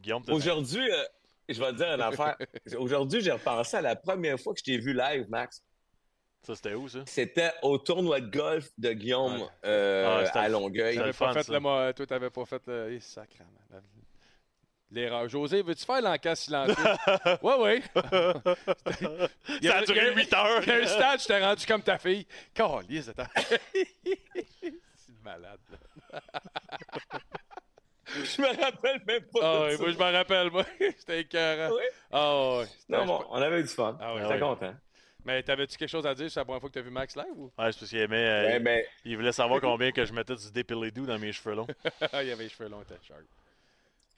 [0.00, 1.04] Guillaume, Aujourd'hui, euh,
[1.48, 2.36] je vais te dire une affaire.
[2.76, 5.62] Aujourd'hui, j'ai repensé à la première fois que je t'ai vu live, Max.
[6.42, 7.00] Ça, c'était où, ça?
[7.06, 10.96] C'était au tournoi de golf de Guillaume euh, ah, à Longueuil.
[10.96, 12.92] T'avais pas fait le, moi, toi, t'avais pas fait le.
[12.92, 13.50] Eh, sacrément.
[14.90, 15.28] L'erreur.
[15.28, 16.74] José, veux-tu faire l'enquête silencieux?
[17.42, 17.82] oui, oui.
[19.62, 20.62] ça a duré 8 heures.
[20.62, 22.26] Il y a un stade, je t'ai rendu comme ta fille.
[22.54, 23.26] Calisse, attends.
[23.74, 26.20] C'est malade, là.
[28.06, 29.40] je me rappelle même pas.
[29.42, 30.64] Ah oui, moi, je me rappelle, moi.
[30.96, 31.74] C'était écœurant.
[31.74, 31.82] Oui?
[32.10, 32.64] Ah oui.
[32.88, 33.98] Non, bon, on avait du fun.
[34.00, 34.74] Ah, oui, J'étais content.
[35.28, 37.26] Mais t'avais-tu quelque chose à dire sur la première fois que t'as vu Max live
[37.36, 37.52] ou?
[37.58, 38.56] Ouais, c'est parce qu'il aimait.
[38.56, 41.54] Euh, ben, il voulait savoir combien que je mettais du dépilé doux dans mes cheveux
[41.54, 41.66] longs.
[42.14, 43.20] il avait les cheveux longs, t'es sharp.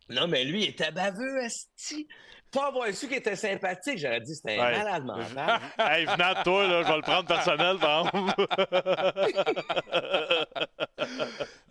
[0.08, 2.06] Non, mais lui, il était baveux, esti.
[2.52, 5.60] Pas avoir su qu'il était sympathique, j'aurais dit c'était un malade mental.
[5.78, 8.06] hey, venant de toi, là, je vais le prendre personnel, par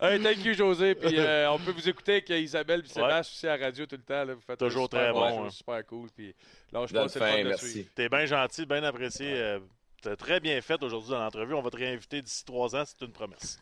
[0.00, 0.94] hey, thank you, José.
[0.94, 3.96] Puis euh, on peut vous écouter avec Isabelle et Sébastien aussi à la radio tout
[3.96, 4.24] le temps.
[4.24, 4.34] Là.
[4.34, 5.46] Vous faites Toujours très bon.
[5.46, 5.50] Hein.
[5.50, 6.08] Super cool.
[6.16, 6.34] Puis
[6.72, 7.88] là, je pense que c'est merci.
[7.94, 9.34] T'es bien gentil, bien apprécié.
[9.34, 9.58] Euh,
[10.02, 11.54] T'as très bien fait aujourd'hui dans l'entrevue.
[11.54, 13.60] On va te réinviter d'ici trois ans, c'est une promesse.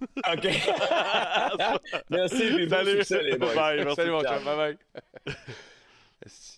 [0.00, 0.48] OK.
[2.10, 3.02] merci, Salut.
[3.02, 3.38] Salut, Salut,
[4.12, 4.44] mon chum.
[4.44, 4.76] Bye
[5.26, 5.34] bye.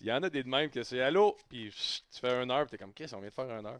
[0.01, 2.65] Il y en a des de même que c'est allô, puis tu fais une heure,
[2.65, 3.79] puis t'es comme, qu'est-ce qu'on vient de faire une heure?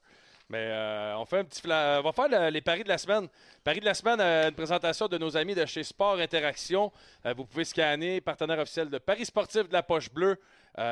[0.49, 3.27] Mais euh, on fait un petit on va faire les paris de la semaine.
[3.63, 6.91] Paris de la semaine, euh, une présentation de nos amis de chez Sport Interaction.
[7.25, 10.37] Euh, vous pouvez scanner, partenaire officiel de Paris Sportif de la Poche Bleue.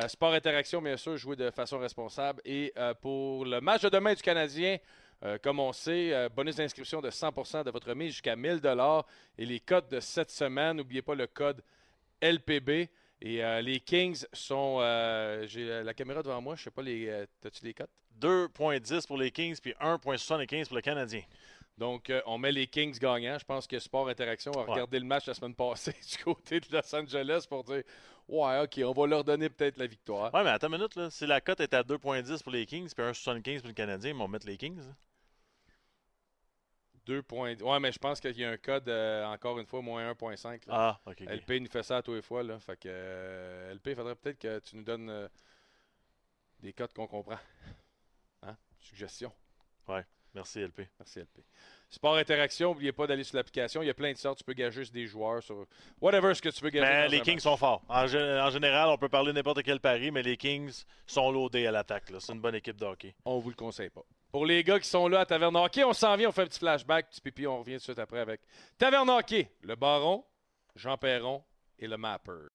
[0.08, 2.40] Sport Interaction, bien sûr, jouer de façon responsable.
[2.46, 2.72] Et
[3.02, 4.78] pour le match de demain du Canadien,
[5.42, 8.62] comme on sait, bonus d'inscription de 100% de votre mise jusqu'à 1000
[9.40, 11.64] Et les codes de cette semaine, n'oubliez pas le code
[12.22, 12.90] LPB.
[13.22, 14.80] Et les Kings sont.
[15.48, 17.88] J'ai la caméra devant moi, je ne sais pas, les, as-tu les codes?
[18.20, 21.22] 2,10 pour les Kings puis 1,75 pour le Canadien.
[21.78, 23.40] Donc, euh, on met les Kings gagnants.
[23.40, 26.68] Je pense que Sport Interaction a regardé le match la semaine passée du côté de
[26.72, 27.84] Los Angeles pour dire
[28.28, 30.34] Ouais, OK, on va leur donner peut-être la victoire.
[30.34, 30.96] Ouais, mais attends une minute.
[30.96, 31.10] Là.
[31.10, 34.16] Si la cote est à 2,10 pour les Kings puis 1,75 pour le Canadien, ils
[34.16, 34.80] vont mettre les Kings.
[37.06, 37.56] 2 points.
[37.62, 40.62] Ouais, mais je pense qu'il y a un code, euh, encore une fois, moins 1.5.
[40.70, 41.22] Ah, OK.
[41.22, 42.44] LP nous fait ça à tous les fois.
[42.44, 42.60] Là.
[42.60, 45.30] Fait que euh, LP, il faudrait peut-être que tu nous donnes
[46.60, 47.40] des codes qu'on comprend.
[48.80, 49.32] Suggestion.
[49.88, 50.06] Ouais.
[50.34, 50.88] Merci LP.
[50.98, 51.44] Merci LP.
[51.90, 53.82] Sport Interaction, n'oubliez pas d'aller sur l'application.
[53.82, 54.38] Il y a plein de sortes.
[54.38, 55.66] Tu peux gager sur des joueurs, sur
[56.00, 56.88] whatever ce que tu veux gager.
[56.88, 57.84] Mais les Kings sont forts.
[57.90, 62.06] En, général, on peut parler n'importe quel pari, mais les Kings sont loadés à l'attaque.
[62.20, 63.14] C'est une bonne équipe de hockey.
[63.26, 64.06] On vous le conseille pas.
[64.32, 66.46] Pour les gars qui sont là à Taverne Hockey, on s'en vient, on fait un
[66.46, 68.40] petit flashback, petit pipi, on revient tout de suite après avec
[68.78, 70.24] Taverne Hockey, le Baron,
[70.76, 71.44] Jean Perron
[71.78, 72.48] et le Mapper.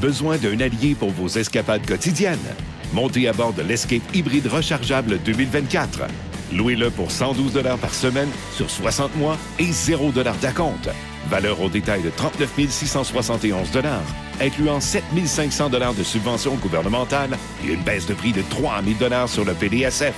[0.00, 2.54] Besoin d'un allié pour vos escapades quotidiennes?
[2.94, 6.04] Montez à bord de l'Escape hybride rechargeable 2024.
[6.52, 10.88] Louez-le pour 112 par semaine sur 60 mois et 0 d'acompte.
[11.26, 13.70] Valeur au détail de 39 671
[14.40, 19.44] incluant 7 500 de subventions gouvernementales et une baisse de prix de 3 000 sur
[19.44, 20.14] le PDSF.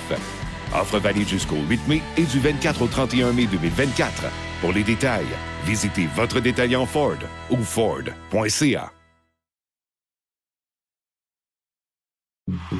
[0.73, 4.23] Offre valide jusqu'au 8 mai et du 24 au 31 mai 2024.
[4.61, 5.25] Pour les détails,
[5.65, 7.17] visitez votre détaillant Ford
[7.49, 8.91] ou Ford.ca.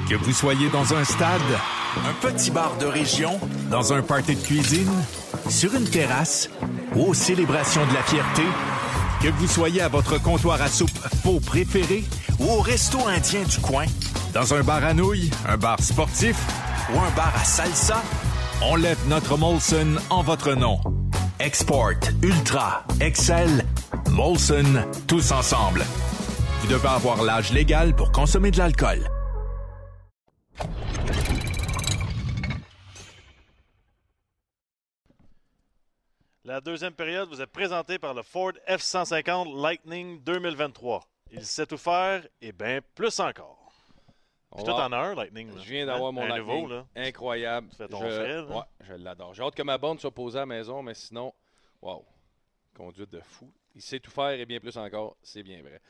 [0.08, 1.40] Que vous soyez dans un stade,
[1.98, 3.38] un petit bar de région,
[3.70, 4.90] dans un party de cuisine,
[5.50, 6.48] sur une terrasse
[6.96, 8.44] ou aux célébrations de la fierté,
[9.20, 12.04] que vous soyez à votre comptoir à soupe faux préféré
[12.38, 13.86] ou au resto indien du coin,
[14.32, 16.36] dans un bar à nouilles, un bar sportif
[16.92, 18.02] ou un bar à salsa,
[18.62, 20.80] on lève notre Molson en votre nom.
[21.40, 23.64] Export, Ultra, Excel,
[24.10, 25.84] Molson, tous ensemble.
[26.60, 29.08] Vous devez avoir l'âge légal pour consommer de l'alcool.
[36.48, 41.06] La deuxième période vous est présentée par le Ford F-150 Lightning 2023.
[41.30, 43.70] Il sait tout faire et bien plus encore.
[44.56, 45.54] Puis toi, t'en as un, Lightning.
[45.54, 45.60] là.
[45.62, 46.12] Je viens d'avoir Hein?
[46.12, 46.46] mon un Lightning.
[46.62, 46.86] nouveau, là.
[46.96, 47.68] Incroyable.
[47.68, 48.14] Tu fais ton je...
[48.14, 48.46] frais, là.
[48.46, 49.34] Ouais, je l'adore.
[49.34, 51.34] J'ai hâte que ma bonne soit posée à la maison, mais sinon,
[51.82, 52.02] wow,
[52.74, 53.52] conduite de fou.
[53.74, 55.82] Il sait tout faire et bien plus encore, c'est bien vrai.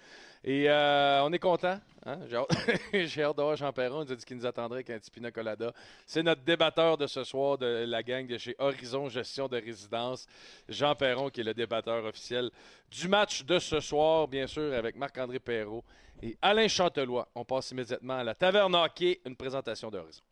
[0.44, 1.80] Et euh, on est content.
[2.06, 2.18] Hein?
[2.92, 4.02] J'ai hâte, d'avoir Jean Perron.
[4.02, 5.72] Il nous a dit qu'il nous attendrait avec un petit pina colada.
[6.06, 10.26] C'est notre débatteur de ce soir de la gang de chez Horizon Gestion de Résidence.
[10.68, 12.50] Jean Perron, qui est le débatteur officiel
[12.90, 15.84] du match de ce soir, bien sûr, avec Marc-André Perrault
[16.22, 17.28] et Alain Chantelois.
[17.34, 20.22] On passe immédiatement à la Taverne Hockey, une présentation d'Horizon.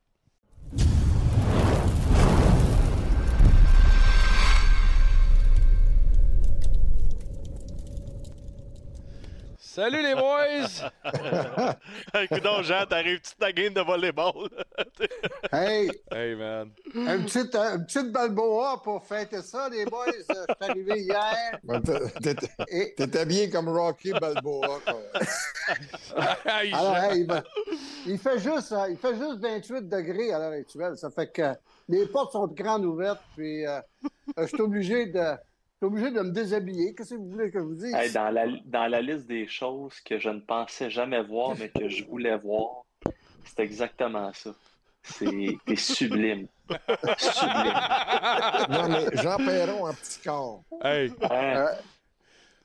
[9.76, 10.88] Salut les boys!
[12.22, 14.48] Écoute donc, Jean, t'arrives-tu de ta game de volleyball?
[15.52, 16.70] Hey, Hey man.
[16.94, 20.06] un petit, un petit Balboa pour fêter ça, les boys.
[20.16, 21.60] Je suis arrivé hier.
[22.96, 24.80] T'es- bien comme Rocky Balboa.
[26.46, 27.26] alors, hey,
[28.06, 30.96] il, fait juste, euh, il fait juste 28 degrés à l'heure actuelle.
[30.96, 31.52] Ça fait que
[31.86, 33.22] les portes sont grandes ouvertes.
[33.36, 33.78] Puis, euh,
[34.38, 35.34] je suis obligé de,
[35.88, 36.94] suis obligé de me déshabiller.
[36.94, 37.94] Qu'est-ce que vous voulez que je vous dise?
[37.94, 41.68] Hey, dans, la, dans la liste des choses que je ne pensais jamais voir, mais
[41.70, 42.84] que je voulais voir,
[43.44, 44.50] c'est exactement ça.
[45.02, 46.48] C'est t'es sublime.
[47.18, 47.74] Sublime.
[48.70, 50.62] Non, mais Jean Perron en petit corps.
[50.82, 51.66] Hey, Hein?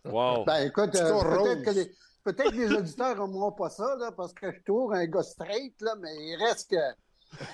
[0.05, 0.43] wow.
[0.45, 1.91] Ben, écoute, euh, peut-être que les,
[2.24, 5.80] peut-être que les auditeurs n'aimeront pas ça, là, parce que je tourne un gars straight,
[5.82, 6.76] là, mais il reste que,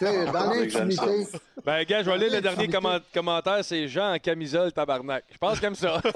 [0.02, 1.28] dans Ah, l'intimité.
[1.66, 3.64] Ben, gars, je vais lire le dernier comment- commentaire.
[3.64, 5.24] C'est Jean en camisole tabarnak.
[5.32, 6.02] Je pense aime ça.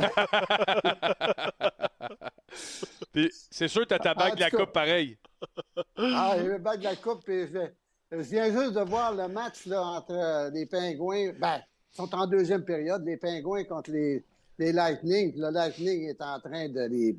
[3.13, 5.17] Puis, c'est sûr, t'as ta bague de la coupe pareil.
[5.97, 7.27] Ah, il y a le bac de la coupe.
[7.29, 7.59] Et je,
[8.11, 11.31] je viens juste de voir le match là, entre euh, les Pingouins.
[11.39, 11.61] Ben,
[11.93, 14.23] ils sont en deuxième période, les Pingouins contre les,
[14.57, 15.33] les Lightning.
[15.37, 17.17] Le Lightning est en train de les,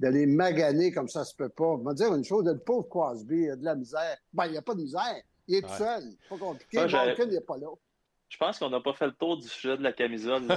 [0.00, 1.76] de les maganer comme ça se peut pas.
[1.82, 4.16] Je vais dire une chose, le pauvre Crosby il a de la misère.
[4.32, 5.22] Ben, il n'y a pas de misère.
[5.48, 5.78] Il est tout Ouais.
[5.78, 6.02] seul.
[6.28, 6.76] Pas compliqué.
[6.76, 7.68] Ça, Malkin n'est pas là.
[8.28, 10.42] Je pense qu'on n'a pas fait le tour du sujet de la camisole.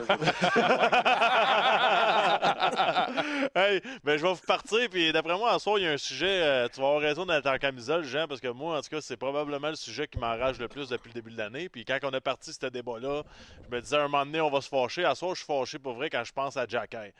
[3.56, 5.98] hey, ben je vais vous partir, puis d'après moi, en soir, il y a un
[5.98, 6.42] sujet.
[6.44, 9.00] euh, tu vas avoir raison d'être en camisole, Jean, parce que moi, en tout cas,
[9.00, 11.70] c'est probablement le sujet qui m'enrage le plus depuis le début de l'année.
[11.70, 13.24] Puis quand on a parti ce débat-là,
[13.70, 15.06] je me disais à un moment donné, on va se fâcher.
[15.06, 17.14] À soir, je suis fâché pour vrai quand je pense à Jack Hay.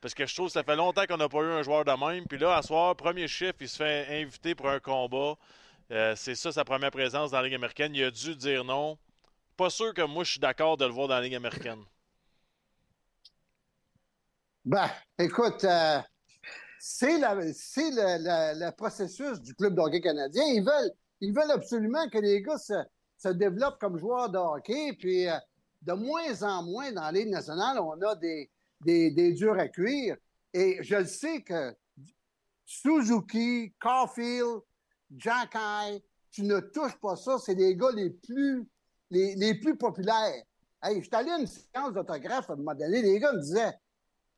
[0.00, 1.92] Parce que je trouve que ça fait longtemps qu'on n'a pas eu un joueur de
[1.92, 2.24] même.
[2.26, 5.34] Puis là, à soir, premier chiffre, il se fait inviter pour un combat.
[5.90, 7.94] Euh, c'est ça sa première présence dans la Ligue américaine.
[7.94, 8.98] Il a dû dire non.
[9.56, 11.82] Pas sûr que moi, je suis d'accord de le voir dans la Ligue américaine.
[14.64, 15.98] Ben, écoute, euh,
[16.78, 20.44] c'est le, processus du club de hockey canadien.
[20.44, 24.92] Ils veulent, ils veulent absolument que les gars se, développent comme joueurs de hockey.
[24.92, 25.36] Puis, euh,
[25.82, 28.50] de moins en moins dans la Ligue nationale, on a des,
[28.82, 30.16] des, des durs à cuire.
[30.52, 31.74] Et je le sais que
[32.66, 34.60] Suzuki, Caulfield,
[35.16, 37.38] Jack Eye, tu ne touches pas ça.
[37.38, 38.68] C'est les gars les plus,
[39.10, 40.42] les, les plus populaires.
[40.82, 43.02] Hey, je suis allé à une séance d'autographe à un moment donné.
[43.02, 43.72] Les gars me disaient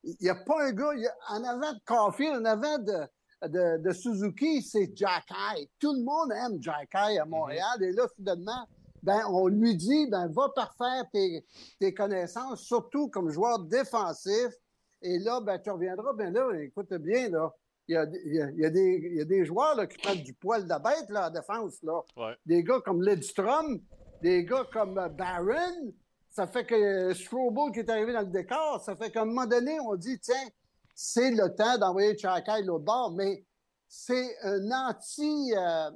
[0.03, 3.07] il n'y a pas un gars, y a- en avant de Caulfield, en avant de,
[3.47, 5.69] de, de Suzuki, c'est Jack Eye.
[5.77, 7.83] Tout le monde aime Jack Eye à Montréal.
[7.83, 8.67] Et là, soudainement,
[9.03, 11.45] ben, on lui dit, ben, va parfaire tes,
[11.79, 14.53] tes connaissances, surtout comme joueur défensif.
[15.03, 16.13] Et là, ben, tu reviendras.
[16.13, 17.51] Ben là, écoute bien, là.
[17.91, 19.75] Il y a, il y a- il y a des, il y a des joueurs
[19.75, 21.83] là, qui prennent du poil de la bête là, en défense.
[21.83, 21.99] Là.
[22.15, 22.37] Ouais.
[22.45, 23.81] Des gars comme Lidstrom,
[24.21, 25.91] des gars comme euh, Barron.
[26.29, 29.25] Ça fait que euh, Strobel qui est arrivé dans le décor, ça fait qu'à un
[29.25, 30.47] moment donné, on dit, tiens,
[30.95, 33.43] c'est le temps d'envoyer Chakai l'autre bord, mais
[33.89, 35.91] c'est un anti, euh,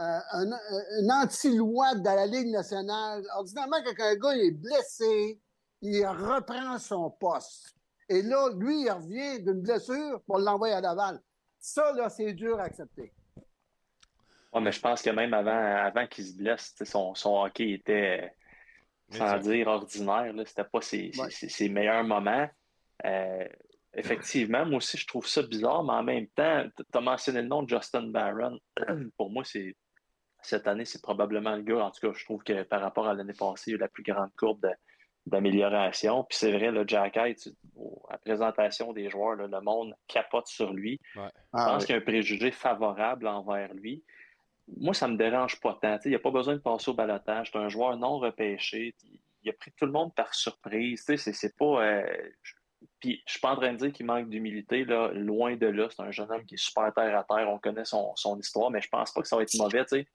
[0.00, 3.22] euh, un, un anti-loi de la Ligue nationale.
[3.36, 5.38] Ordinairement, quand un gars est blessé,
[5.82, 7.74] il reprend son poste.
[8.08, 11.20] Et là, lui, il revient d'une blessure pour l'envoyer à Laval.
[11.68, 13.12] Ça, là, c'est dur à accepter.
[14.52, 18.32] Ouais, mais je pense que même avant, avant qu'il se blesse, son, son hockey était,
[19.10, 21.30] sans dire ordinaire, c'était pas ses, ses- Ouais.
[21.30, 22.48] ses- ses meilleurs moments.
[23.04, 23.48] Euh,
[23.94, 27.48] effectivement, moi aussi, je trouve ça bizarre, mais en même temps, tu as mentionné le
[27.48, 28.60] nom de Justin Barron.
[29.16, 29.74] Pour moi, c'est
[30.42, 31.84] cette année, c'est probablement le gars.
[31.86, 33.80] En tout cas, je trouve que par rapport à l'année passée, il y a eu
[33.80, 34.74] la plus grande courbe de-
[35.26, 36.24] d'amélioration.
[36.24, 39.60] Puis c'est vrai, le Jack Hyde, tu- au- à la présentation des joueurs, là, le
[39.60, 41.00] monde capote sur lui.
[41.16, 41.22] Ouais.
[41.26, 41.86] Je Ah, pense oui.
[41.86, 44.04] qu'il y a un préjugé favorable envers lui.
[44.76, 45.96] Moi, ça me dérange pas tant.
[45.96, 47.50] Tu sais, Il n'y a pas besoin de passer au balotage.
[47.52, 48.94] C'est un joueur non repêché.
[49.42, 51.04] Il a pris tout le monde par surprise.
[51.04, 51.82] Tu sais, C'est pas.
[51.84, 52.54] euh, je-
[53.00, 54.84] Puis je suis pas en train de dire qu'il manque d'humilité.
[54.84, 55.10] là.
[55.12, 55.88] Loin de là.
[55.90, 57.48] C'est un jeune homme qui est super terre à terre.
[57.48, 59.84] On connaît son, son histoire, mais je pense pas que ça va être mauvais.
[59.84, 60.06] tu sais.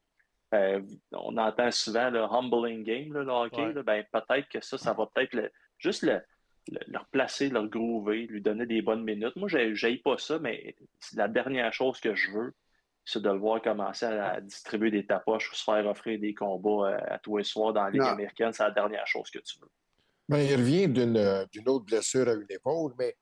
[0.53, 0.82] Euh,
[1.14, 3.61] on entend souvent le humbling game, là, le hockey.
[3.68, 3.73] Ouais.
[3.73, 3.84] là.
[3.84, 6.19] ben, peut-être que ça, ça va peut-être le- juste le,
[6.69, 9.36] le, le replacer, le groover, lui donner des bonnes minutes.
[9.38, 12.53] Moi, j'ai pas ça, mais c'est la dernière chose que je veux,
[13.06, 16.34] c'est de le voir commencer à, à distribuer des tapoches ou se faire offrir des
[16.34, 18.07] combats euh, à tous les soirs dans la Ligue Non.
[18.07, 18.52] américaine.
[18.52, 19.69] C'est la dernière chose que tu veux.
[20.30, 23.15] Ben, il revient d'une d'une autre blessure à une épaule, mais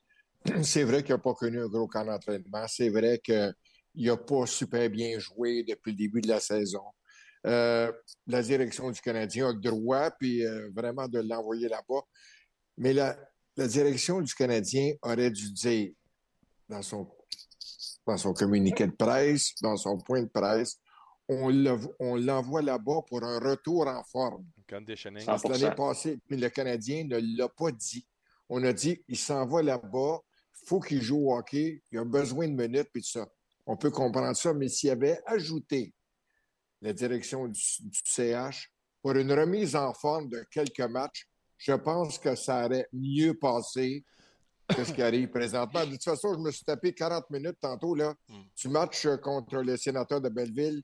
[0.64, 2.66] c'est vrai qu'il n'a pas connu un gros camp d'entraînement.
[2.68, 3.54] C'est vrai qu'il
[3.96, 6.84] n'a pas super bien joué depuis le début de la saison.
[7.48, 7.92] Euh,
[8.28, 12.02] la direction du Canadien a le droit, puis euh, vraiment de l'envoyer là-bas.
[12.78, 13.18] Mais la,
[13.56, 15.92] la direction du Canadien aurait dû dire
[16.68, 17.10] dans son,
[18.06, 20.78] dans son communiqué de presse, dans son point de presse,
[21.28, 24.46] on le- on l'envoie là-bas pour un retour en forme.
[24.68, 25.26] Conditioning.
[25.26, 25.52] Parce que 100%.
[25.62, 28.06] l'année passée, mais le Canadien ne l'a pas dit.
[28.50, 30.20] On a dit, il s'en va là-bas,
[30.62, 33.28] il faut qu'il joue au hockey, il a besoin de minutes, puis tout ça.
[33.66, 35.94] On peut comprendre ça, mais s'il avait ajouté
[36.82, 41.28] la direction du, du CH pour une remise en forme de quelques matchs,
[41.58, 44.04] je pense que ça aurait mieux passé
[44.68, 45.86] que ce qui arrive présentement.
[45.86, 48.14] De toute façon, je me suis tapé 40 minutes tantôt là,
[48.56, 50.82] du match euh, contre les sénateurs de Belleville.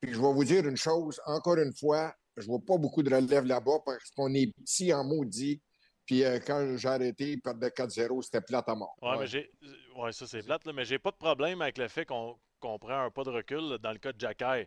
[0.00, 3.14] Puis je vais vous dire une chose, encore une fois, je vois pas beaucoup de
[3.14, 5.60] relève là-bas parce qu'on est petit en maudit.
[6.04, 8.96] Puis euh, quand j'ai arrêté, ils perdaient 4-0, c'était plate à mort.
[9.02, 9.50] Ouais, mais j'ai.
[9.96, 12.78] Ouais, ça c'est plate, là, mais j'ai pas de problème avec le fait qu'on qu'on
[12.78, 14.66] prend un pas de recul là, dans le cas de Jacky.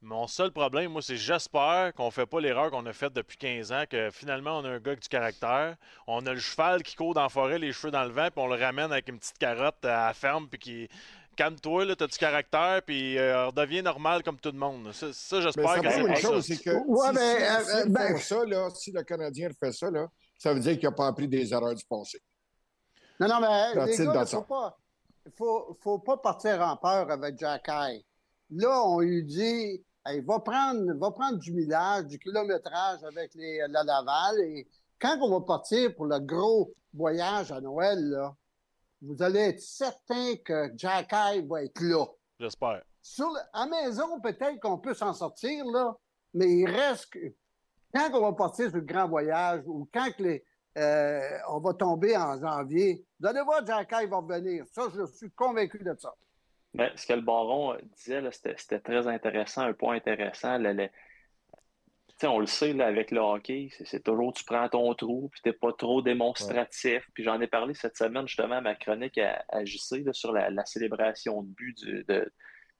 [0.00, 3.72] Mon seul problème, moi, c'est j'espère qu'on fait pas l'erreur qu'on a faite depuis 15
[3.72, 5.76] ans, que finalement, on a un gars avec du caractère.
[6.06, 8.40] On a le cheval qui court dans la forêt, les cheveux dans le vent, puis
[8.42, 10.88] on le ramène avec une petite carotte à la ferme, puis qui.
[11.36, 14.90] Calme-toi, là, t'as du caractère, puis euh, redeviens normal comme tout le monde.
[14.92, 16.54] Ça, ça, Mais j'espère ça que c'est une pas chose, ça.
[16.56, 17.44] c'est que Ouais, si, mais, si-
[17.76, 20.72] euh, s'ils ben- font ça, là, si le Canadien fait ça, là, ça veut dire
[20.80, 22.20] qu'il n'a pas appris des erreurs du passé.
[23.20, 24.76] Non, non, mais That's les gars, faut pas,
[25.36, 28.02] faut, faut pas partir en peur avec Jack High.
[28.50, 33.58] Là, on lui dit, hey, va, prendre, va prendre du millage, du kilométrage avec les,
[33.68, 34.40] la Laval.
[34.40, 34.68] Et
[35.00, 38.34] quand on va partir pour le gros voyage à Noël, là,
[39.00, 42.04] vous allez être certain que Jack High va être là.
[42.40, 42.82] J'espère.
[43.02, 45.96] Sur le- à maison, peut-être qu'on peut s'en sortir, là,
[46.34, 47.18] mais il reste que
[47.94, 50.44] quand on va partir sur le grand voyage ou quand les,
[50.76, 54.64] euh, on va tomber en janvier, vous allez voir, Jack High va revenir.
[54.72, 56.12] Ça, je suis convaincu de ça.
[56.74, 60.58] Ben, ce que le baron disait, c'était très intéressant, un point intéressant.
[60.58, 60.88] Le-
[62.24, 65.52] on le sait là, avec le hockey, c'est toujours tu prends ton trou, puis t'es
[65.52, 67.08] pas trop démonstratif.
[67.14, 70.32] Puis j'en ai parlé cette semaine justement à ma chronique à, à JC là, sur
[70.32, 72.32] la, la célébration de but du, de-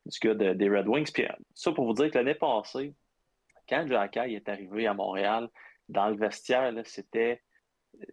[0.06, 1.12] du gars de- des Red Wings.
[1.12, 2.94] Puis euh, ça pour vous dire que l'année passée,
[3.68, 5.48] quand Jack High est arrivé à Montréal,
[5.88, 7.40] dans le vestiaire, c'était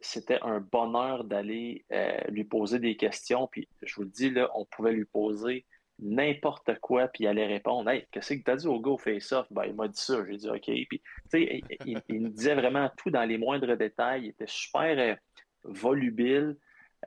[0.02, 3.48] c'était un bonheur d'aller euh, lui poser des questions.
[3.48, 5.66] Puis je vous le dis, là, on pouvait lui poser
[6.00, 9.48] n'importe quoi, puis il allait répondre Hey, qu'est-ce que tu as dit au au face-off?
[9.52, 10.26] Ben, il m'a dit ça.
[10.30, 10.66] J'ai dit OK.
[10.66, 11.02] Puis,
[11.34, 14.24] il, il- il me disait vraiment tout dans les moindres détails.
[14.26, 15.16] Il était super euh,
[15.64, 16.58] volubile,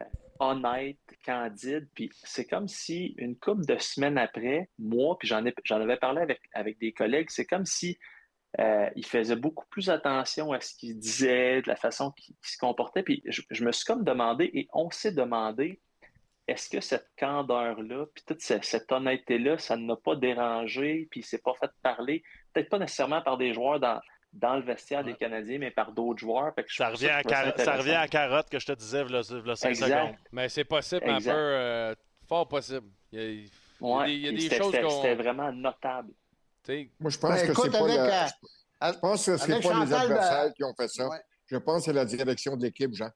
[0.01, 0.05] euh,
[0.39, 1.89] honnête, candide.
[1.95, 5.45] Puis c'est comme si une couple de semaines après, moi, puis j'en
[5.81, 7.99] avais parlé avec, avec des collègues, c'est comme si
[8.61, 12.57] euh, il faisait beaucoup plus attention à ce qu'il disait, de la façon qu'il se
[12.59, 13.03] comportait.
[13.03, 15.81] Puis je, je me suis comme demandé, et on s'est demandé,
[16.47, 21.21] est-ce que cette candeur-là, puis toute ce- cette honnêteté-là, ça ne m'a pas dérangé, puis
[21.21, 22.23] il s'est pas fait parler,
[22.55, 24.01] peut-être pas nécessairement par des joueurs dans,
[24.33, 26.55] dans le vestiaire des Canadiens, mais par d'autres joueurs.
[26.55, 29.21] Fait que je Ça revient, à ça ça revient carotte que je te disais, v'là,
[29.21, 29.89] v'là 5 Exact.
[29.89, 30.17] secondes.
[30.33, 31.95] Mais c'est possible, mais un peu euh,
[32.27, 32.89] fort possible.
[33.13, 33.51] Il y a, il y a
[33.81, 34.75] Ouais, des, il y a des choses.
[34.75, 36.13] C'était vraiment notable.
[36.69, 39.47] Tu sais, Moi, je pense Ben, que c'est pas, la- euh, je pense que c'est
[39.49, 41.09] pas les Chantal, adversaires ben, qui ont fait ça.
[41.09, 41.21] ouais.
[41.47, 43.11] Je pense que c'est la direction de l'équipe, Jean.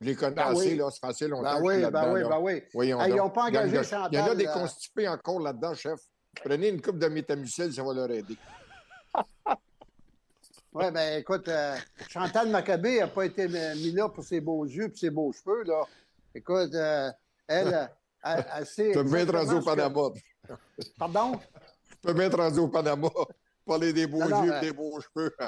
[0.00, 0.76] Je les connais Ben assez, oui.
[0.76, 2.28] là, fait assez longtemps Ben oui, ben oui, là.
[2.28, 2.62] ben oui.
[2.72, 4.36] Voyons Hey, ils n'ont pas Il y en a- engagé Il y en a Chantal,
[4.36, 6.00] des euh, constipés encore là-dedans, chef.
[6.42, 8.36] Prenez une coupe de métamucil, ça va leur aider.
[10.74, 11.76] Oui, ben écoute, euh,
[12.08, 15.64] Chantal Maccabé n'a pas été mis là pour ses beaux yeux et ses beaux cheveux,
[15.64, 15.82] là.
[16.34, 17.10] Écoute, euh,
[17.46, 17.86] elle, euh,
[18.24, 18.92] elle, elle sait.
[18.92, 20.00] Tu exactement rendu au Panama.
[20.98, 21.38] Pardon?
[22.02, 23.08] Peux bien être rendu au Panama.
[23.64, 25.34] Parler des beaux Non, non, yeux ben- des beaux cheveux.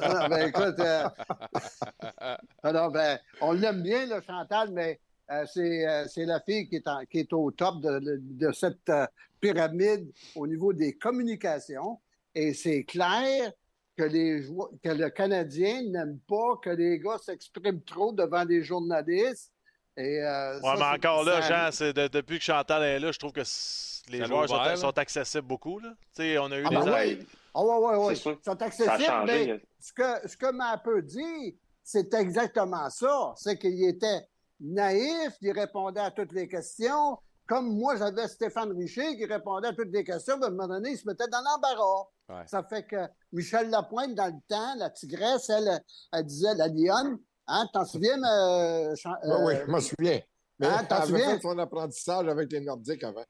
[0.00, 1.04] Ah, ben, écoute, euh,
[2.62, 4.98] alors, ben, on l'aime bien, là, Chantal, mais
[5.30, 8.52] euh, c'est, euh, c'est la fille qui est, en- qui est au top de, de-
[8.52, 9.06] cette euh,
[9.42, 12.00] pyramide au niveau des communications.
[12.34, 13.52] Et c'est clair
[13.94, 18.62] que, les jou- que le Canadien n'aime pas que les gars s'expriment trop devant des
[18.62, 19.52] journalistes.
[19.98, 22.98] Et, euh, Ouais, ça, mais c'est- encore là, Jean, c'est de- depuis que Chantal est
[23.00, 24.76] là, je trouve que c- les joueurs sont, ouvert, là?
[24.76, 25.78] sont accessibles beaucoup.
[25.78, 25.90] Là.
[26.14, 27.26] Tu sais, On a eu Ah des ben années- oui.
[27.54, 28.14] Ah ouais, ouais, ouais.
[28.14, 28.38] Sûr.
[28.40, 29.46] Ils sont accessibles, changé.
[29.46, 33.32] mais ce que, ce que Mappeux dit, c'est exactement ça.
[33.36, 34.22] C'est qu'il était
[34.60, 37.18] naïf, il répondait à toutes les questions.
[37.46, 40.68] Comme moi, j'avais Stéphane Richer qui répondait à toutes les questions, mais à un moment
[40.68, 42.04] donné, il se mettait dans l'embarras.
[42.28, 42.46] Ouais.
[42.46, 45.80] Ça fait que Michel Lapointe, dans le temps, la tigresse, elle,
[46.12, 50.20] elle disait, la lionne, hein, t'en souviens, euh, Chan- Oui, oui, euh, je m'en souviens.
[50.58, 51.34] Mais Hein, elle t'en avait souviens?
[51.36, 53.24] fait son apprentissage avec les Nordiques avant.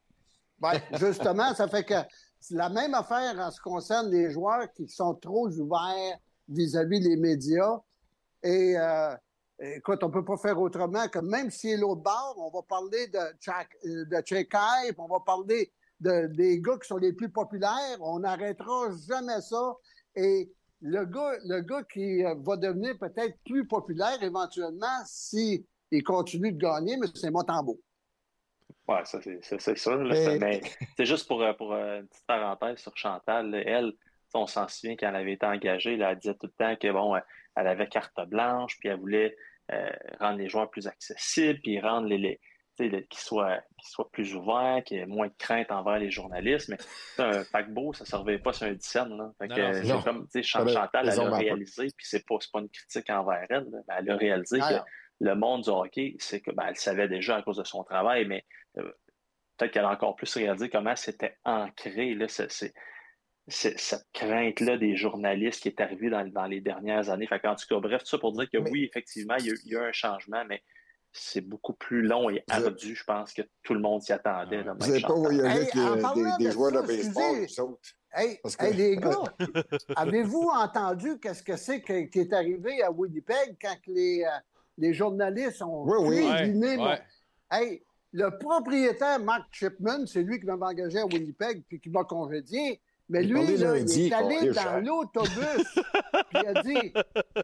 [0.60, 1.94] Ben, justement, ça fait que
[2.40, 6.18] c'est la même affaire en ce qui concerne les joueurs qui sont trop ouverts
[6.48, 7.78] vis-à-vis des médias.
[8.42, 9.14] Et euh,
[9.58, 13.18] écoute, on peut pas faire autrement que même si l'autre bord, on va parler de
[13.40, 17.98] Chak, de on va parler de, des gars qui sont les plus populaires.
[18.00, 19.74] On n'arrêtera jamais ça.
[20.14, 25.66] Et le gars, le gars qui euh, va devenir peut-être plus populaire éventuellement si
[26.04, 27.80] continue de gagner, mais c'est Montembeau.
[28.88, 29.96] Ouais, ça, c'est- sûr.
[29.96, 30.04] là.
[30.10, 30.60] Mais- C'est- Mais
[30.96, 33.50] c'est juste pour, euh, pour euh, une petite parenthèse sur Chantal.
[33.50, 33.92] là, Elle,
[34.34, 36.90] on s'en souvient quand elle avait été engagée, là, elle disait tout le temps que
[36.90, 37.20] bon, euh,
[37.56, 39.36] elle avait carte blanche, puis elle voulait
[39.72, 42.40] euh, rendre les joueurs plus accessibles, puis rendre les, les
[42.78, 43.60] qu'ils soient,
[44.12, 46.68] plus ouverts, qu'il y ait moins de crainte envers les journalistes.
[46.68, 46.76] Mais
[47.18, 49.32] un paquebot, ça ne servait pas sur un dixaine.
[49.58, 50.26] Euh, c'est comme,
[50.74, 54.10] Chantal, elle a réalisé, puis c'est pas, pas une critique envers elle, là, mais elle
[54.10, 54.74] a réalisé que.
[55.20, 58.26] Le monde du hockey, c'est que ben, elle savait déjà à cause de son travail,
[58.26, 58.44] mais
[58.78, 58.82] euh,
[59.56, 62.72] peut-être qu'elle a encore plus réalisé comment c'était ancré, là, cette
[64.12, 67.26] crainte-là des journalistes qui est arrivée dans, dans les dernières années.
[67.26, 69.50] Fait qu'en tout cas, bref, tout ça pour dire que Mais- oui, effectivement, il y,
[69.50, 70.62] a, il y a un changement, mais
[71.10, 74.62] c'est beaucoup plus long et ardu, je pense, que tout le monde s'y attendait.
[74.62, 76.86] là, Vous n'avez pas voyagé Hey, avec en les- parlant des, des de joueurs de
[76.86, 77.80] baseball, vous autres?
[78.12, 79.22] Hey, Parce que- hey, les gars,
[79.96, 84.38] avez-vous entendu qu'est-ce que c'est qui est arrivé à Winnipeg quand les, euh,
[84.78, 86.36] les journalistes ont Oui, oui.
[86.36, 87.02] cuisiné Ouais, mon- ouais.
[87.50, 87.82] Hey,
[88.12, 92.80] le propriétaire Mark Chipman, c'est lui qui m'avait engagé à Winnipeg puis qui m'a congédié.
[93.10, 94.80] Mais Il lui, parlait là, lundi, il est allé dans cher.
[94.82, 95.78] l'autobus
[96.34, 96.92] il a dit,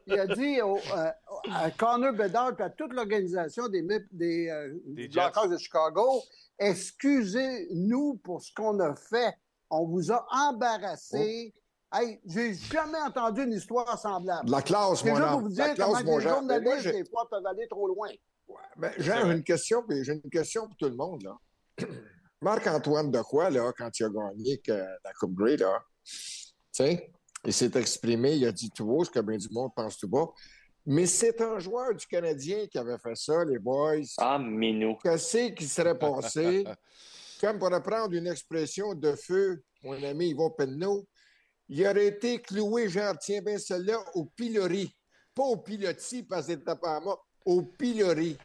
[0.06, 1.10] il a dit au- euh,
[1.54, 3.82] à Connor Bedard et à toute l'organisation des,
[4.12, 6.20] des, euh, Des Blackhawks de Chicago,
[6.58, 9.34] excusez-nous pour ce qu'on a fait.
[9.70, 11.54] On vous a embarrassé.
[11.96, 14.50] Hey, j'ai jamais entendu une histoire semblable.
[14.50, 15.48] La classe, mon homme.
[15.48, 18.08] vous la classe, mon moi, j'ai- des fois, peuvent aller trop loin.
[18.76, 21.22] Ben, Jean, j'ai une question, puis j'ai une question pour tout le monde.
[21.22, 21.38] là.
[22.42, 26.12] Marc-Antoine de quoi, là, quand il a gagné que la Coupe Grey, là, tu
[26.72, 27.12] sais,
[27.44, 30.08] il s'est exprimé, il a dit tout haut ce que bien du monde pense tout
[30.08, 30.26] bas.
[30.86, 34.02] Mais c'est un joueur du Canadien qui avait fait ça, les boys.
[34.18, 34.98] Ah, Minou.
[35.02, 36.64] Qu'est-ce qui serait passé?
[37.40, 41.06] Comme pour reprendre une expression de feu, mon ami Yvon Penneau,
[41.68, 44.94] il aurait été cloué, genre, tiens bien celle-là, au pilori.
[45.34, 48.36] Pas au pilotis, parce que c'était pas à moi, au pilori.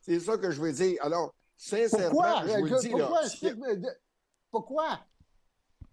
[0.00, 0.98] C'est ça que je veux dire.
[1.02, 2.42] Alors, sincèrement, Pourquoi?
[2.46, 3.22] je vous le dis, Pourquoi?
[3.22, 3.90] là,
[4.50, 5.00] Pourquoi?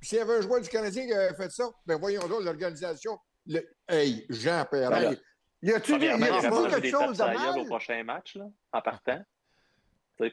[0.01, 3.17] s'il y avait un joueur du Canadien qui avait fait ça, ben voyons donc, l'organisation,
[3.47, 3.61] le...
[3.87, 5.17] hey, Jean Perrin, Hey,
[5.61, 7.55] y a-tu des- y Premièrement, il a-tu aurait pas quelque des chose de gueule au
[7.55, 7.65] mal?
[7.65, 9.21] prochain match, là, en partant.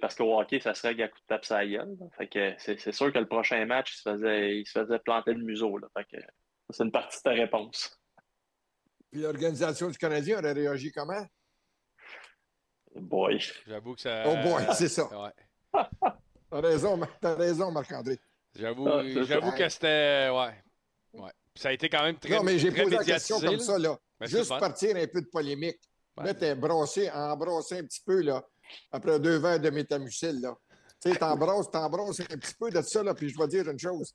[0.00, 1.96] Parce qu'au hockey, ça serait à coup de tape la gueule.
[1.98, 2.06] là.
[2.16, 5.32] Fait que c'est sûr que le prochain match, il se faisait, il se faisait planter
[5.32, 5.78] le museau.
[5.78, 5.88] Là.
[5.96, 6.22] Fait que
[6.70, 7.98] c'est une partie de ta réponse.
[9.10, 11.26] puis l'organisation du Canadien aurait réagi comment?
[12.94, 13.40] Boy.
[13.66, 14.24] J'avoue que ça.
[14.26, 15.06] Oh boy, c'est ça.
[15.06, 15.32] Ouais.
[16.50, 18.18] T'as raison, raison, Marc-André.
[18.56, 20.28] J'avoue, Ah, j'avoue que c'était.
[20.30, 20.54] Ouais.
[21.20, 21.30] ouais.
[21.54, 22.36] Puis ça a été quand même très.
[22.36, 23.58] Non, mais j'ai posé la question comme là.
[23.60, 23.96] ça, là.
[24.22, 25.78] Juste partir un peu de polémique.
[26.16, 26.24] Ouais.
[26.24, 28.42] Mettre un brassé, embrasser un petit peu, là,
[28.92, 30.54] après deux verres de métamucil, là.
[31.02, 33.78] Tu sais, t'embrasses, t'embrasses un petit peu de ça, là, puis je vais dire une
[33.78, 34.12] chose.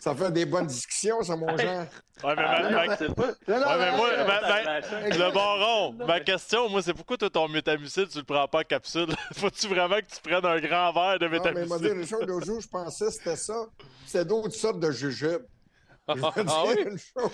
[0.00, 1.80] Ça fait des bonnes discussions, ça, mon Jean.
[1.80, 1.86] Ouais,
[2.24, 3.04] mais Ah, ma- non, ma- pas.
[3.06, 7.46] Non, non, Ouais, mais moi, ma- le baron, ma question, moi, c'est pourquoi toi, ton
[7.48, 9.08] métamucil, tu le prends pas en capsule?
[9.34, 11.90] Faut-tu vraiment que tu prennes un grand verre de Non, mais il m'a dit métamucil?
[12.00, 13.66] une chose, l'autre jour, je pensais que c'était ça.
[14.06, 15.44] C'est d'autres sortes de jujubes.
[16.08, 16.82] Je vais Ah dire oui?
[16.90, 17.30] une chose.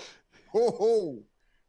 [0.53, 1.23] Oh, oh!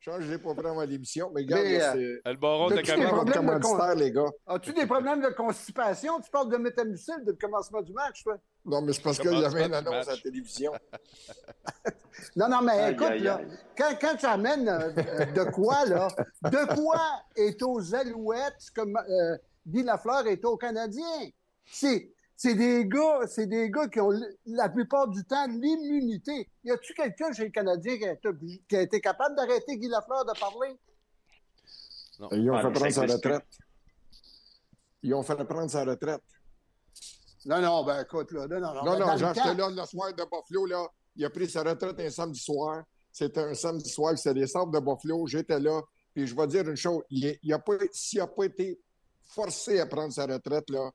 [0.08, 2.32] L'ai pas pris avant l'émission, mais regarde, euh, c'est...
[2.32, 4.30] Le baron de commanditaire, les gars?
[4.48, 6.20] As-tu des problèmes de constipation?
[6.22, 8.38] Tu parles de métamucil depuis le commencement du match, toi?
[8.66, 10.08] Non, mais c'est parce qu'il y avait une annonce match.
[10.08, 10.72] à la télévision.
[12.36, 13.48] Non, non, mais Aïe, écoute, aïe, là, aïe.
[13.78, 16.08] quand, quand tu amènes euh, euh, de quoi, là,
[16.44, 17.02] de quoi
[17.36, 21.30] est aux Alouettes comme euh, Guy Lafleur est aux Canadiens?
[21.66, 22.12] C'est,
[22.42, 26.50] c'est des gars, c'est des gars qui ont la plupart du temps l'immunité.
[26.64, 28.30] Y a-tu quelqu'un chez les Canadiens qui a, été,
[28.68, 30.76] qui a été capable d'arrêter Guy Lafleur de parler?
[32.32, 33.46] Ils ont Ouais, fait prendre sa retraite.
[35.04, 36.24] Ils ont fait prendre sa retraite.
[37.46, 40.24] Non, non, ben écoute, là, non, non, Non, ben, non, j'étais là le soir de
[40.24, 40.88] Buffalo, là.
[41.16, 42.84] il a pris sa retraite un samedi soir.
[43.12, 45.28] C'était un samedi soir, c'était les centres de Buffalo.
[45.28, 45.80] J'étais là.
[46.16, 48.82] Puis je vais dire une chose, il, il a pas, s'il n'a pas été
[49.26, 50.90] forcé à prendre sa retraite, là,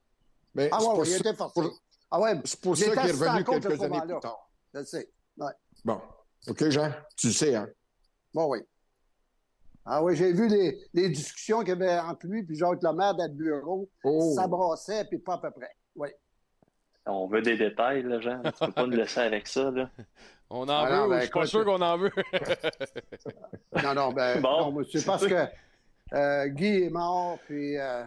[0.72, 1.60] Ah ouais, pour ouais, il ça- était forcé.
[1.60, 1.80] pour-
[2.10, 4.48] Ah ouais, c'est pour ça qu'il est revenu quelques années plus tard.
[4.74, 5.10] Je le sais.
[5.38, 5.52] Ouais.
[5.84, 6.00] Bon.
[6.48, 6.92] OK, Jean?
[7.16, 7.68] Tu le sais, hein?
[8.32, 8.58] Bon, oui.
[9.84, 13.14] Ah oui, j'ai vu les, les discussions qu'il y avait entre lui et Jacques Lemaire
[13.14, 13.88] dans le bureau.
[14.04, 14.32] Oh.
[14.34, 15.70] Ça brassait, puis pas à peu près.
[15.94, 16.08] Oui.
[17.06, 18.42] On veut des détails, là, Jean.
[18.42, 19.88] Tu peux pas nous laisser avec ça, là.
[20.50, 22.10] On en Ah veut, non, ben, je suis pas sûr qu'on en veut?
[23.82, 24.84] Non, non, ben, Bon.
[24.92, 25.46] c'est parce que
[26.12, 28.04] euh, Guy est mort, puis euh,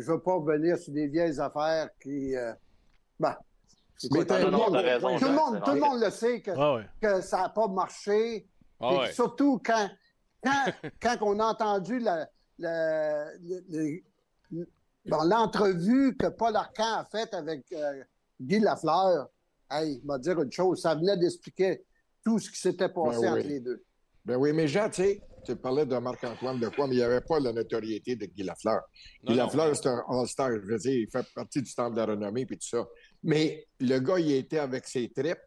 [0.00, 2.36] je veux pas revenir sur des vieilles affaires qui.
[2.36, 2.52] Euh,
[3.18, 3.34] ben,
[4.12, 5.88] Mais tout, le monde, raison, tout le monde, tout le vrai.
[5.88, 6.86] monde le sait que, Ah ouais.
[7.00, 8.46] que ça n'a pas marché.
[8.80, 9.12] Ah ouais.
[9.12, 9.88] Surtout quand,
[10.42, 10.64] quand,
[11.02, 12.28] quand on a entendu la,
[12.58, 13.30] la-
[15.06, 18.02] dans l'entrevue que Paul Arcan a faite avec euh,
[18.40, 19.28] Guy Lafleur,
[19.70, 21.84] hey, il m'a dire une chose, ça venait d'expliquer
[22.24, 23.38] tout ce qui s'était passé Ben oui.
[23.40, 23.82] entre les deux.
[24.24, 27.04] Ben oui, mais Jean, tu sais, tu parlais de Marc-Antoine de quoi, mais il n'y
[27.04, 28.80] avait pas la notoriété de Guy Lafleur.
[29.22, 29.38] Non, Guy.
[29.38, 32.42] Lafleur, c'est un All-Star, je veux dire, il fait partie du temple de la renommée
[32.42, 32.84] et tout ça.
[33.22, 35.38] Mais le gars, il était avec ses tripes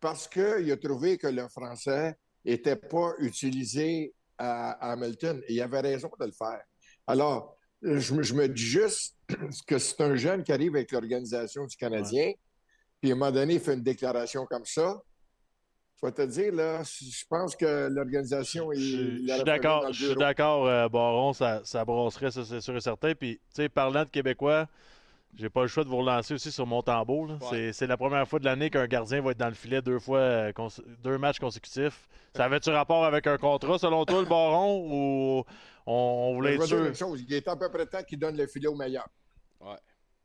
[0.00, 5.42] parce qu'il a trouvé que le français n'était pas utilisé à, Hamilton.
[5.48, 6.62] Et il avait raison de le faire.
[7.06, 9.16] Alors, je, me- je me dis juste
[9.66, 12.32] que c'est un jeune qui arrive avec l'organisation du Canadien,
[13.00, 15.00] puis à un moment donné, il fait une déclaration comme ça.
[16.02, 18.72] Je vais te dire, là, je pense que l'organisation...
[18.72, 18.80] Il-
[19.28, 22.80] je suis d'accord, je suis d'accord, euh, Baron, ça, ça brasserait, ça c'est sûr et
[22.80, 23.14] certain.
[23.14, 24.66] Puis, tu sais, parlant de Québécois,
[25.36, 27.26] j'ai pas le choix de vous relancer aussi sur Montembeau.
[27.26, 27.36] Ouais.
[27.50, 29.98] C'est- C'est la première fois de l'année qu'un gardien va être dans le filet deux
[29.98, 30.68] fois, euh, cons-
[31.02, 32.08] deux matchs consécutifs.
[32.34, 35.44] Ça avait-tu rapport avec un contrat, selon toi, le Baron, ou
[35.86, 36.86] on, on voulait Je être vais dire sûr?
[36.86, 39.06] une chose, il est à peu près temps qu'il donne le filet au meilleur.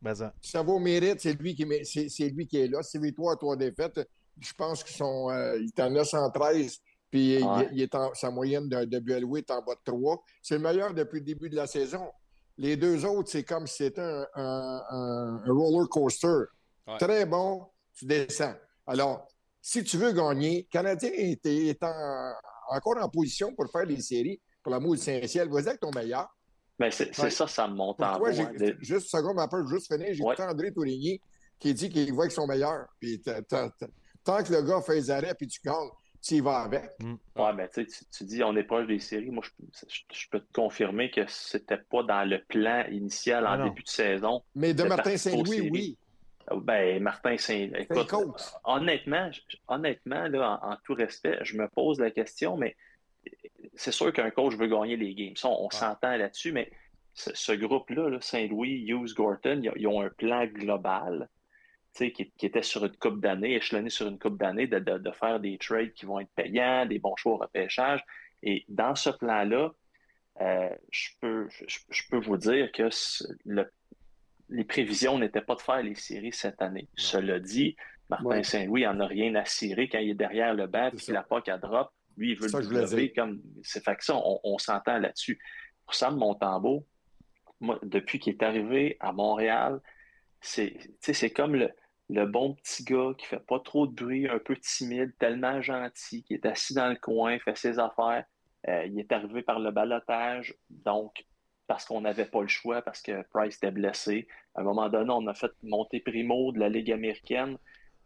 [0.01, 0.33] Ben, ça.
[0.39, 2.81] Si ça vaut mérite, c'est lui qui, mé- c'est, c'est lui qui est là.
[2.81, 4.07] C'est victoire, trois défaites.
[4.39, 6.79] Je pense qu'ils sont, euh, il est en 913,
[7.09, 7.69] puis il- Ouais.
[7.71, 10.21] il, est en, sa moyenne de, de alloué est en bas de 3.
[10.41, 12.11] C'est le meilleur depuis le début de la saison.
[12.57, 16.27] Les deux autres, c'est comme si c'était un, un- un- un roller coaster.
[16.87, 16.97] Ouais.
[16.99, 17.65] Très bon,
[17.97, 18.53] tu descends.
[18.87, 19.27] Alors,
[19.61, 22.33] si tu veux gagner, le Canadien est, est en-
[22.69, 25.49] encore en position pour faire les séries pour l'amour du Saint-Ciel.
[25.49, 26.27] Vas-y avec ton meilleur.
[26.79, 27.29] Mais c'est c'est Ouais.
[27.29, 30.35] ça, ça me monte en de- juste une seconde, ma peur, juste finir, j'ai Ouais.
[30.41, 31.21] André Tourigny
[31.59, 32.87] qui dit qu'il voit avec son meilleur.
[32.99, 33.69] Puis t'as-
[34.25, 35.89] tant que le gars fait les arrêts puis tu gagnes,
[36.21, 36.89] tu y vas avec.
[37.35, 39.29] Ouais, mais tu sais, tu- dis on est proche des séries.
[39.29, 43.51] Moi, je, je- je peux te confirmer que c'était pas dans le plan initial en
[43.51, 43.65] Ah non.
[43.67, 44.41] début de saison.
[44.55, 45.97] Mais de Martin Saint-Louis, oui.
[46.63, 47.69] Ben, Martin Saint.
[47.75, 48.41] Écoute, coach.
[48.63, 49.29] honnêtement,
[49.67, 52.75] honnêtement, là, en, en tout respect, je me pose la question, mais
[53.75, 55.35] c'est sûr qu'un coach veut gagner les games.
[55.35, 56.71] Ça, on, s'entend là-dessus, mais
[57.15, 61.29] ce, ce groupe-là, là, Saint-Louis, Hughes, Gorton, ils, ont- ils ont un plan global
[61.95, 65.11] qui, qui était sur une coupe d'années, échelonné sur une coupe d'années, de, de- de
[65.11, 68.03] faire des trades qui vont être payants, des bons choix au repêchage.
[68.43, 69.73] Et dans ce plan-là,
[70.41, 72.89] euh, je, peux, je, je peux vous dire que
[73.45, 73.71] le-
[74.49, 76.87] les prévisions n'étaient pas de faire les séries cette année.
[76.95, 77.75] Cela dit,
[78.09, 78.43] Martin Ouais.
[78.43, 81.41] Saint-Louis en a rien à cirer quand il est derrière le banc et n'a pas
[81.41, 81.89] qu'à drop.
[82.17, 83.41] Lui, il veut le développer comme.
[83.63, 85.39] C'est fait que ça, on, on s'entend là-dessus.
[85.85, 86.85] Pour Sam Montembeau,
[87.59, 89.79] moi, depuis qu'il est arrivé à Montréal,
[90.41, 91.71] c'est comme le,
[92.09, 96.23] le bon petit gars qui fait pas trop de bruit, un peu timide, tellement gentil,
[96.23, 98.25] qui est assis dans le coin, fait ses affaires.
[98.67, 101.25] Euh, il est arrivé par le balotage, donc
[101.67, 104.27] parce qu'on n'avait pas le choix, parce que Price était blessé.
[104.53, 107.57] À un moment donné, on a fait monter Primo de la Ligue américaine.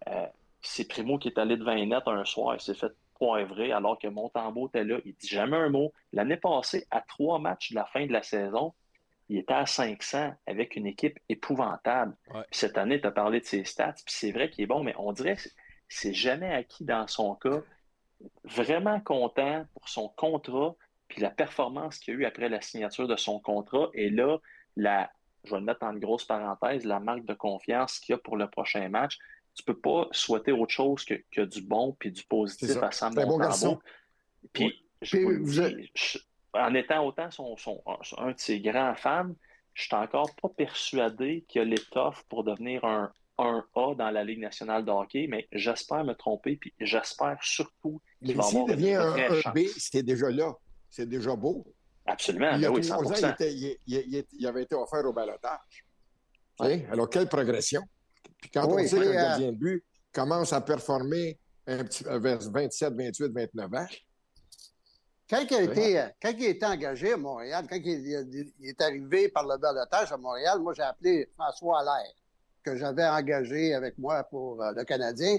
[0.07, 0.27] Euh,
[0.61, 3.99] c'est Primo qui est allé devant les nets un soir, il s'est fait poivrer alors
[3.99, 4.97] que Montembeau était là.
[5.05, 5.93] Il dit jamais un mot.
[6.13, 8.73] L'année passée, à trois matchs de la fin de la saison,
[9.29, 12.15] il était à 500 avec une équipe épouvantable.
[12.33, 12.41] Ouais.
[12.49, 14.83] Puis cette année, tu as parlé de ses stats, puis c'est vrai qu'il est bon,
[14.83, 15.41] mais on dirait que
[15.87, 17.61] c'est- jamais acquis dans son cas.
[18.43, 20.75] Vraiment content pour son contrat,
[21.07, 23.89] puis la performance qu'il a eue après la signature de son contrat.
[23.93, 24.37] Et là,
[24.75, 25.09] la,
[25.45, 28.35] je vais le mettre en grosse parenthèse, la marque de confiance qu'il y a pour
[28.37, 29.17] le prochain match.
[29.55, 33.13] Tu peux pas souhaiter autre chose que, que du bon puis du positif à Sam
[33.13, 33.39] bon Montembeau.
[33.39, 33.79] garçon.
[34.53, 36.19] Puis, je vous dis, je-
[36.53, 37.81] en étant autant son, son-
[38.17, 39.31] un de ses grands fans,
[39.73, 44.39] je suis encore pas persuadé qu'il a l'étoffe pour devenir un 1A dans la Ligue
[44.41, 48.89] nationale de hockey, mais j'espère me tromper, puis j'espère surtout qu'il va s'il avoir devient
[48.89, 49.75] une un vraie 1B, chance.
[49.77, 50.53] c'est déjà là.
[50.89, 51.65] C'est déjà beau.
[52.05, 53.19] Absolument, il y a ben oui, ans, 100%.
[53.19, 55.85] il, était- il- il- il- il avait été offert au balotage.
[56.59, 57.81] Alors, quelle progression.
[58.41, 62.39] Puis quand Oui, on sait qu'un gardien de but commence à performer un petit, vers
[62.39, 63.85] 27, 28, 29 ans,
[65.29, 69.29] Quand il, a été, quand il a été engagé à Montréal, quand il, est arrivé
[69.29, 72.13] par le balotage à Montréal, moi, j'ai appelé François Allaire,
[72.63, 75.37] que j'avais engagé avec moi pour euh, le Canadien.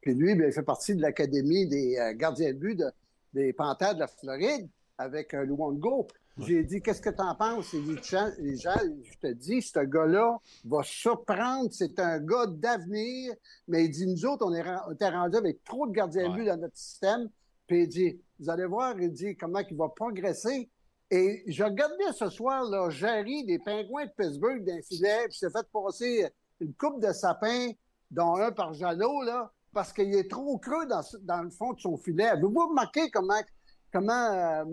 [0.00, 2.90] Puis lui, ben, il fait partie de l'Académie des euh, gardiens de but de-
[3.34, 6.06] des Panthères de la Floride avec euh, Luongo.
[6.38, 7.72] J'ai dit, qu'est-ce que tu en penses?
[7.74, 8.00] Il dit,
[8.38, 11.68] les gens, je te dis, ce gars-là va surprendre.
[11.72, 13.34] C'est un gars d'avenir.
[13.68, 16.34] Mais il dit, nous autres, on, est, on était rendus avec trop de gardiens de
[16.34, 17.28] but dans notre système.
[17.66, 20.70] Puis il dit, vous allez voir, il dit, comment il va progresser.
[21.10, 25.50] Et je regardais ce soir, là, Jerry des Pingouins de Pittsburgh d'un filet, puis s'est
[25.50, 26.28] fait passer
[26.60, 27.70] une coupe de sapin,
[28.10, 31.80] dont un par Jeannot, là, parce qu'il est trop creux dans, dans le fond de
[31.80, 32.26] son filet.
[32.26, 33.40] Avez-vous remarqué comment,
[33.92, 34.64] comment euh,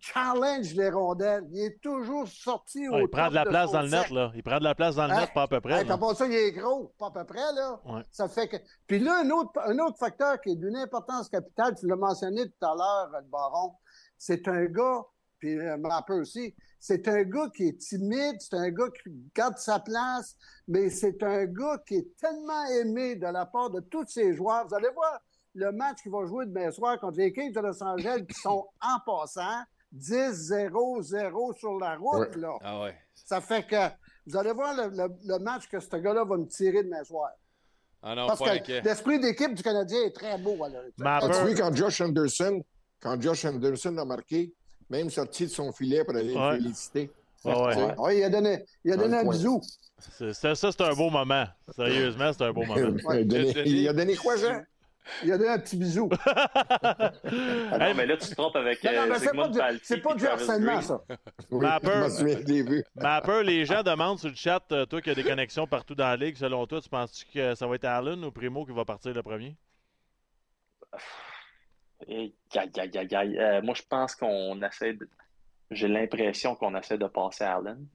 [0.00, 1.44] challenge les rondelles?
[1.52, 4.30] Il est toujours sorti au Ouais, il prend de la place dans le net, là.
[4.34, 5.20] Il prend de la place dans le Hein?
[5.20, 5.74] net, pas à peu près.
[5.80, 5.94] Hey, là.
[5.94, 7.80] t'as pas ça, il est gros, pas à peu près, là.
[7.84, 8.02] Ouais.
[8.10, 8.56] Ça fait que.
[8.86, 12.46] Puis là, un autre, un autre facteur qui est d'une importance capitale, tu l'as mentionné
[12.48, 13.74] tout à l'heure, le baron,
[14.16, 15.02] c'est un gars,
[15.38, 19.56] puis euh, Mapper aussi, c'est un gars qui est timide, c'est un gars qui garde
[19.58, 20.36] sa place,
[20.66, 24.66] mais c'est un gars qui est tellement aimé de la part de tous ses joueurs.
[24.66, 25.18] Vous allez voir
[25.54, 28.68] le match qu'il va jouer demain soir contre les Kings de Los Angeles qui sont
[28.80, 29.62] en passant
[29.94, 32.40] 10-0-0 sur la route, Ouais.
[32.40, 32.52] là.
[32.62, 32.94] Ah ouais.
[33.14, 33.76] Ça fait que
[34.26, 37.30] vous allez voir le, le- le match que ce gars-là va me tirer demain soir.
[38.02, 38.80] Ah non, Parce pas que inquiet.
[38.82, 40.56] l'esprit d'équipe du Canadien est très beau.
[40.62, 40.82] alors.
[41.04, 42.62] As-tu vu quand Josh Anderson,
[43.00, 44.52] quand Josh Anderson a marqué,
[44.88, 46.52] même sorti de son filet pour aller Ouais.
[46.52, 47.10] le féliciter?
[47.44, 47.50] Il
[48.24, 49.60] a donné, il a donné un bisou.
[49.98, 51.44] C'est- c'est- ça, c'est un beau moment.
[51.74, 52.76] Sérieusement, c'est un beau moment.
[53.12, 54.62] Il a donné, il a donné quoi, Jean?
[55.24, 56.08] Il a donné un petit bisou.
[57.70, 60.80] Ah non, mais là, tu te trompes avec Non, non, euh, c'est pas du- harcèlement,
[60.80, 61.00] ça.
[61.50, 61.64] Oui,
[62.96, 63.42] Mapper.
[63.44, 66.16] les gens demandent sur le chat, euh, toi qui as des connexions partout dans la
[66.16, 69.12] ligue, selon toi, tu penses que ça va être Allen ou Primo qui va partir
[69.14, 69.56] le premier?
[72.06, 73.38] Et aïe, aïe, aïe, aïe.
[73.38, 75.08] Euh, moi, je pense qu'on essaie de.
[75.70, 77.86] J'ai l'impression qu'on essaie de passer Allen.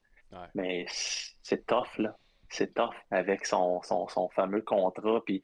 [0.55, 0.85] Mais
[1.43, 2.15] c'est tough, là.
[2.49, 5.21] C'est tough avec son, son, son fameux contrat.
[5.25, 5.41] Puis,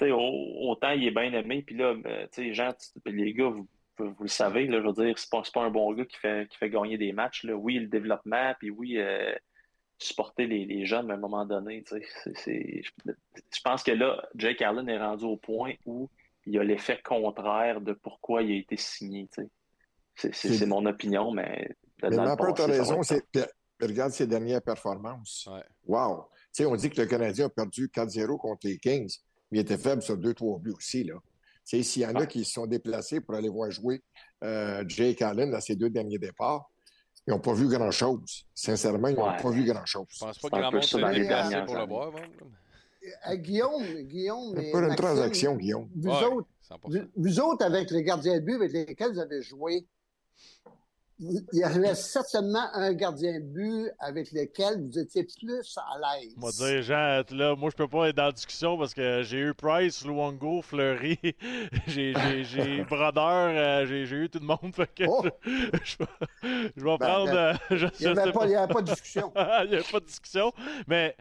[0.00, 1.62] au- autant il est bien aimé.
[1.62, 2.72] Puis là, euh, Jean,
[3.04, 5.70] puis les gars, vous, vous, vous le savez, là, je veux dire, c'est pas, un
[5.70, 7.44] bon gars qui fait, qui fait gagner des matchs.
[7.44, 7.54] Là.
[7.54, 9.34] Oui, le développement, puis oui, euh,
[9.98, 14.88] supporter les, les jeunes, mais à un moment donné, je, pense que là, Jake Allen
[14.88, 16.08] est rendu au point où
[16.46, 19.28] il y a l'effet contraire de pourquoi il a été signé.
[20.14, 21.70] C'est- mon opinion, mais
[22.02, 23.00] Mais Mapper, tu as raison.
[23.80, 25.48] Regarde ses dernières performances.
[25.86, 26.26] Wow!
[26.54, 29.12] Tu sais, on dit que le Canadien a perdu 4-0 contre les Kings,
[29.52, 31.04] mais il était faible sur 2-3 buts aussi.
[31.04, 31.14] Là.
[31.64, 34.02] S'il y en a qui se sont déplacés pour aller voir jouer
[34.42, 36.68] euh, Jake Allen à ses deux derniers départs,
[37.26, 38.46] ils n'ont pas vu grand-chose.
[38.52, 39.36] Sincèrement, ils n'ont Ouais.
[39.40, 40.06] pas vu grand-chose.
[40.08, 42.12] Je pense pas que grand monde se déplacer pour le voir.
[43.28, 44.54] Euh, Guillaume, Guillaume.
[44.56, 45.88] C'est pas une Maxime, transaction, Guillaume.
[45.94, 46.78] Vous, Ouais, autres, 100%.
[46.90, 49.86] vous, vous autres, avec les gardiens de but avec lesquels vous avez joué,
[51.22, 56.32] il y avait certainement un gardien de but avec lequel vous étiez plus à l'aise.
[56.36, 59.38] Moi, dire, Jean, là, moi, je peux pas être dans la discussion parce que j'ai
[59.38, 61.18] eu Price, Luongo, Fleury,
[61.86, 64.74] j'ai, j'ai, j'ai Brodeur, euh, j'ai, j'ai eu tout le monde.
[64.74, 65.22] Fait que Oh!
[65.44, 65.50] je,
[65.84, 67.26] je vais, je vais Ben, prendre.
[67.32, 69.32] ben, euh, je il y sais avait pas- il y avait pas de discussion.
[69.36, 70.52] il n'y avait pas de discussion.
[70.88, 71.14] Mais,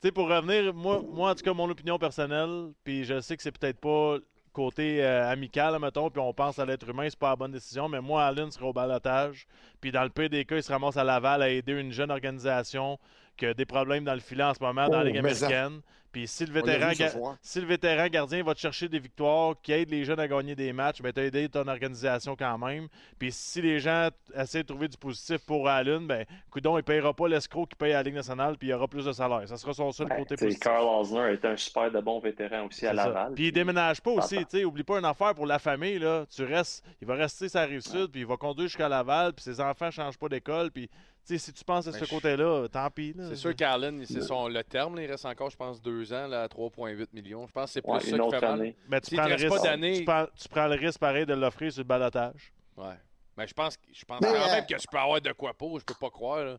[0.00, 3.36] tu sais, pour revenir, moi, moi, en tout cas, mon opinion personnelle, puis je sais
[3.36, 4.16] que c'est peut-être pas
[4.52, 7.88] côté euh, amical, mettons, puis on pense à l'être humain, c'est pas la bonne décision,
[7.88, 9.46] mais moi, Allen serait au balotage,
[9.80, 12.10] puis dans le pire des cas, il se ramasse à Laval à aider une jeune
[12.10, 12.98] organisation
[13.36, 15.34] qui a des problèmes dans le filet en ce moment dans la Oh, Ligue mais
[15.34, 15.80] ça- américaine.
[16.12, 17.36] Puis si le, vétéran, vu ce ga- soir.
[17.40, 20.54] si le vétéran gardien va te chercher des victoires, qui aide les jeunes à gagner
[20.54, 22.88] des matchs, ben, tu as aidé ton organisation quand même.
[23.18, 26.82] Puis si les gens essaient de trouver du positif pour Allen, ben, coudon, il ne
[26.82, 29.12] payera pas l'escroc qui paye à la Ligue nationale, puis il y aura plus de
[29.12, 29.48] salaire.
[29.48, 30.60] Ça sera son seul Ben, côté positif.
[30.60, 32.92] Carl Osner est un super de bon vétéran aussi à.
[32.92, 33.32] Laval.
[33.34, 36.26] Puis il déménage pas aussi, tu sais, oublie pas une affaire pour la famille là,
[36.34, 39.42] tu restes, il va rester sa rive sud puis il va conduire jusqu'à Laval puis
[39.44, 40.90] ses enfants changent pas d'école puis
[41.24, 43.24] si tu penses à Ben, ce je- côté-là, tant pis là.
[43.28, 46.26] C'est sûr qu'Allen, c'est son le terme, là, il reste encore, je pense, deux ans
[46.26, 47.46] là, à 3,8 millions.
[47.46, 48.74] Je pense que c'est plus Ouais, ça qui fait mal.
[48.88, 51.72] Mais tu prends, le risque, pas tu, prends, tu prends le risque pareil de l'offrir
[51.72, 52.52] sur le balotage.
[52.76, 52.94] Ouais.
[53.36, 55.78] Mais je pense, je pense quand euh, même que tu peux avoir de quoi pour.
[55.80, 56.44] Je peux pas croire.
[56.44, 56.58] Là.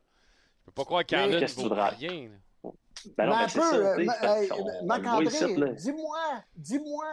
[0.61, 2.30] Je peux pas croire qu'Allen tu vaut rien.
[2.30, 2.72] là.
[3.18, 5.68] Ben non, c'est euh, hey, ici, là.
[5.73, 6.19] dis-moi,
[6.56, 7.06] dis-moi,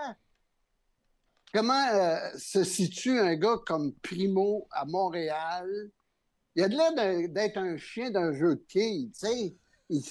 [1.53, 5.69] comment euh, se situe un gars comme Primo à Montréal?
[6.57, 9.55] Il a de l'air d'être un chien d'un jeu de quilles, tu sais.
[9.89, 10.03] Il,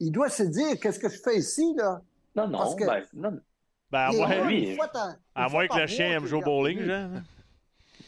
[0.00, 2.00] il doit se dire, qu'est-ce que je fais ici, là?
[2.36, 3.40] Non, non, Parce que- ben, non,
[3.90, 6.40] Ben, à moins, là lui, une fois dans- à moins que le chien aime jouer
[6.40, 7.10] au bowling, genre.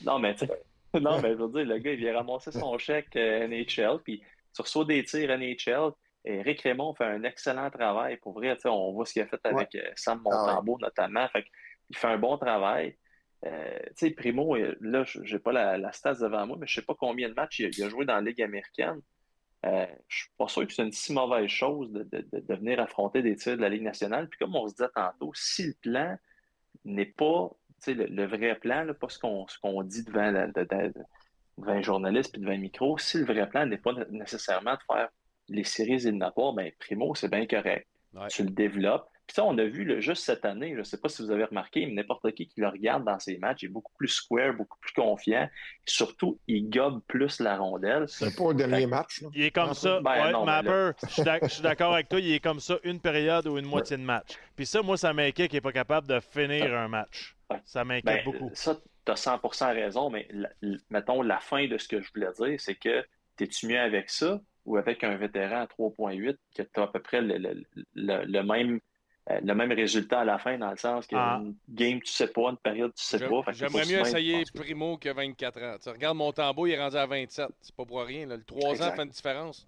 [0.04, 0.46] non, mais tu
[1.00, 4.20] non, mais je veux dire, le gars, il vient ramasser son chèque euh, NHL, puis
[4.54, 5.92] tu reçois des tirs NHL.
[6.24, 8.16] Et Rick Raymond fait un excellent travail.
[8.16, 11.28] Pour vrai, tu sais, on voit ce qu'il a fait avec euh, Sam Montembeau, notamment.
[11.28, 11.44] Fait
[11.88, 12.96] il fait un bon travail.
[13.47, 16.66] Euh, tu sais, Primo, euh, là, je- j'ai pas la, la stats devant moi, mais
[16.66, 19.01] je sais pas combien de matchs il a, il a joué dans la Ligue américaine.
[19.64, 22.55] euh, je suis pas sûr que c'est une si mauvaise chose de, de- de- de
[22.55, 24.28] venir affronter des tirs de la Ligue nationale.
[24.28, 26.16] Puis comme on se disait tantôt, si le plan
[26.85, 27.51] n'est pas
[27.86, 30.93] le, le vrai plan, là, pas ce qu'on dit devant, la- de- de-
[31.59, 34.74] devant un journaliste puis devant un micro, si le vrai plan n'est pas né- nécessairement
[34.74, 35.09] de faire
[35.48, 37.86] les séries éliminatoires, ben Primo, c'est bien correct.
[38.14, 38.28] Ouais.
[38.28, 39.09] Tu le développes.
[39.27, 41.32] Puis ça, on a vu là, juste cette année, je ne sais pas si vous
[41.32, 44.55] avez remarqué, mais n'importe qui qui le regarde dans ses matchs est beaucoup plus square,
[44.55, 45.48] beaucoup plus confiant.
[45.85, 48.05] Surtout, il gobe plus la rondelle.
[48.09, 49.23] C'est pas au dernier match.
[49.23, 49.28] là.
[49.35, 50.01] Il est comme ça.
[50.01, 52.20] Ben ouais, non, mais Mapper, je suis d'ac- je suis d'accord avec toi.
[52.20, 54.36] Il est comme ça une période ou une moitié de match.
[54.55, 57.35] Puis ça, moi, ça m'inquiète qu'il n'est pas capable de finir un match.
[57.65, 58.51] Ça m'inquiète Ben, beaucoup.
[58.55, 59.40] Ça, tu as 100
[59.73, 63.05] raison, mais la- la- mettons, la fin de ce que je voulais dire, c'est que
[63.36, 67.01] t'es-tu mieux avec ça ou avec un vétéran à 3.8 que tu as à peu
[67.01, 68.81] près le, le- le- le même,
[69.28, 71.43] le même résultat à la fin, dans le sens qu'une Ah.
[71.69, 73.43] game, tu sais pas, une période, tu sais pas.
[73.53, 74.44] J'aimerais mieux essayer.
[74.55, 75.77] Primo que 24 ans.
[75.82, 77.48] Tu regarde Montembeau, il est rendu à 27.
[77.61, 78.27] C'est pas pour rien.
[78.27, 78.36] là.
[78.36, 79.66] Le 3 ans fait une différence.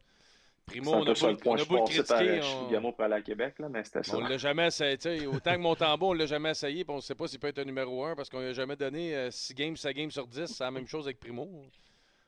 [0.67, 1.55] Primo, on a ça beau, le point.
[1.55, 2.31] on Je passé par critiquer.
[2.31, 4.17] euh, on- Chigamo pour aller à Québec, là, mais c'était ça.
[4.19, 5.27] On l'a jamais essayé.
[5.27, 6.85] Autant que Montembeau, on l'a jamais essayé.
[6.85, 8.53] puis on ne sait pas s'il peut être un numéro 1 parce qu'on lui a
[8.53, 10.47] jamais donné 6 games, 7 games sur 10.
[10.47, 11.49] C'est la même chose avec Primo.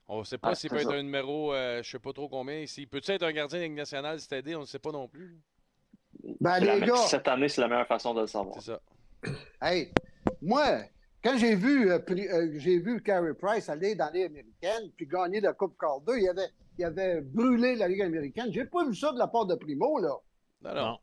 [0.08, 2.28] On ne sait pas Ah, s'il peut être un numéro, euh, je sais pas trop
[2.28, 2.64] combien.
[2.66, 5.06] S'il peut-être être un gardien de Ligue nationale, c'est aidé, on ne sait pas non
[5.06, 5.36] plus.
[6.40, 8.56] Ben, les gars, Cette année, c'est la meilleure façon de le savoir.
[8.60, 8.80] C'est ça.
[9.62, 9.92] hey,
[10.42, 10.82] moi,
[11.22, 15.40] quand j'ai vu, euh, euh, j'ai vu Carey Price aller dans les américaines puis gagner
[15.40, 16.48] la Coupe Calder, il avait,
[16.78, 18.50] il avait brûlé la Ligue américaine.
[18.52, 20.14] J'ai pas vu ça de la part de Primo, là.
[20.62, 20.98] Non, non.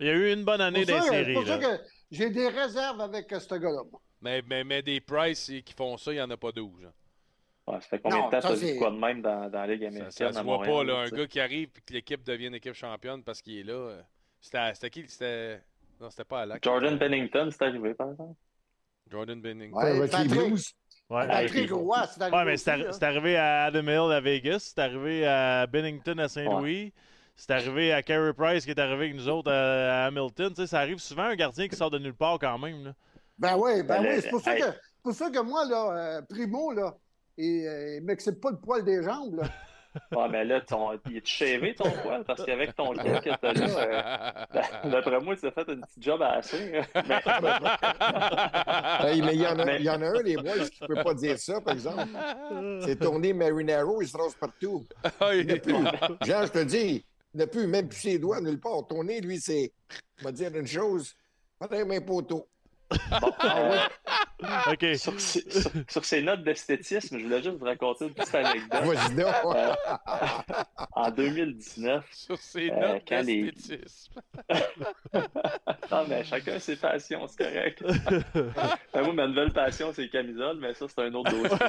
[0.00, 1.24] Il y a eu une bonne année des séries.
[1.26, 3.82] C'est pour ça que j'ai des réserves avec euh, ce gars-là.
[4.22, 6.84] Mais, mais, mais des Price qui font ça, il n'y en a pas 12.
[6.84, 6.92] hein.
[7.66, 9.50] Ouais, ça fait combien Non, de temps ça, tu as vu quoi de même dans,
[9.50, 11.80] dans la Ligue américaine ça se voit Montréal, pas, là, un gars qui arrive et
[11.84, 13.98] que l'équipe devienne équipe championne parce qu'il est là.
[14.40, 15.04] C'était c'était qui?
[15.08, 15.62] C'était...
[16.00, 16.62] Non, c'était pas Alak.
[16.62, 18.34] Jordan Bennington, c'est arrivé, par exemple.
[19.10, 19.76] Jordan Bennington.
[19.76, 20.72] Ouais, Patrick, Blues.
[21.10, 21.26] Ouais.
[21.26, 24.78] Patrick Roy, c'est arrivé Ouais, mais c'est arri- arrivé à Adam Hill à Vegas, c'est
[24.80, 26.92] arrivé à Bennington à Saint-Louis,
[27.34, 30.50] c'est arrivé à Carey Price qui est arrivé avec nous autres à, à Hamilton.
[30.50, 32.84] Tu sais, ça arrive souvent un gardien qui sort de nulle part quand même.
[32.84, 32.94] là.
[33.38, 34.20] Ben oui, ben Ben, oui.
[34.22, 34.60] C'est pour, ça hey.
[34.62, 36.94] que- c'est pour ça que moi, là, euh, Primo, là,
[37.38, 39.48] il, euh, il m'excite pas le poil des jambes, là.
[40.16, 43.52] Ah, mais là, ton, il est shavé ton poil parce qu'avec ton kit que t'as
[43.52, 44.46] là,
[44.84, 46.70] euh, d'après moi, tu as fait une petite job à assez.
[46.70, 46.82] Mais-
[49.00, 50.82] Hey, mais il y, en a, Mais- il y en a un des boys qui
[50.82, 52.04] ne peut pas dire ça, par exemple.
[52.84, 54.84] C'est tourné Marinaro, il se rase partout.
[55.20, 55.74] Ah, Il n'a il- plus.
[56.22, 57.04] Jean, je te dis,
[57.34, 58.86] il n'a plus même plus ses doigts nulle part.
[58.88, 59.72] Tourné, lui, c'est.
[60.20, 61.14] On va dire une chose.
[61.58, 62.46] Pareil, mes poteaux.
[63.20, 63.32] Bon,
[64.72, 64.86] OK.
[64.96, 68.96] sur, ces- sur- sur ces notes d'esthétisme, je voulais juste vous raconter une petite anecdote.
[69.16, 69.74] Euh,
[70.92, 74.20] en 2019, Sur ses Euh, notes les- d'esthétisme.
[75.90, 77.82] non, mais chacun ses passions, c'est correct.
[78.94, 81.58] Ben, moi, ma nouvelle passion, c'est les camisoles, mais ça, c'est un autre dossier.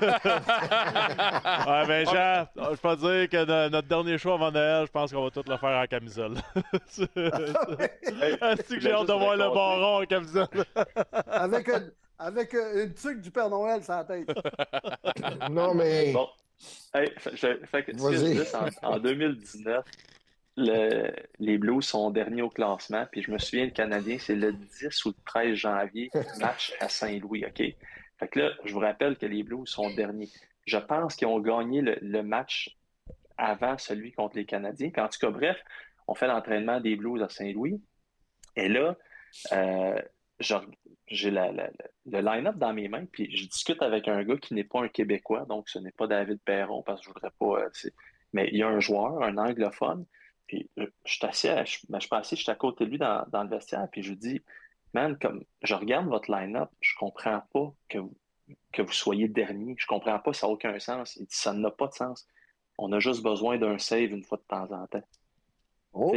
[1.69, 4.91] Ouais, ben Jean, je peux te dire que no- notre dernier choix avant Noël, je
[4.91, 6.35] pense qu'on va tout le faire en camisole.
[6.87, 10.47] C'est que j'ai hâte de voir le baron en camisole.
[11.11, 14.29] Avec, une, avec une tuque du Père Noël sur la tête.
[15.49, 16.11] Non, mais.
[16.13, 16.27] Bon.
[16.93, 18.29] Hey, fait, je- fait que, ce que je Vas-y.
[18.31, 19.85] disais, c'est en, en 2019,
[20.57, 23.05] le- les Blues sont derniers au classement.
[23.11, 26.09] Puis je me souviens, le Canadien, c'est le 10 ou le 13 janvier,
[26.39, 27.57] match à Saint-Louis, OK?
[28.19, 30.29] Fait que là, je vous rappelle que les Blues sont derniers.
[30.65, 32.75] Je pense qu'ils ont gagné le, le match
[33.37, 34.89] avant celui contre les Canadiens.
[34.89, 35.57] Puis en tout cas, bref,
[36.07, 37.81] on fait l'entraînement des Blues à Saint-Louis.
[38.57, 38.97] Et là,
[39.53, 40.01] euh,
[40.41, 40.55] je-
[41.09, 44.37] j'ai la- la- la- le line-up dans mes mains, puis je discute avec un gars
[44.37, 47.31] qui n'est pas un Québécois, donc ce n'est pas David Perron, parce que je voudrais
[47.39, 47.63] pas.
[47.63, 47.89] euh,
[48.33, 50.05] mais il y a un joueur, un anglophone,
[50.47, 52.85] puis euh, je suis assis, à- je, ben, je suis assis, je suis à côté
[52.85, 54.41] de lui dans, dans le vestiaire, puis je lui dis,
[54.93, 58.15] man, comme je regarde votre line-up, je comprends pas que vous,
[58.71, 61.15] que vous soyez dernier, je comprends pas, ça n'a aucun sens.
[61.17, 62.27] Il dit, ça n'a pas de sens.
[62.77, 65.03] On a juste besoin d'un save une fois de temps en temps.
[65.93, 66.11] Oh.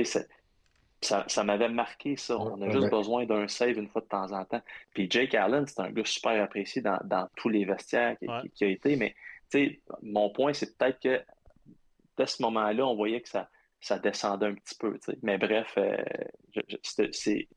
[1.03, 2.39] Ça, ça m'avait marqué, ça.
[2.39, 2.91] On a Ouais, juste ouais.
[2.91, 4.63] besoin d'un save une fois de temps en temps.
[4.95, 8.41] Puis Jake Allen, c'est un gars super apprécié dans, dans tous les vestiaires qui, Ouais.
[8.43, 8.97] qui- qui a été.
[8.97, 9.15] Mais
[9.51, 11.21] tu sais, mon point, c'est peut-être que
[12.17, 13.49] dès ce moment-là, on voyait que ça,
[13.81, 14.93] ça descendait un petit peu.
[14.95, 15.19] tu sais.
[15.23, 15.97] Mais bref, euh,
[17.13, 17.49] c'est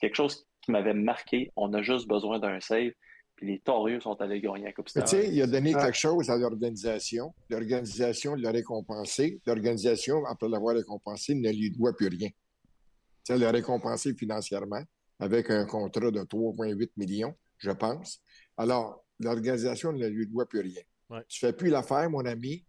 [0.00, 1.50] quelque chose qui m'avait marqué.
[1.56, 2.92] On a juste besoin d'un save.
[3.36, 5.24] Puis les Torieux sont allés gagner la Coupe Mais tu Stanley.
[5.26, 5.86] sais, il a donné Ah.
[5.86, 7.32] quelque chose à l'organisation.
[7.48, 9.40] L'organisation l'a récompensé.
[9.46, 12.28] L'organisation, après l'avoir récompensé, ne lui doit plus rien.
[13.24, 14.82] Ça l'a récompensé financièrement
[15.18, 18.20] avec un contrat de 3,8 millions, je pense.
[18.56, 20.82] Alors, l'organisation ne lui doit plus rien.
[21.10, 21.24] Ouais.
[21.28, 22.66] Tu fais plus l'affaire, mon ami.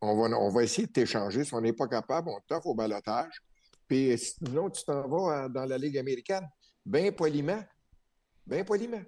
[0.00, 1.42] On va, on va essayer de t'échanger.
[1.44, 3.42] Si on n'est pas capable, on t'offre au balotage.
[3.88, 6.46] Puis sinon, tu t'en vas à- dans la Ligue américaine.
[6.86, 7.62] Bien poliment.
[8.46, 9.02] Bien poliment.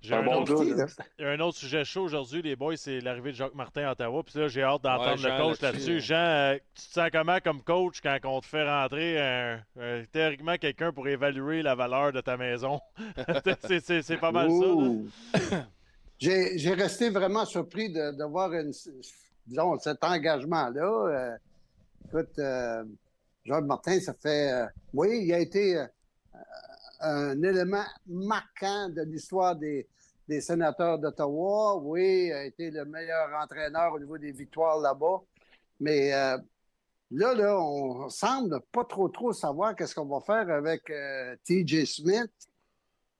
[0.00, 0.86] J'ai Un un, bon autre, gars, là.
[1.18, 3.82] il y a un autre sujet chaud aujourd'hui, les boys, c'est l'arrivée de Jacques Martin
[3.88, 4.22] à Ottawa.
[4.22, 6.00] Puis là, j'ai hâte d'entendre Ouais, le coach là-dessus.
[6.00, 10.04] Jean, euh, tu te sens comment comme coach quand on te fait rentrer un- un-
[10.12, 12.80] théoriquement quelqu'un pour évaluer la valeur de ta maison?
[14.02, 14.54] c'est, pas mal ça.
[14.68, 15.08] Ouh.
[16.20, 18.72] J'ai j'ai resté vraiment surpris de, de voir une-
[19.46, 20.82] disons, cet engagement-là.
[20.82, 21.36] Euh,
[22.06, 22.84] écoute, euh,
[23.44, 24.52] Jacques Martin, ça fait.
[24.52, 25.86] euh, oui, il a été euh,
[27.00, 29.88] un élément marquant de l'histoire des,
[30.28, 31.76] des sénateurs d'Ottawa.
[31.78, 35.22] Oui, il a été le meilleur entraîneur au niveau des victoires là-bas.
[35.80, 36.38] Mais euh,
[37.10, 41.84] là, là, on semble pas trop trop savoir qu'est-ce qu'on va faire avec euh, TJ
[41.84, 42.32] Smith.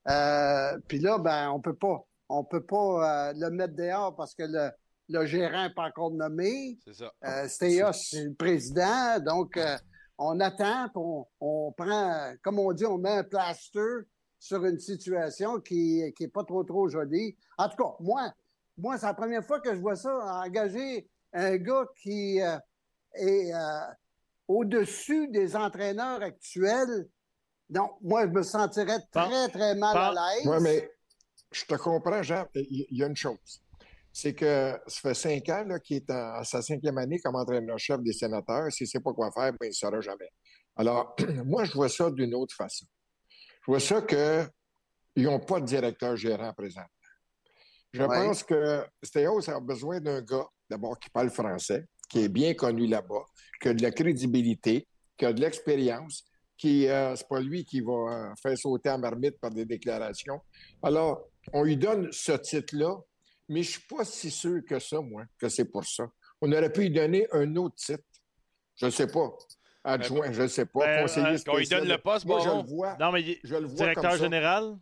[0.09, 4.43] Euh, Puis là, ben, on peut pas, on peut pas le mettre dehors parce que
[4.45, 4.71] le,
[5.09, 6.79] le gérant n'est pas encore nommé.
[6.85, 7.13] C'est ça.
[7.49, 9.19] C'est le président.
[9.21, 9.59] Donc,
[10.19, 14.07] on attend, puis on, on prend, comme on dit, on met un plaster
[14.39, 17.37] sur une situation qui n'est qui pas trop, trop jolie.
[17.57, 18.33] En tout cas, moi,
[18.77, 20.11] moi c'est la première fois que je vois ça,
[20.45, 22.59] engager un gars qui euh,
[23.15, 23.59] est euh,
[24.47, 27.09] au-dessus des entraîneurs actuels.
[27.69, 30.47] Donc, moi, je me sentirais très, très mal à l'aise.
[30.47, 30.91] Oui, mais
[31.53, 32.47] je te comprends, Jean.
[32.55, 33.63] Il y a une chose.
[34.21, 38.01] C'est que ça fait cinq ans qu'il est en- à sa cinquième année comme entraîneur-chef
[38.01, 38.73] des sénateurs.
[38.73, 40.29] S'il ne sait pas quoi faire, ben, il ne saura jamais.
[40.75, 41.15] Alors,
[41.47, 42.85] moi, je vois ça d'une autre façon.
[43.63, 46.83] Je vois ça qu'ils n'ont pas de directeur gérant présent.
[47.93, 48.09] Je Ouais.
[48.09, 52.89] pense que Stéos a besoin d'un gars, d'abord, qui parle français, qui est bien connu
[52.89, 53.25] là-bas,
[53.63, 56.25] qui a de la crédibilité, qui a de l'expérience,
[56.57, 60.41] qui, euh, c'est pas lui qui va euh, faire sauter en marmite par des déclarations.
[60.83, 61.23] Alors,
[61.53, 62.97] on lui donne ce titre-là,
[63.49, 66.05] mais je suis pas si sûr que ça, moi, que c'est pour ça.
[66.41, 68.03] On aurait pu lui donner un autre titre.
[68.77, 69.29] Je ne sais pas.
[69.85, 70.81] Adjoint, je ne sais pas.
[70.81, 71.81] Ben, conseiller euh, qu'on lui spécial.
[71.81, 72.63] donne le poste, Moi, je Baron.
[72.63, 72.97] le vois.
[73.01, 74.17] Non, mais il- Je le vois directeur comme ça.
[74.25, 74.77] général?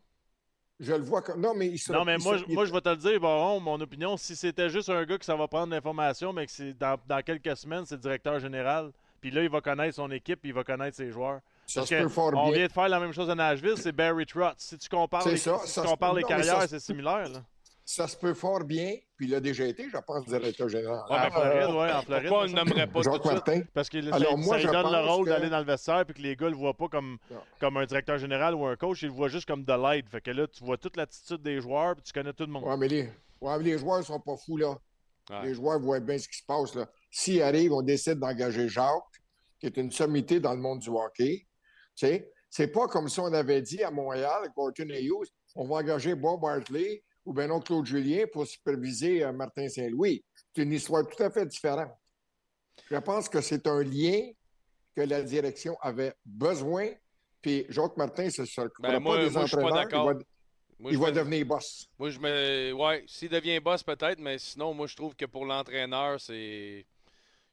[0.81, 1.41] Je le vois comme.
[1.41, 3.21] Non, mais il sera- Non, mais il moi, sera- moi, je vais te le dire,
[3.21, 6.53] Baron, mon opinion, si c'était juste un gars que ça va prendre l'information, mais que
[6.53, 8.91] c'est dans, dans quelques semaines, c'est directeur général,
[9.21, 11.41] puis là, il va connaître son équipe, puis il va connaître ses joueurs.
[11.67, 12.59] Ça Parce se que peut fort on bien.
[12.59, 14.55] vient de faire la même chose à Nashville, c'est Barry Trotz.
[14.59, 16.51] Si tu compares C'est les, ça, si ça tu se- compares les non, mais ça
[16.53, 17.29] carrières, c'est similaire.
[17.31, 17.43] Là.
[17.89, 21.05] Ça se peut fort bien, puis il a déjà été, je pense, directeur général.
[21.09, 22.29] Ouais, mais en Floride, ouais, en Floride.
[22.29, 23.67] Pourquoi on ne nommerait pas Jacques tout suite?
[23.73, 25.65] Parce que Alors, ça, moi, ça lui je donne le rôle que- d'aller dans le
[25.65, 27.37] vestiaire puis que les gars le voient pas comme, Non.
[27.61, 30.09] comme un directeur général ou un coach, ils le voient juste comme de l'aide.
[30.09, 32.65] Fait que là, tu vois toute l'attitude des joueurs puis tu connais tout le monde.
[32.65, 33.03] Ouais, mais les,
[33.41, 34.77] ouais, mais les joueurs ne sont pas fous, là.
[35.31, 35.43] Ouais.
[35.45, 36.89] Les joueurs voient bien ce qui se passe, là.
[37.09, 38.91] S'ils arrivent, on décide d'engager Jacques,
[39.61, 41.47] qui est une sommité dans le monde du hockey.
[41.95, 45.29] Tu sais, c'est pas comme si on avait dit à Montréal, avec Gorton et Hughes,
[45.55, 50.25] on va engager Bob Bartley ou ben non Claude Julien pour superviser euh, Martin Saint-Louis.
[50.55, 51.93] C'est une histoire tout à fait différente.
[52.91, 54.31] Je pense que c'est un lien
[54.95, 56.89] que la direction avait besoin.
[57.43, 59.85] Puis Jacques Martin, ce sera Ben, moi- pas des moi, je suis pas.
[59.85, 60.15] Il va,
[60.79, 61.89] Moi, il va me- devenir boss.
[61.99, 62.73] Moi, je me.
[62.73, 66.87] Ouais, s'il devient boss, peut-être, mais sinon, moi, je trouve que pour l'entraîneur, c'est.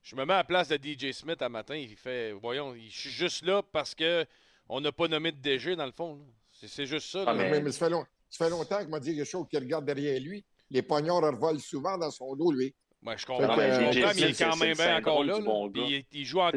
[0.01, 1.75] Je me mets à la place de DJ Smith à matin.
[1.75, 2.31] Il fait.
[2.33, 4.25] Voyons, je suis juste là parce que
[4.69, 6.19] on n'a pas nommé de DG, dans le fond.
[6.51, 7.23] C'est juste ça.
[7.27, 7.33] Ah.
[7.33, 8.05] Mais, mais ça, fait long-
[8.37, 10.43] ça fait longtemps qu'il m'a dit quelque chose qui regarde derrière lui.
[10.69, 12.73] Les pognards revolent souvent dans son dos, lui.
[13.05, 15.39] Ouais, je comprends, mais euh, comprends, DJ mais il est quand même bien encore là.
[15.41, 16.51] bon il, il joue en-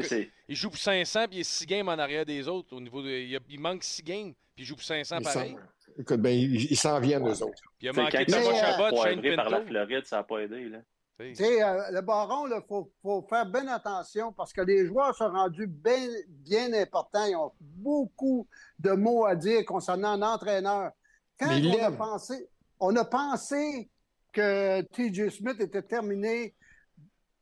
[0.47, 2.73] il joue pour 500, puis il est 6 games en arrière des autres.
[2.75, 5.23] Au niveau de, il, a- il manque 6 games, puis il joue pour 500 Ils
[5.23, 5.55] pareil.
[5.99, 7.61] Écoute, ben, ils s'en viennent, eux autres.
[7.77, 9.67] Puis il a manqué de Chabot, Shane poivré par la Pinto.
[9.69, 10.69] Floride, ça n'a pas aidé.
[10.69, 10.77] Là.
[11.19, 11.43] Tu Tu sais.
[11.43, 15.29] sais, euh, le baron, il faut, faut faire bien attention parce que les joueurs sont
[15.29, 17.25] rendus bien, bien importants.
[17.25, 18.47] Ils ont beaucoup
[18.79, 20.91] de mots à dire concernant un entraîneur.
[21.39, 22.49] Quand Mais on a, pensé,
[22.79, 23.89] on a pensé
[24.33, 26.55] que TJ Smith était terminé,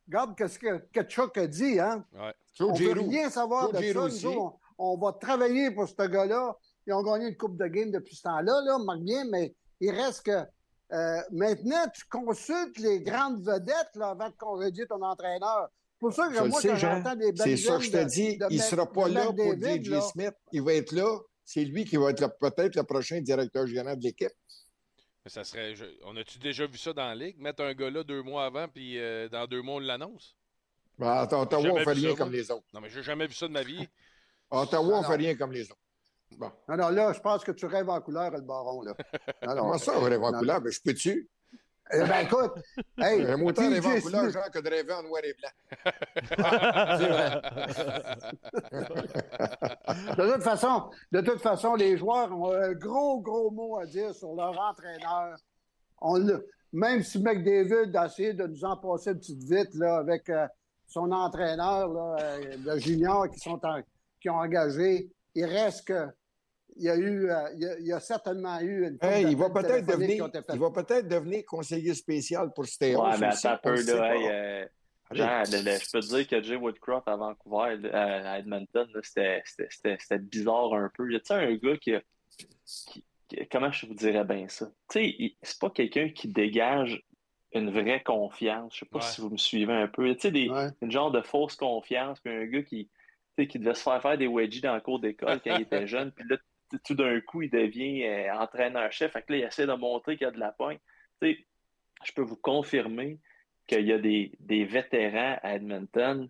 [0.06, 1.78] regarde ce que, que Chuck a dit.
[1.80, 2.04] Hein?
[2.14, 2.32] Ouais.
[2.60, 4.04] On ne veut rien savoir de Giroux ça.
[4.06, 4.26] aussi.
[4.26, 6.56] Nous on, on va travailler pour ce gars-là.
[6.86, 9.90] Ils ont gagné une Coupe de Game depuis ce temps-là, là, marque bien, mais il
[9.90, 10.44] reste que
[10.92, 15.68] euh, maintenant, tu consultes les grandes vedettes là, avant de congédier ton entraîneur.
[15.94, 17.90] C'est pour ça que Je moi, sais, quand j'entends des belles C'est ça que je
[17.90, 18.36] te dis.
[18.36, 20.00] de- il ne sera pas là pour DJ là.
[20.02, 20.34] Smith.
[20.52, 21.18] Il va être là.
[21.48, 24.32] C'est lui qui va être peut-être le prochain directeur général de l'équipe.
[25.24, 25.74] Mais ça serait.
[25.76, 27.38] je- on a-tu déjà vu ça dans la ligue?
[27.38, 30.36] Mettre un gars là deux mois avant, puis euh, dans deux mois, on l'annonce?
[30.98, 32.36] Ben, à Ottawa, on fait rien ça, comme moi.
[32.38, 32.66] les autres.
[32.74, 33.86] Non, mais j'ai jamais vu ça de ma vie.
[34.50, 35.80] À Ottawa, on fait rien comme les autres.
[36.32, 36.50] Bon.
[36.66, 38.82] Alors là, je pense que tu rêves en couleur, le baron.
[38.82, 38.94] Là.
[39.42, 40.60] Alors, Comment ça, on rêve en non, couleur?
[40.60, 41.28] Ben, je peux-tu?
[41.92, 42.52] Eh ben, écoute,
[42.98, 45.50] hey, Un autant rêver en couleur, Jean, que de rêver en noir et blanc.
[46.98, 47.40] C'est vrai.
[50.16, 54.14] de toute façon, de toute façon, les joueurs ont un gros, gros mot à dire
[54.14, 55.36] sur leur entraîneur.
[56.00, 56.18] On
[56.72, 60.46] même si McDavid a essayé de nous en passer une petite vite là, avec euh,
[60.86, 63.80] son entraîneur, là, euh, le junior qui, sont en-
[64.20, 66.06] qui ont engagé, il reste que
[66.76, 68.98] il y a eu, euh, il, y a, il y a certainement eu une.
[69.00, 73.02] Hey, il va peut-être devenir, il va peut-être devenir conseiller spécial pour Stéos.
[73.02, 74.12] Ouais, mais aussi, attends un on peu, le sait là.
[74.14, 74.66] euh,
[75.12, 75.16] le-
[75.78, 79.96] je peux te dire que Jay Woodcroft à Vancouver, à Edmonton, là, c'était- c'était c'était-
[80.00, 81.10] c'était bizarre un peu.
[81.12, 82.02] Y a-tu un gars qui, a-
[82.36, 82.48] qui-
[82.86, 83.04] qui-
[83.50, 84.66] Comment je vous dirais bien ça?
[84.66, 87.02] Tu sais, il- c'est pas quelqu'un qui dégage
[87.52, 88.74] une vraie confiance.
[88.74, 89.04] Je sais pas Ouais.
[89.04, 90.12] si vous me suivez un peu.
[90.14, 90.68] Tu sais, des, Ouais.
[90.82, 92.90] une genre de fausse confiance, puis un gars qui, tu
[93.42, 95.86] sais, qui devait se faire faire des wedgies dans le cours d'école quand il était
[95.86, 96.36] jeune, puis là,
[96.84, 99.12] tout d'un coup, il devient euh, entraîneur-chef.
[99.12, 100.80] Fait que là, il essaie de montrer qu'il y a de la pointe.
[101.22, 103.18] Je peux vous confirmer
[103.66, 106.28] qu'il y a des, des vétérans à Edmonton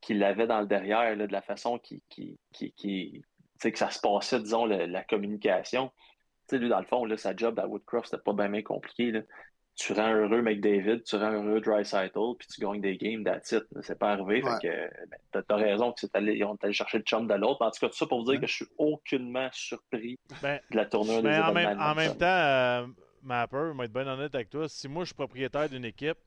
[0.00, 3.22] qui l'avaient dans le derrière, de la façon qui, qui, qui, qui-
[3.58, 5.90] que ça se passait, disons, la communication.
[6.52, 9.12] Lui, dans le fond, là, sa job à Woodcroft, c'était pas bien, compliqué.
[9.76, 13.64] Tu rends heureux McDavid, tu rends heureux Dreisaitl, puis tu gagnes des games, that's it.
[13.82, 14.42] C'est pas arrivé.
[14.42, 14.50] Ouais.
[14.60, 17.34] Fait que, ben, t'as, raison que c'est allé, ils ont allé chercher le chum de
[17.34, 17.60] l'autre.
[17.60, 20.76] En tout cas, tout ça pour vous dire que je suis aucunement surpris Ben, de
[20.76, 22.86] la tournure des Mais en même, en même temps, euh,
[23.22, 24.66] Mapper, je vais être bien honnête avec toi.
[24.66, 26.18] Si moi, je suis propriétaire d'une équipe,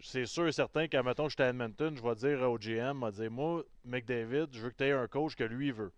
[0.00, 3.06] c'est sûr et certain qu'à mettons, j'étais à Edmonton, je vais dire au GM, je
[3.06, 5.92] vais dire, moi, McDavid, je veux que tu aies un coach que lui il veut.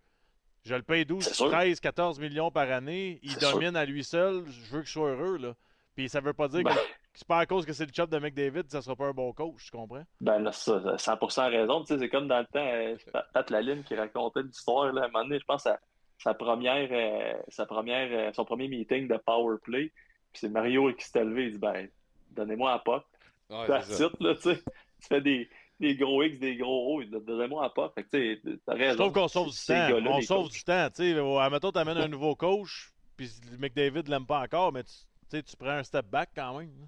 [0.67, 1.49] Je le paye 12, C'est sûr.
[1.49, 3.19] 13, 14 millions par année.
[3.23, 3.53] Il sûr.
[3.53, 4.43] domine à lui seul.
[4.47, 5.37] Je veux qu'il soit heureux.
[5.37, 5.53] Là.
[5.97, 6.75] Puis ça veut pas dire Ben.
[6.75, 6.79] que
[7.15, 9.33] c'est pas à cause que c'est le chop de McDavid, ça sera pas un bon
[9.33, 10.03] coach, tu comprends?
[10.21, 11.81] Ben là, ça, ça, 100% raison.
[11.81, 12.95] Tu sais, c'est comme dans le temps, euh,
[13.33, 15.79] Pat- Laline qui racontait l'histoire, là, à un moment donné, je pense à
[16.19, 19.91] sa première, euh, sa première, euh, son premier meeting de power play.
[20.31, 21.89] Puis c'est Mario qui s'est levé, il dit, ben,
[22.29, 23.03] donnez-moi un puck.
[23.49, 24.63] Ouais, it, là, tu sais.
[25.01, 25.49] Tu fais des,
[25.79, 27.91] des gros X, des gros O, il dit, donnez-moi un puck.
[27.95, 28.91] Fait que, tu sais, t'as raison.
[28.91, 29.89] Je trouve qu'on sauve du temps.
[30.11, 30.51] On sauve coachs.
[30.51, 30.89] du temps.
[30.95, 34.93] Tu sais, admettons, tu amènes un nouveau coach, puis McDavid l'aime pas encore, mais tu,
[35.29, 36.69] tu sais, tu prends un step back quand même.
[36.79, 36.87] là.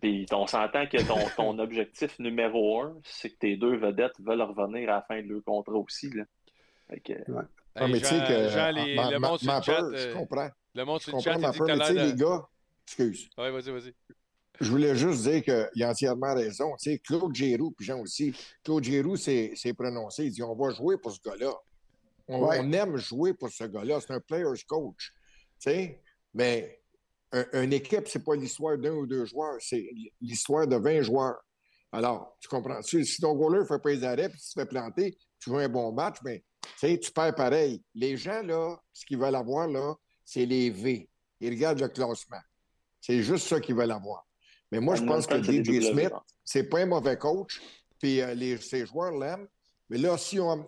[0.00, 4.42] Puis on s'entend que ton, ton objectif numéro un, c'est que tes deux vedettes veulent
[4.42, 6.24] revenir à la fin de leur contrat aussi, là.
[6.90, 7.12] Fait que,
[7.74, 9.78] Ah, Hey, mais tu sais que Jean, les- ma- le ma- monde sur le chat,
[9.92, 10.50] je euh, comprends.
[10.74, 12.46] Le monde Je sur le chat, t'as mais tu sais, les gars,
[12.86, 13.30] excuse.
[13.38, 13.94] Ouais, vas-y, vas-y.
[14.60, 16.76] Je voulais juste dire qu'il a entièrement raison.
[16.76, 20.26] Tu sais, Claude Giroux, puis Jean aussi, Claude Giroux s'est prononcé.
[20.26, 21.52] Il dit on va jouer pour ce gars-là.
[22.28, 22.58] On, Ouais.
[22.60, 24.00] on aime jouer pour ce gars-là.
[24.00, 25.12] C'est un player's coach.
[25.58, 26.00] Tu sais,
[26.34, 26.78] mais
[27.52, 29.88] une équipe, c'est pas l'histoire d'un ou deux joueurs, c'est
[30.20, 31.36] l'histoire de 20 joueurs.
[31.90, 32.80] Alors, tu comprends?
[32.82, 35.58] Si ton goaler ne fait pas les arrêts puis tu te fais planter, tu joues
[35.58, 37.82] un bon match, mais tu sais, tu perds pareil.
[37.94, 39.94] Les gens, là, ce qu'ils veulent avoir, là,
[40.24, 41.08] c'est les V.
[41.40, 42.40] Ils regardent le classement.
[43.00, 44.24] C'est juste ça qu'ils veulent avoir.
[44.70, 46.12] Mais moi, je pense que DJ Smith,
[46.44, 47.60] c'est pas un mauvais coach,
[47.98, 49.46] puis euh, les, ses joueurs l'aiment.
[49.90, 50.66] Mais là, si on.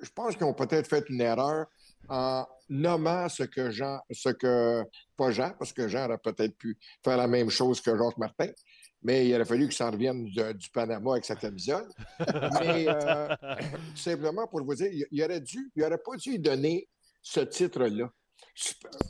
[0.00, 1.66] Je pense qu'ils ont peut-être fait une erreur
[2.08, 4.00] en nommant ce que Jean.
[4.10, 4.82] ce que.
[5.16, 8.48] Pas Jean, parce que Jean aurait peut-être pu faire la même chose que Jacques Martin.
[9.02, 11.86] Mais il aurait fallu qu'il s'en revienne de- du Panama avec sa camisole.
[12.60, 13.28] Mais euh,
[13.90, 16.88] tout simplement pour vous dire, il, il aurait dû, il aurait pas dû donner
[17.22, 18.10] ce titre-là.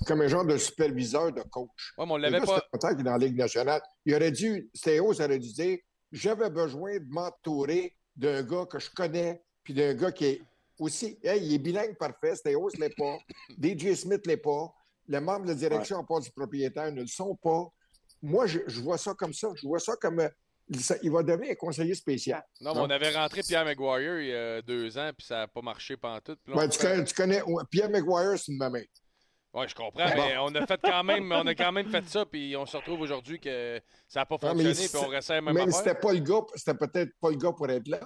[0.07, 1.93] Comme un genre de superviseur de coach.
[1.99, 2.63] Ouais, mais on l'avait pas...
[2.81, 3.81] ça dans la Ligue nationale.
[4.05, 5.79] Il aurait dû, Stéos aurait dû dire
[6.13, 10.43] j'avais besoin de m'entourer d'un gars que je connais, puis d'un gars qui est
[10.79, 11.19] aussi.
[11.23, 13.19] Hey, il est bilingue parfait, Stéos ne l'est pas.
[13.63, 14.73] DJ Smith ne l'est pas.
[15.09, 17.67] Les membres de la direction, à part du propriétaire, ne le sont pas.
[18.23, 19.49] Moi, je, je vois ça comme ça.
[19.55, 20.21] Je vois ça comme.
[20.21, 20.29] euh,
[20.81, 22.43] ça- il va devenir un conseiller spécial.
[22.61, 25.47] Non, mais on avait rentré Pierre Maguire il y a deux ans, puis ça n'a
[25.49, 26.37] pas marché pendant tout.
[26.49, 28.87] Ouais, tu, connais, tu connais- ouais, Pierre Maguire, c'est une mamie.
[29.53, 32.27] Ouais, je comprends, mais on a fait quand même, on a quand même fait ça,
[32.27, 35.41] puis on se retrouve aujourd'hui que ça n'a pas Ouais, mais fonctionné, puis on la
[35.43, 35.93] même Même si affaire.
[35.93, 38.01] c'était pas le gars, c'était peut-être pas le gars pour être là.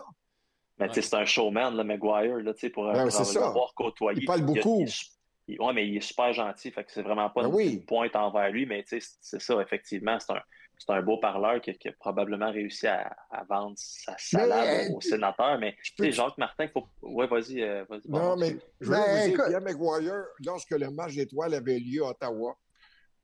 [0.79, 3.75] Mais tu sais, c'est un showman, le Maguire, là, tu sais, pour, Ben, pour l'avoir
[3.75, 4.21] côtoyé.
[4.23, 4.85] Il parle beaucoup.
[4.87, 7.55] il il- ouais, mais il est super gentil, fait que c'est vraiment pas Ben une,
[7.55, 7.85] oui.
[7.87, 10.43] pointe envers lui, mais tu sais, c'est- ça, effectivement, c'est un,
[10.79, 14.91] c'est un beau parleur qui, a- qui a probablement réussi à, à vendre sa salade
[14.95, 16.87] au sénateur, mais tu sais, Jacques Martin, faut...
[17.03, 18.09] Ouais, vas-y, euh, vas-y.
[18.11, 22.11] Non, mais je veux Ben, vous dire, Maguire, lorsque le match d'étoiles avait lieu à
[22.11, 22.55] Ottawa,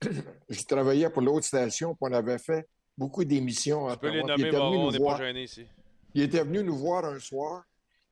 [0.49, 2.67] je travaillais pour l'autre station, puis on avait fait
[2.97, 4.37] beaucoup d'émissions à Tu peux les Ottawa.
[4.37, 5.65] nommer, Baron, on n'est pas gêné ici.
[6.15, 7.63] Il était venu nous voir un soir,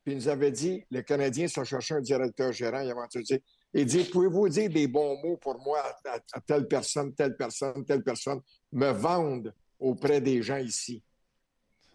[0.04, 3.42] puis il nous avait dit, le Canadien se cherchait un directeur gérant, il avait dit,
[3.74, 7.36] il dit, pouvez-vous dire des bons mots pour moi à, à- à telle personne, telle
[7.36, 11.02] personne, telle personne, me vendre auprès des gens ici?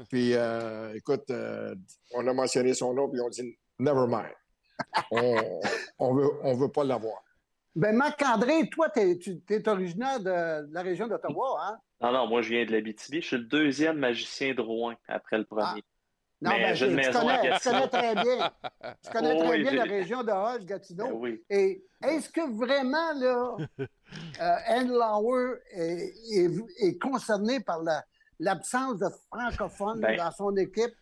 [0.09, 1.75] Puis, euh, écoute, euh,
[2.15, 4.33] on a mentionné son nom, puis on dit, never mind.
[5.11, 5.61] On,
[5.99, 7.23] on veut, on veut pas l'avoir.
[7.75, 11.79] Ben, Marc-André, toi, t'es, tu es originaire de, de la région d'Ottawa, hein?
[12.01, 13.21] Non, non, moi, je viens de l'Abitibi.
[13.21, 15.83] Je suis le deuxième magicien de Rouen après le premier.
[16.41, 18.51] Non, Mais ben, j'ai une tu, connais, tu connais très bien.
[19.05, 21.07] Tu connais Oh, très oui, bien la région de Hall, Gatineau.
[21.07, 21.43] Ben oui.
[21.51, 28.05] Et est-ce que vraiment, là, euh, Anne Lauer est, est- est concerné par la-
[28.39, 30.95] l'absence de francophones Ben, dans son équipe?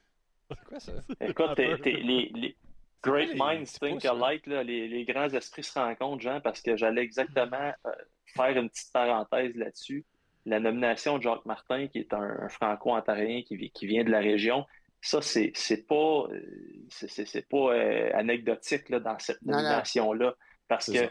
[0.69, 0.93] Quoi ça?
[1.21, 2.57] Écoute, t'es- t'es- les, les-
[3.03, 4.63] Great minds think alike, là.
[4.65, 7.91] Les, les grands esprits se rencontrent, Jean, parce que j'allais exactement euh,
[8.35, 10.05] faire une petite parenthèse là-dessus.
[10.45, 14.65] La nomination de Jacques Martin, qui est un, un franco-ontarien qui vient de la région,
[15.01, 16.40] ça, c'est pas, euh,
[16.89, 20.35] c'est- pas euh, anecdotique là, dans cette nomination-là.
[20.68, 21.10] Parce que ça.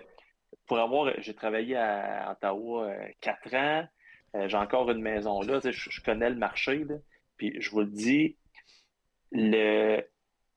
[0.66, 3.88] pour avoir, j'ai travaillé à Ottawa euh, quatre ans,
[4.48, 6.95] j'ai encore une maison là, tu sais, je, je connais le marché, là.
[7.38, 8.38] Puis je vous le dis,
[9.32, 10.02] le,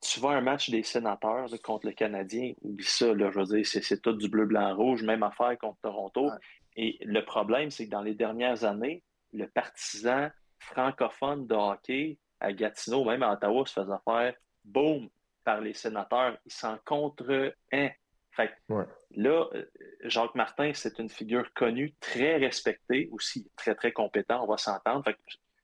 [0.01, 3.47] tu à un match des sénateurs là, contre le Canadien, oublie ça, là, je veux
[3.47, 6.27] dire, c'est, c'est tout du bleu, blanc, rouge, même affaire contre Toronto.
[6.27, 6.37] Ouais.
[6.77, 9.03] Et le problème, c'est que dans les dernières années,
[9.33, 10.29] le partisan
[10.59, 14.35] francophone de hockey à Gatineau, même à Ottawa, se faisait faire
[14.65, 15.09] boum
[15.45, 16.37] par les sénateurs.
[16.47, 17.89] Ils s'en contre un.
[18.33, 18.85] Fait que Ouais.
[19.17, 19.65] là, euh,
[20.05, 25.05] Jacques Martin, c'est une figure connue, très respectée, aussi très, très compétent, on va s'entendre.
[25.05, 25.19] Fait que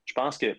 [0.05, 0.57] je pense que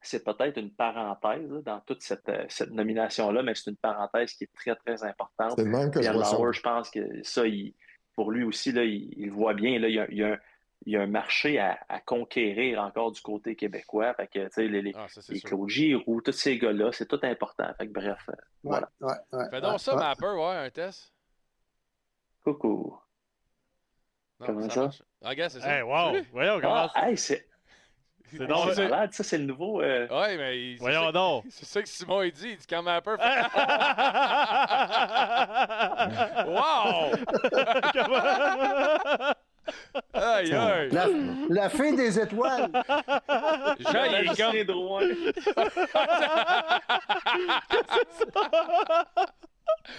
[0.00, 4.32] c'est peut-être une parenthèse là, dans toute cette, euh, cette nomination-là, mais c'est une parenthèse
[4.34, 5.54] qui est très, très importante.
[5.56, 6.36] C'est même que je Pierre ça.
[6.36, 7.74] Lauer, je pense que ça, il-
[8.14, 10.34] pour lui aussi, là, il, il voit bien, là, il, y a, il y a
[10.34, 10.38] un,
[10.86, 14.14] il y a un marché à, à conquérir encore du côté québécois.
[14.14, 15.40] Fait que, tu sais, les, les, Ah, ça, les.
[15.40, 17.68] Claude Giroux, tous ces gars-là, c'est tout important.
[17.76, 18.32] Fait que, bref, euh,
[18.64, 18.88] Ouais, voilà.
[19.00, 20.00] ouais, ouais, Fais donc ouais, ça, ouais.
[20.00, 21.12] Mapper, ouais, un test.
[22.44, 22.96] Coucou.
[24.40, 24.82] Non, Comment ça?
[24.82, 25.02] marche.
[25.22, 25.76] Ah, regarde, c'est ça.
[25.76, 26.12] Hey, wow!
[26.12, 26.26] Salut.
[26.32, 27.44] Voyons comment Ah, hey, c'est
[28.30, 28.76] c'est donc.
[28.76, 29.80] malade, ça, c'est le nouveau.
[29.82, 31.44] euh, Ouais, mais il- Voyons ça- donc!
[31.48, 32.50] C'est ça que Simon il dit.
[32.50, 33.24] Il dit quand Mapper fait.
[36.46, 37.10] wow!
[40.12, 40.90] Aïe, aïe!
[40.90, 41.06] La,
[41.48, 42.70] la fée des étoiles.
[43.80, 45.04] Jean, il est comme.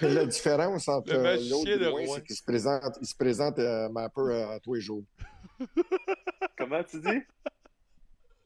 [0.02, 3.58] La différence entre Le euh, l'autre de et c'est qu'il se présente, il se présente
[3.58, 5.02] euh, Mapper euh, à tous les jours.
[6.58, 7.22] Comment tu dis?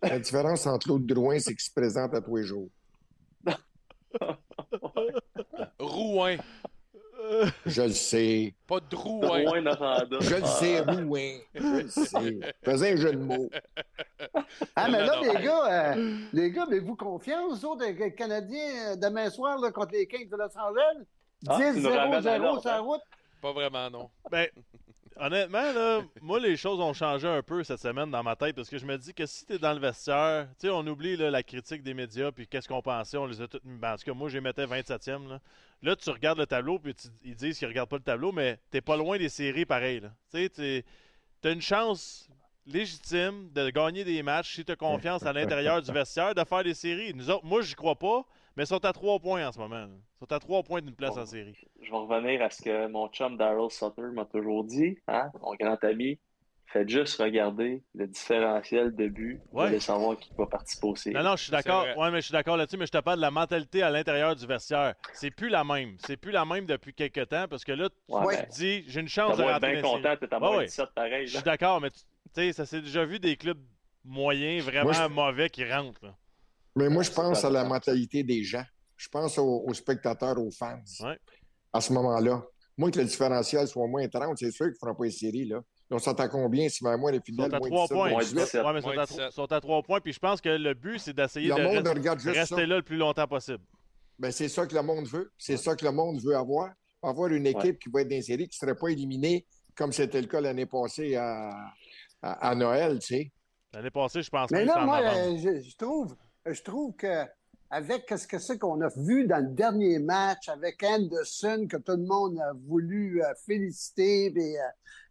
[0.03, 2.69] La différence entre l'autre Drouin, c'est qu'il se présente à tous les jours.
[5.79, 6.37] Rouen.
[7.67, 8.55] Je le sais.
[8.67, 9.43] Pas de Drouin.
[9.43, 10.17] Drouin Noranda.
[10.21, 11.39] Je le sais, Rouen.
[11.55, 12.55] Je le sais.
[12.65, 13.51] Faisais un jeu de mots.
[14.77, 18.15] Ah, mais là, Non, les gars, euh, les gars, mais vous confiance, vous autres, les
[18.15, 21.05] Canadiens, euh, demain soir, là, contre les Kings de Los Angeles?
[21.47, 22.81] Ah, tu nous ramènes à 10-0-0 l'ordre, sur la hein?
[22.81, 23.01] route?
[23.43, 24.11] Pas vraiment, non.
[24.31, 24.49] Ben,
[25.17, 28.69] honnêtement, là, moi, les choses ont changé un peu cette semaine dans ma tête parce
[28.69, 31.83] que je me dis que si t'es dans le vestiaire, tu on oublie la critique
[31.83, 34.29] des médias puis qu'est-ce qu'on pensait, on les a toutes ben, en tout cas, moi,
[34.29, 35.39] les mettais 27e.
[35.83, 38.81] Là, tu regardes le tableau puis ils disent qu'ils regardent pas le tableau, mais t'es
[38.81, 40.01] pas loin des séries pareil.
[40.01, 40.11] là.
[40.33, 40.85] Tu sais,
[41.41, 42.29] t'as une chance
[42.67, 46.65] légitime de gagner des matchs si tu as confiance à l'intérieur du vestiaire de faire
[46.65, 47.13] des séries.
[47.15, 48.25] Nous autres, moi, j'y crois pas,
[48.57, 49.77] mais ils sont à trois points en ce moment.
[49.77, 49.89] là.
[49.89, 51.21] Ils sont à trois points d'une place Bon.
[51.23, 51.57] en série.
[51.83, 55.55] Je vais revenir à ce que mon chum Daryl Sutter m'a toujours dit, hein, mon
[55.55, 56.19] grand ami.
[56.67, 59.41] Faites juste regarder le différentiel de but.
[59.53, 59.79] Ouais.
[59.79, 61.15] savoir qui va participer au séries.
[61.15, 61.87] Non, non, je suis d'accord.
[61.97, 64.35] Ouais, mais je suis d'accord là-dessus, mais je te parle de la mentalité à l'intérieur
[64.35, 64.95] du vestiaire.
[65.13, 65.95] C'est plus la même.
[65.99, 68.85] C'est plus la même depuis quelques temps parce que là, tu Ouais, tu te dis,
[68.89, 70.65] j'ai une chance de rentrer bien content, t'es à moins ouais.
[70.65, 71.27] 17 pareil.
[71.29, 72.01] Je suis d'accord, mais tu
[72.35, 73.61] tu sais, ça s'est déjà vu des clubs
[74.05, 76.05] moyens, vraiment Moi, je- mauvais qui rentrent.
[76.05, 76.15] là.
[76.77, 78.65] Mais moi, je c'est pense à la mentalité des gens.
[78.97, 80.81] Je pense aux, aux spectateurs, aux fans.
[81.01, 81.19] Ouais.
[81.73, 82.45] À ce moment-là.
[82.77, 85.45] Moi, que le différentiel soit moins 30, c'est sûr qu'ils ne feront pas les séries.
[85.47, 85.61] Là.
[85.91, 88.11] On s'entend combien si moins les Ils fidèles, sont à moins trois 17, points.
[88.11, 88.35] moins 18.
[88.37, 88.65] 17.
[88.65, 89.31] Ouais, mais ils sont à, 17.
[89.33, 90.01] sont à trois points.
[90.01, 92.55] Puis je pense que le but, c'est d'essayer de Le monde rest- regarde juste rester
[92.57, 92.67] ça.
[92.67, 93.63] là le plus longtemps possible.
[94.19, 95.31] Ben, c'est ça que le monde veut.
[95.39, 96.71] C'est ça que le monde veut avoir.
[97.03, 99.45] Avoir une équipe qui va être dans les séries, qui ne serait pas éliminée
[99.77, 101.51] comme c'était le cas l'année passée à,
[102.23, 103.33] à, à Noël, tu sais.
[103.73, 106.15] L'année passée, je pense Mais là, moi, euh, je, je trouve,
[106.47, 107.25] je trouve que
[107.71, 111.97] avec ce que c'est qu'on a vu dans le dernier match, avec Anderson, que tout
[111.97, 114.69] le monde a voulu euh, féliciter et, euh,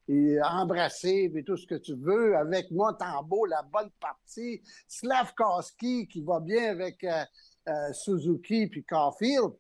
[0.08, 6.22] et embrasser, et tout ce que tu veux, avec Montembeau, la bonne partie, Slavkowski qui
[6.22, 9.52] va bien avec euh, Suzuki puis Caulfield.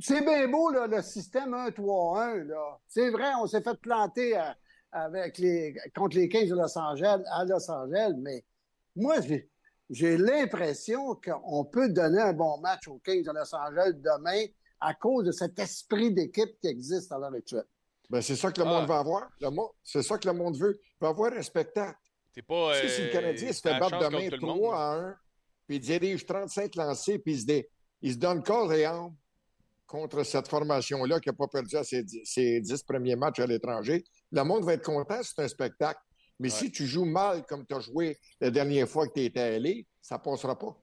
[0.00, 2.42] C'est bien beau, là, le système 1-3-1.
[2.42, 2.78] là.
[2.88, 4.36] C'est vrai, on s'est fait planter
[4.90, 8.44] avec les, contre les Kings de Los Angeles à Los Angeles, mais
[8.96, 9.48] moi, j'ai,
[9.90, 14.44] j'ai l'impression qu'on peut donner un bon match aux Kings de Los Angeles demain
[14.80, 17.64] à cause de cet esprit d'équipe qui existe à l'heure actuelle.
[18.10, 18.70] Ben, c'est ça que le Ah.
[18.70, 19.28] monde va avoir.
[19.40, 20.78] Le monde- c'est ça que le monde veut.
[20.82, 21.98] Il va avoir un spectacle.
[22.32, 22.72] T'es pas.
[22.80, 24.74] Tu sais, si le euh, Canadien se fait battre demain contre tout le 3 monde.
[24.74, 25.16] à 1,
[25.66, 27.68] puis il dirige 35 lancés, puis il se, dé-
[28.00, 29.14] il se donne corps et âme
[29.86, 33.46] contre cette formation-là qui n'a pas perdu à ses, dix- ses 10 premiers matchs à
[33.46, 35.98] l'étranger, le monde va être content, c'est un spectacle.
[36.40, 39.40] Mais si tu joues mal comme tu as joué la dernière fois que tu étais
[39.40, 40.76] allé, ça ne passera pas.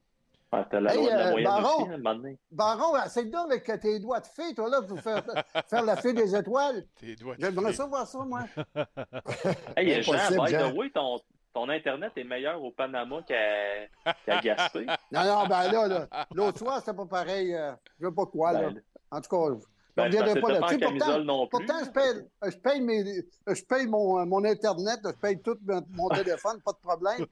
[0.54, 1.64] Ouais, t'as la Hey, loi de la euh, Baron.
[1.82, 2.38] aussi, hein, à un moment donné.
[2.52, 5.24] Baron, essaye donc avec tes doigts de fée, toi, là, pour faire,
[5.70, 6.86] faire la fée des étoiles.
[7.00, 7.78] Tes doigts de J'aimerais fée.
[7.78, 8.42] ça voir ça, moi.
[9.78, 10.14] Hey, Jean,
[10.44, 11.20] by the way, ton,
[11.54, 14.86] ton Internet est meilleur au Panama qu'à qu'à Gaspé.
[15.12, 17.54] Non, non, ben là, là, l'autre soir, c'était pas pareil.
[17.54, 18.70] euh, je sais pas quoi, là.
[18.70, 19.60] Ben, En tout cas,
[19.98, 21.48] je Ben, ne reviendrai parce pas là-dessus.
[21.50, 23.24] pourtant je paye, je paye, mes-
[23.56, 25.58] je paye mon, mon Internet, je paye tout
[25.96, 27.26] mon, téléphone, pas de problème.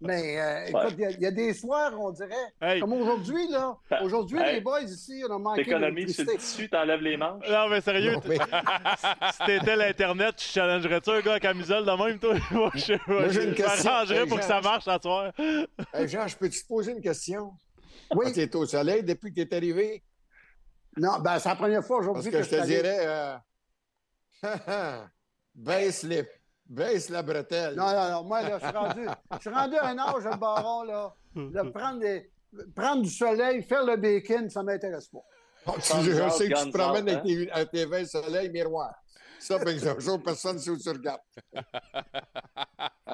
[0.00, 2.28] Mais euh, écoute, il y a- il y, a des soirs, on dirait,
[2.60, 2.80] Hey.
[2.80, 3.76] comme aujourd'hui, là.
[4.02, 4.56] Aujourd'hui, Hey.
[4.56, 7.48] les boys ici, on a manqué T'économises sur le tissu, t'enlèves les manches.
[7.48, 8.38] Non, mais sérieux, Non, t- mais-
[9.32, 12.34] si t'étais l'Internet, tu challengerais-tu un gars à camisole de même, toi?
[12.50, 15.32] Moi, je, je m'arrangerais Hey, pour que ça marche à soir.
[15.38, 17.52] Hey, Jean, je peux-tu te poser une question?
[18.14, 18.26] Oui.
[18.26, 20.02] Quand tu es au soleil depuis que tu es arrivé?
[20.96, 23.36] Non, ben, c'est la première fois Parce aujourd'hui que je suis te allé- dirais, euh,
[25.54, 26.28] baisse, les,
[26.66, 27.74] baisse la bretelle.
[27.76, 30.36] Non, non, non, moi, là, je suis rendu, je suis rendu à un âge, le
[30.36, 32.30] baron, là, de prendre, des,
[32.74, 35.20] prendre du soleil, faire le bacon, ça m'intéresse pas.
[35.66, 37.12] Oh, tu- je sais que tu te promènes hein?
[37.20, 38.92] avec tes, avec tes verres soleil miroir.
[39.42, 41.20] Ça, exemple, jour, personne ne sait où tu regardes.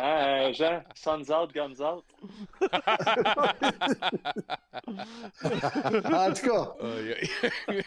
[0.00, 2.04] Hein, Jean, Suns out, guns out.
[5.42, 6.72] En tout cas,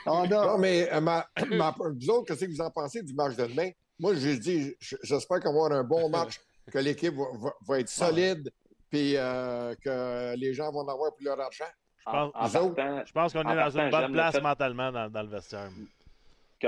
[0.06, 0.58] on Non, a...
[0.58, 3.70] mais euh, ma, ma- vous autres, qu'est-ce que vous en pensez du match de demain?
[4.00, 6.40] Moi, je dis, j- j'espère qu'on va avoir un bon match,
[6.72, 8.52] que l'équipe va, va- va être solide,
[8.90, 11.66] puis euh, que les gens vont en avoir pour leur argent.
[13.06, 15.70] Je pense qu'on est dans une bonne place fait- mentalement dans, dans le vestiaire.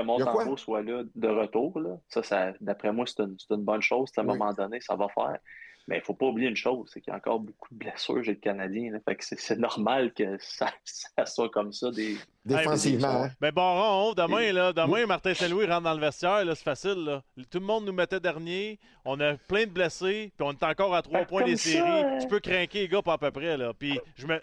[0.06, 3.82] Montembeau soit là de retour, là, ça, ça d'après moi, c'est une, c'est une bonne
[3.82, 4.10] chose.
[4.16, 4.36] À un Oui.
[4.38, 5.38] moment donné, ça va faire.
[5.86, 7.78] Mais il ne faut pas oublier une chose, c'est qu'il y a encore beaucoup de
[7.78, 8.90] blessures chez le Canadien.
[8.90, 9.00] là.
[9.06, 11.90] Fait que c'est, c'est normal que ça, ça soit comme ça.
[11.90, 12.16] Des...
[12.42, 13.30] Défensivement, hein?
[13.38, 17.04] Ben Baron, demain, là, demain, Martin Saint-Louis rentre dans le vestiaire, là, c'est facile.
[17.04, 17.22] Là.
[17.50, 18.78] Tout le monde nous mettait dernier.
[19.04, 21.68] On a plein de blessés, puis on est encore à trois Ben, points des ça,
[21.70, 21.86] séries.
[21.86, 22.18] hein.
[22.18, 23.58] Tu peux craquer les gars pas à peu près.
[23.58, 23.72] Là.
[23.78, 24.40] Puis je me.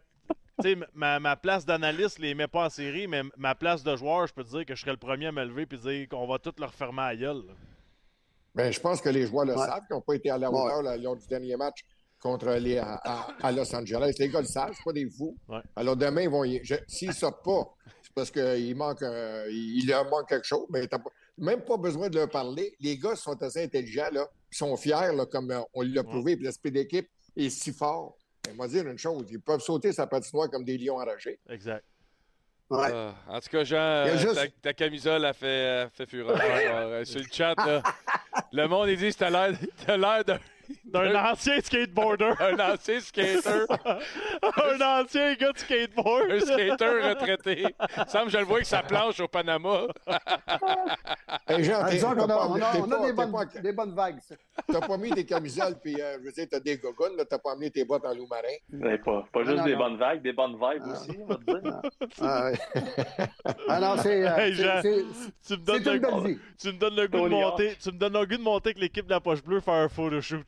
[0.62, 4.28] Sais, ma, ma place d'analyste les met pas en série, mais ma place de joueur,
[4.28, 6.28] je peux te dire que je serais le premier à me lever et dire qu'on
[6.28, 7.44] va tout leur fermer à la gueule.
[8.54, 9.66] Ben, je pense que les joueurs le Ouais.
[9.66, 11.86] savent, qu'ils n'ont pas été à la hauteur lors du dernier match
[12.20, 14.14] contre les, à, à- à Los Angeles.
[14.20, 15.36] Les gars le savent, c'est pas des fous.
[15.48, 15.62] Ouais.
[15.76, 17.64] Alors demain, ils vont y- je- s'ils ne sortent pas,
[18.04, 21.62] c'est parce qu'il manque, un- il il leur manque quelque chose, mais t'as pas- même
[21.62, 22.76] pas besoin de leur parler.
[22.80, 26.36] Les gars sont assez intelligents, là, ils sont fiers, là, comme euh, on l'a prouvé,
[26.36, 27.08] puis l'esprit d'équipe
[27.38, 28.18] est si fort.
[28.46, 31.40] Ben, moi, dire une chose, ils peuvent sauter sa patinoire comme des lions enragés.
[31.50, 31.84] Exact.
[32.70, 32.88] Ouais.
[32.92, 36.38] Ah, en tout cas, Jean, euh, juste- ta, ta camisole a fait, a fait fureur.
[36.42, 37.82] Euh, Sur le chat, là,
[38.54, 39.18] le monde, il dit que
[39.86, 40.40] t'as l'air d'un
[40.92, 42.32] D'un ancien skateboarder.
[42.40, 43.66] un ancien skater.
[44.42, 46.32] un ancien gars de skateboard.
[46.32, 47.66] un skater retraité.
[47.98, 49.82] Il semble que je le vois avec sa planche au Panama.
[51.48, 53.06] Hey, Jean, Ah, t'es- disons t'as qu'on a, pas- on a- t'es on a pas-
[53.08, 54.20] des, bonnes, pas- des bonnes vagues.
[54.72, 57.54] T'as pas mis tes camisoles, puis euh, je veux dire, t'as des gogones, t'as pas
[57.54, 58.42] amené tes bottes en loup marin?
[58.70, 59.78] Mais pas, pas juste non, des non.
[59.80, 60.92] bonnes vagues, des bonnes vibes Ah.
[60.92, 61.82] aussi, on va te dire.
[62.22, 62.60] Ah, ouais.
[63.68, 64.28] Ah non, c'est...
[64.28, 64.82] euh, Hey, c'est- Jean,
[65.48, 66.40] Tu me donnes le une belle vie.
[66.60, 68.80] tu me donnes le goût de monter, tu me donnes le goût de monter avec
[68.80, 70.46] l'équipe de la poche bleue faire un photoshoot.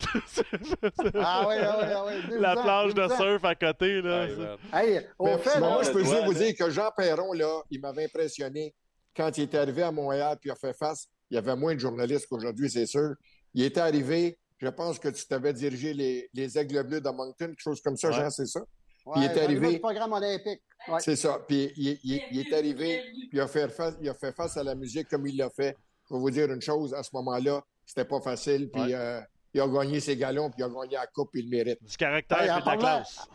[1.15, 2.38] Ah oui, ah oui, ah oui.
[2.39, 3.18] la ans, planche de ans.
[3.18, 4.26] surf à côté là.
[4.26, 4.57] Ouais.
[4.97, 7.80] Hey, au fait, moi, là, je peux juste vous dire que Jean Perron, là, il
[7.81, 8.73] m'avait impressionné
[9.15, 11.07] quand il était arrivé à Montréal puis il a fait face.
[11.30, 13.14] Il y avait moins de journalistes qu'aujourd'hui, c'est sûr.
[13.53, 17.47] Il était arrivé, je pense que tu t'avais dirigé les, les Aigles Bleus de Moncton,
[17.47, 18.15] quelque chose comme ça, Ouais.
[18.15, 18.60] Jean, c'est ça?
[19.05, 20.61] ouais, il est niveau arrivé- programme olympique.
[20.88, 20.99] Ouais.
[20.99, 21.39] C'est ça.
[21.47, 24.57] Puis il, il- il est arrivé, puis il a, fait face, il a fait face
[24.57, 25.76] à la musique comme il l'a fait.
[26.10, 28.69] Je vais vous dire une chose, à ce moment-là, c'était pas facile.
[28.69, 28.93] Puis Ouais.
[28.93, 29.22] euh,
[29.53, 31.84] il a gagné ses galons, puis il a gagné la coupe, puis il le mérite.
[31.84, 33.27] Du caractère Hey, et en de la parlant- classe.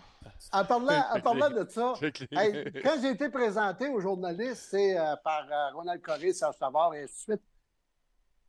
[0.52, 1.94] En parlant, en parlant de ça,
[2.32, 6.94] hey, quand j'ai été présenté aux journalistes, c'est euh, par euh, Ronald Coré, Serge Savard
[6.94, 7.42] et ainsi de suite.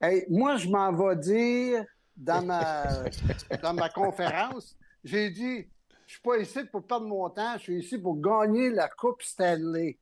[0.02, 1.86] Hey, moi, je m'en vais dire
[2.16, 2.86] dans ma,
[3.62, 5.68] dans ma conférence, j'ai dit,
[6.08, 9.22] je suis pas ici pour perdre mon temps, je suis ici pour gagner la Coupe
[9.22, 9.98] Stanley.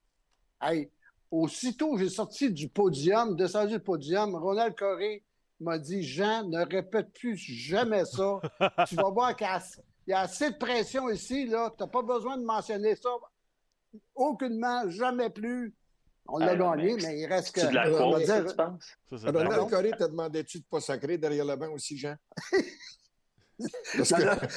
[0.61, 0.91] Hey,
[1.29, 5.23] aussitôt, j'ai sorti du podium, descendu du podium, Ronald Coré
[5.59, 8.39] m'a dit, Jean, ne répète plus jamais ça.
[8.87, 9.47] tu vas voir qu'il
[10.07, 11.73] y y a assez de pression ici, là.
[11.77, 13.09] Tu n'as pas besoin de mentionner ça.
[14.15, 15.73] Aucunement, jamais plus.
[16.27, 17.61] On l'a Ah, gagné, mais mais il reste que.
[17.61, 18.97] C'est de la dire- tu penses?
[19.09, 19.69] Ça, Ronald classe.
[19.69, 22.15] Coré t'a demandé-tu de pas sacrer derrière le banc aussi, Jean?
[23.97, 24.47] Parce Non, que-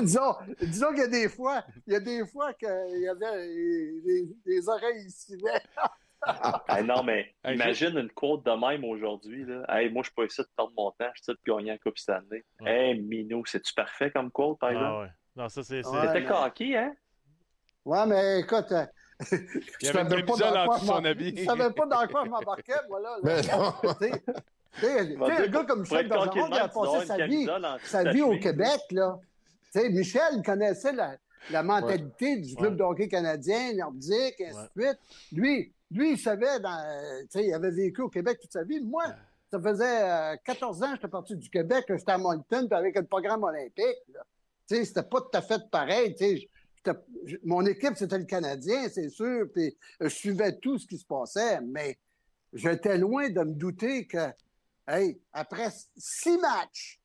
[0.02, 3.46] disons disons qu'il y a des fois, il y a des fois qu'il y avait
[4.02, 5.36] des, des oreilles ici.
[6.22, 9.44] Ah, non, mais Hey, imagine une quote de même aujourd'hui.
[9.68, 11.78] Hey, moi, je suis pas ici de perdre mon temps, je suis de gagner la
[11.78, 12.44] Coupe Stanley.
[12.60, 12.70] Ouais.
[12.90, 14.86] Hey, Minou, c'est-tu parfait comme quote, par exemple?
[14.90, 15.08] Ah ouais.
[15.36, 15.82] Non, ça c'est.
[15.82, 16.24] c'est- Ouais.
[16.24, 16.92] Coquille, hein?
[17.84, 18.84] Ouais, mais écoute, euh,
[19.32, 21.34] Il y avait pas dans quoi son habit.
[21.36, 23.16] Je savais pas dans quoi je m'embarquais, moi, là.
[24.82, 27.46] un gars comme Michel Bergeron, il a passé sa vie,
[27.84, 28.38] sa vie au.
[28.38, 29.18] Québec, là.
[29.72, 31.16] Tu sais, Michel connaissait la,
[31.50, 32.78] la mentalité du club Ouais.
[32.78, 34.98] de hockey canadien, nordique, et ainsi de suite.
[35.32, 38.80] Lui, lui, il savait, dans, euh, il avait vécu au Québec toute sa vie.
[38.80, 39.04] Moi,
[39.50, 42.96] ça faisait euh, 14 ans que j'étais parti du Québec, j'étais à Moncton, puis avec
[42.96, 43.98] le programme olympique.
[44.14, 44.24] là.
[44.68, 46.14] Tu sais, c'était pas tout à fait pareil.
[47.42, 51.60] Mon équipe, c'était le Canadien, c'est sûr, puis je suivais tout ce qui se passait,
[51.60, 51.98] mais
[52.52, 54.28] j'étais loin de me douter que,
[54.86, 57.00] hey, après six matchs,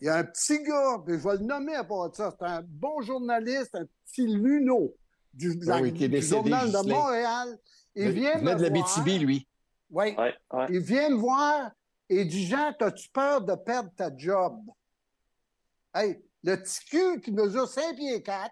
[0.00, 2.34] il y a un petit gars, puis je vais le nommer à part de ça,
[2.36, 4.94] c'est un bon journaliste, un petit Luno
[5.34, 6.88] du, Ah oui, qui est du décédé, Journal de.
[6.88, 7.58] Montréal.
[7.94, 8.70] Il vient me de la.
[8.70, 9.48] BTB, lui.
[9.90, 10.14] Oui.
[10.16, 10.66] Ouais, ouais.
[10.70, 11.70] Il vient me voir
[12.08, 14.58] et dit Jean, as-tu peur de perdre ta job?
[15.94, 18.50] Hey, le petit cul qui mesure 5 pieds 4,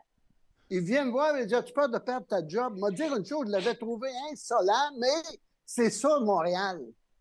[0.71, 2.79] il vient me voir et dit As-tu peur de perdre ta job?
[2.79, 6.81] M'a dire une chose, je l'avais trouvé insolent, mais c'est ça, Montréal.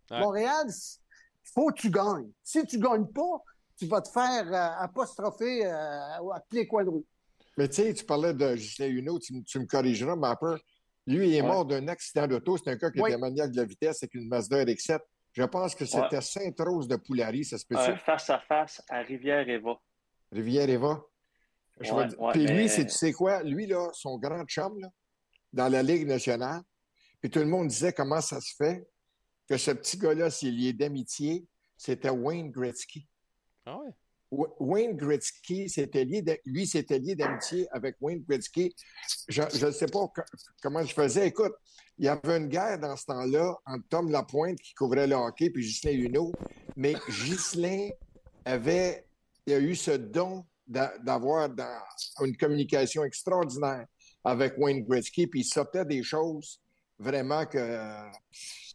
[0.09, 0.19] Ouais.
[0.19, 2.29] Montréal, il faut que tu gagnes.
[2.43, 3.43] Si tu gagnes pas,
[3.77, 7.05] tu vas te faire euh, apostropher euh, à tous les coins de rue.
[7.57, 10.59] Mais tu sais, tu parlais de Justin Huneau, tu, tu me corrigeras, ma peur.
[11.07, 11.47] Lui, il est Ouais.
[11.47, 12.57] mort d'un accident d'auto.
[12.57, 13.09] C'est un gars qui Oui.
[13.09, 14.99] était maniaque de la vitesse avec une Mazda RX-7.
[15.33, 16.21] Je pense que c'était Ouais.
[16.21, 19.79] Sainte-Rose de Poulari, ça se peut Euh, face à face à Rivière-Eva.
[20.31, 21.03] Rivière-Eva.
[21.79, 23.41] Je Ouais, vais dire- ouais, Puis lui, mais- c'est, tu sais quoi?
[23.43, 24.89] Lui, là, son grand chum, là,
[25.53, 26.61] dans la Ligue nationale,
[27.19, 28.85] puis tout le monde disait comment ça se fait
[29.47, 31.45] que ce petit gars-là, s'il lié d'amitié,
[31.77, 33.07] c'était Wayne Gretzky.
[33.65, 33.89] Ah ouais?
[34.31, 38.73] Wa- Wayne Gretzky, s'était lié de- lui, s'était lié d'amitié avec Wayne Gretzky.
[39.27, 40.21] Je ne sais pas co-
[40.61, 41.27] comment je faisais.
[41.27, 41.53] Écoute,
[41.99, 45.49] il y avait une guerre dans ce temps-là entre Tom Lapointe qui couvrait le hockey
[45.49, 46.31] puis Ghislain Huneau.
[46.77, 47.89] Mais Ghislain
[48.45, 49.05] avait
[49.45, 51.49] il a eu ce don d'a- d'avoir
[52.21, 53.85] une communication extraordinaire
[54.23, 56.61] avec Wayne Gretzky, puis il sortait des choses
[56.99, 57.57] vraiment que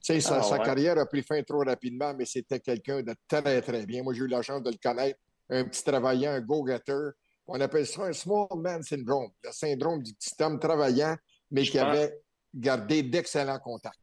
[0.02, 0.64] sa, Ah, sa ouais.
[0.64, 4.02] carrière a pris fin trop rapidement, mais c'était quelqu'un de très, très bien.
[4.02, 5.18] Moi, j'ai eu la chance de le connaître
[5.50, 7.10] un petit travaillant, un go-getter.
[7.46, 11.16] On appelle ça un small man syndrome, le syndrome du petit homme travaillant,
[11.50, 12.18] mais Je qui pense- avait
[12.54, 13.98] gardé d'excellents contacts.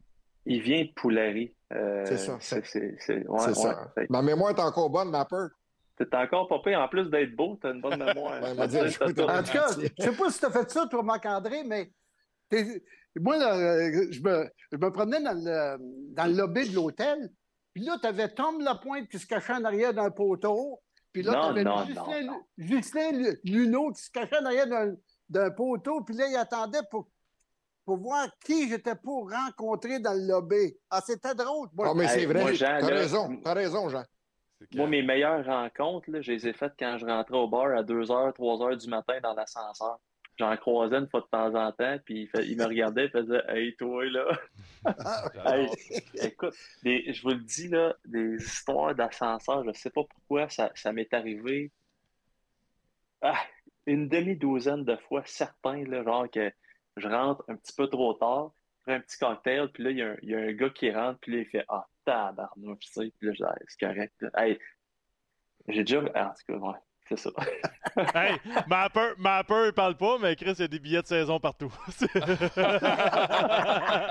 [0.45, 1.53] Il vient de Poulari.
[1.73, 2.37] Euh, C'est ça.
[2.39, 3.53] C'est c'est- c'est- ouais, C'est ouais.
[3.55, 3.91] ça.
[4.09, 5.49] Ma mémoire est encore bonne, ma peur.
[5.97, 6.79] T'es encore pas pire.
[6.79, 8.41] En plus d'être beau, t'as une bonne mémoire.
[8.43, 9.39] Ouais, T'as- t'as.
[9.39, 9.67] En tout cas,
[9.97, 11.91] je sais pas si tu as fait ça, toi, Marc-André, mais
[12.49, 12.83] t'es-
[13.19, 15.77] moi, là, je, me, je me promenais dans le,
[16.13, 17.29] dans le lobby de l'hôtel,
[17.73, 20.79] puis là, tu avais Tom Lapointe qui se cachait en arrière d'un poteau,
[21.13, 22.41] puis là, Non, tu avais non, Justin, non, non.
[22.57, 24.95] Justin Lu- Luneau qui se cachait en arrière d'un-
[25.29, 27.07] d'un poteau, puis là, il attendait pour,
[27.85, 30.75] pour voir qui j'étais pour rencontrer dans le lobby.
[30.89, 31.69] Ah, c'était drôle.
[31.73, 32.41] Moi, Ah, mais c'est vrai.
[32.41, 33.37] moi, Jean, T'as là, raison.
[33.43, 34.03] T'as raison, Jean.
[34.75, 37.83] Moi, mes meilleures rencontres, là, je les ai faites quand je rentrais au bar à
[37.83, 39.99] 2h, 3h du matin dans l'ascenseur.
[40.37, 43.09] J'en croisais une fois de temps en temps, puis il, fait- il me regardait et
[43.09, 44.25] faisait Hey, toi, là.
[45.45, 45.69] Hey,
[46.21, 50.49] écoute, des- je vous le dis, là, des histoires d'ascenseur, je ne sais pas pourquoi
[50.49, 51.71] ça, ça m'est arrivé
[53.21, 53.39] ah,
[53.85, 56.51] une demi-douzaine de fois, certains, là, genre que
[56.97, 59.97] je rentre un petit peu trop tard, je prends un petit cocktail, puis là, il
[59.97, 61.85] y, a un- il y a un gars qui rentre, puis là, il fait Ah,
[62.05, 64.13] tabarnouche, tu sais, puis là, je dis Ah, c'est correct.
[64.19, 64.29] là.
[64.35, 64.59] Hey,
[65.69, 65.99] j'ai déjà.
[65.99, 66.79] En tout cas, ouais,
[67.09, 67.29] c'est ça.
[68.15, 71.39] Hey, Mapper, Mapper, il parle pas, mais Chris, il y a des billets de saison
[71.39, 71.71] partout.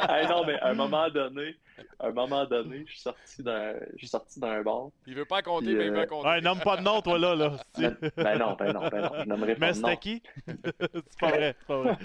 [0.09, 1.57] Hey, non, mais à un moment donné,
[1.99, 4.89] à un moment donné, je suis sorti d'un, je suis sorti d'un bar.
[5.07, 6.29] Il veut pas compter, Puis, mais il euh, veut compter.
[6.29, 7.35] ouais, nomme pas de nom, toi, là.
[7.35, 7.57] là.
[7.79, 9.89] Ben, ben non, ben non, ben non, je nommerai pas Mais de nom.
[9.89, 10.23] c'était qui?
[10.47, 11.99] c'est pas vrai, c'est pas vrai.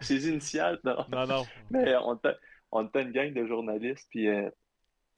[0.00, 1.04] Ses initiales, non.
[1.10, 1.44] Non, non.
[1.70, 2.36] Mais on était,
[2.70, 4.48] on était une gang de journalistes, puis euh,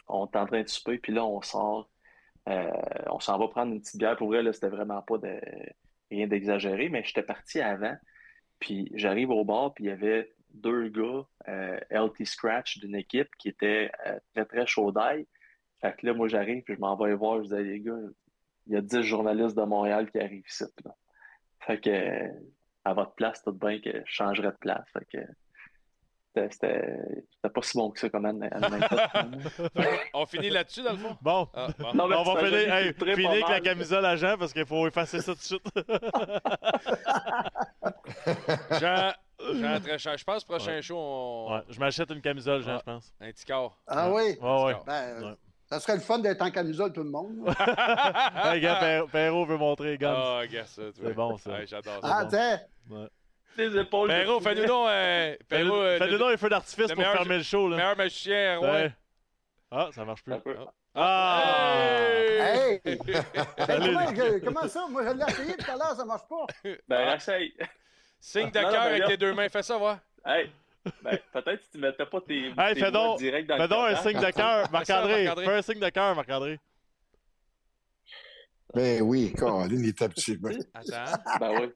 [0.09, 1.89] on était en train de souper, puis là, on sort.
[2.49, 2.71] Euh,
[3.11, 4.17] on s'en va prendre une petite bière.
[4.17, 5.39] Pour vrai, là, c'était vraiment pas de
[6.11, 7.97] rien d'exagéré, mais j'étais parti avant.
[8.59, 13.29] Puis j'arrive au bar, puis il y avait deux gars, euh, LT Scratch d'une équipe
[13.39, 15.27] qui était euh, très, très chaud d'ail.
[15.81, 17.43] Fait que là, moi, j'arrive, puis je m'en vais voir.
[17.43, 17.99] Je dis, Hey, les gars,
[18.67, 20.65] il y a 10 journalistes de Montréal qui arrivent ici.
[21.61, 22.31] Fait que,
[22.85, 24.85] à votre place, tout bien que je changerais de place.
[24.93, 25.27] Fait que,
[26.35, 28.71] c'était- pas si bon que ça comme anecdote.
[30.15, 31.17] On finit là-dessus, dans le fond?
[31.23, 31.49] Bon.
[31.55, 31.95] Ah, bon.
[31.95, 34.87] Non, mais on va finir, hey, finir avec la camisole à Jean parce qu'il faut
[34.87, 35.63] effacer ça tout de suite.
[38.81, 39.13] Jean,
[39.55, 40.17] Jean très cher.
[40.19, 41.55] Je pense prochain show, on...
[41.55, 42.79] Ouais, je m'achète une camisole, Jean, Ah.
[42.79, 43.15] je pense.
[43.21, 43.79] un petit corps.
[43.87, 44.37] Ah oui?
[44.41, 44.75] Ouais, ouais.
[44.87, 45.35] Ben, Ouais.
[45.67, 47.37] Ça serait le fun d'être en camisole, tout le monde.
[48.45, 50.15] Hey, gars, Per- Perrault veut montrer les guns.
[50.15, 50.83] Ah, regarde ça.
[50.95, 51.51] C'est bon, ça.
[51.53, 52.29] Ouais, J'adore ça.
[52.31, 53.09] Ah, bon.
[53.57, 54.09] Les épaules.
[54.09, 54.89] Perrault, fais-nous donc...
[54.89, 57.69] euh, Perrault, euh, Fais-nous le- donc un feu d'artifice pour meilleur- fermer le show.
[57.69, 57.77] Là.
[57.77, 58.71] meilleur magicien, ouais.
[58.71, 58.93] Ouais.
[59.71, 60.39] Ah, ça marche plus.
[60.41, 60.57] Peu.
[60.95, 61.43] Ah!
[62.39, 62.81] hey!
[62.85, 62.99] Ben,
[63.69, 64.87] Allez, comment, ça?
[64.89, 66.47] Moi, je l'ai essayé tout à l'heure, ça marche pas.
[66.89, 67.53] Ben, essaye.
[68.21, 69.49] Signe de cœur mais avec tes deux mains.
[69.49, 69.99] Fais ça, voir.
[70.25, 70.51] Hey,
[71.03, 73.69] ben, peut-être si tu mettais pas tes, Hey, tes fais donc, direct dans fais le
[73.69, 75.31] donc un signe de cœur, Marc-André.
[75.45, 76.61] Fais un signe de cœur, Marc-André.
[78.75, 80.37] Ben oui, Colin, il est petit.
[80.37, 81.19] Ben, Attends.
[81.41, 81.73] Ben oui.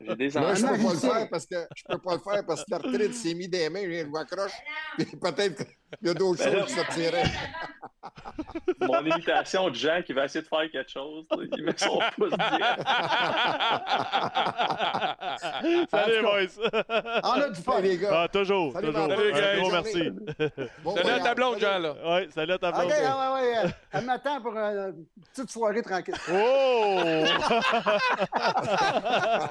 [0.00, 0.76] J'ai des Là, je enfants.
[0.76, 3.34] peux pas le faire parce que je peux pas le faire parce que l'arthrite s'est
[3.34, 4.52] mis des mains, je le accroche.
[4.98, 7.30] Peut-être qu'il y a d'autres Ben choses qui sortiraient.
[8.80, 11.26] Mon imitation de Jean qui va essayer de faire quelque chose,
[11.56, 12.82] il met son pouce direct.
[15.90, 16.70] Salut, boys.
[17.22, 18.22] On a du fun, les gars.
[18.24, 18.72] Ah, toujours.
[18.72, 19.08] Salut, toujours.
[19.08, 19.72] Salut, gros guys.
[19.72, 20.10] merci.
[20.82, 21.94] Bon Salut à ta blonde, Jean, là.
[22.04, 22.86] Ouais, salut à ta blonde.
[22.86, 26.14] OK, ah, ouais, ouais, elle m'attend pour euh, une petite soirée tranquille.
[26.32, 27.02] Oh!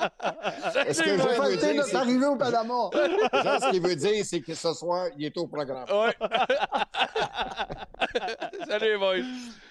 [0.88, 2.90] Est-ce que fêter dire, notre arrivée au Panama.
[2.94, 5.86] Jean, ce qu'il veut dire, c'est que ce soir, il est au programme.
[5.90, 6.16] Ouais.
[8.68, 9.24] Salut, boys.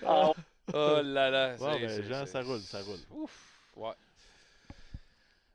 [0.06, 0.32] Ah,
[0.72, 1.56] Oh là là.
[1.56, 2.98] Bon, ben, Jean, ça roule, ça roule.
[3.10, 3.72] Ouf.
[3.76, 3.92] Ouais.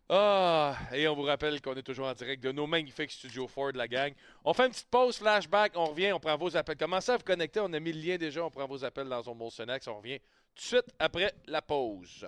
[0.07, 3.71] Ah, et on vous rappelle qu'on est toujours en direct de nos magnifiques studios Ford,
[3.73, 4.13] la gang.
[4.43, 6.77] On fait une petite pause flashback, on revient, on prend vos appels.
[6.77, 9.23] Commencez à vous connecter, on a mis le lien déjà, on prend vos appels dans
[9.23, 12.27] son Molson X, on revient tout de suite après la pause.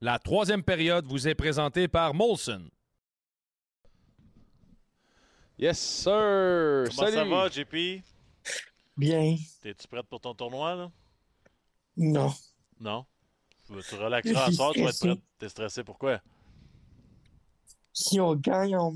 [0.00, 2.70] La troisième période vous est présentée par Molson.
[5.58, 6.84] Yes, sir!
[6.88, 7.16] Comment Salut!
[7.16, 8.04] ça va, JP?
[8.96, 9.36] Bien.
[9.60, 10.90] T'es-tu prête pour ton tournoi, là?
[11.96, 12.32] Non.
[12.78, 13.06] Non?
[13.66, 15.14] Tu tu relaxeras à soir, tu vas être stressé.
[15.16, 15.24] prête?
[15.38, 16.20] T'es stressé, pourquoi?
[17.92, 18.92] Si on gagne, on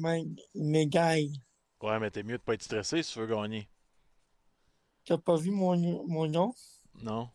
[0.55, 1.43] médaille.
[1.81, 3.69] Ouais, mais t'es mieux de pas être stressé si tu veux gagner.
[5.05, 5.77] T'as pas vu mon,
[6.07, 6.55] mon nom?
[7.03, 7.29] Non?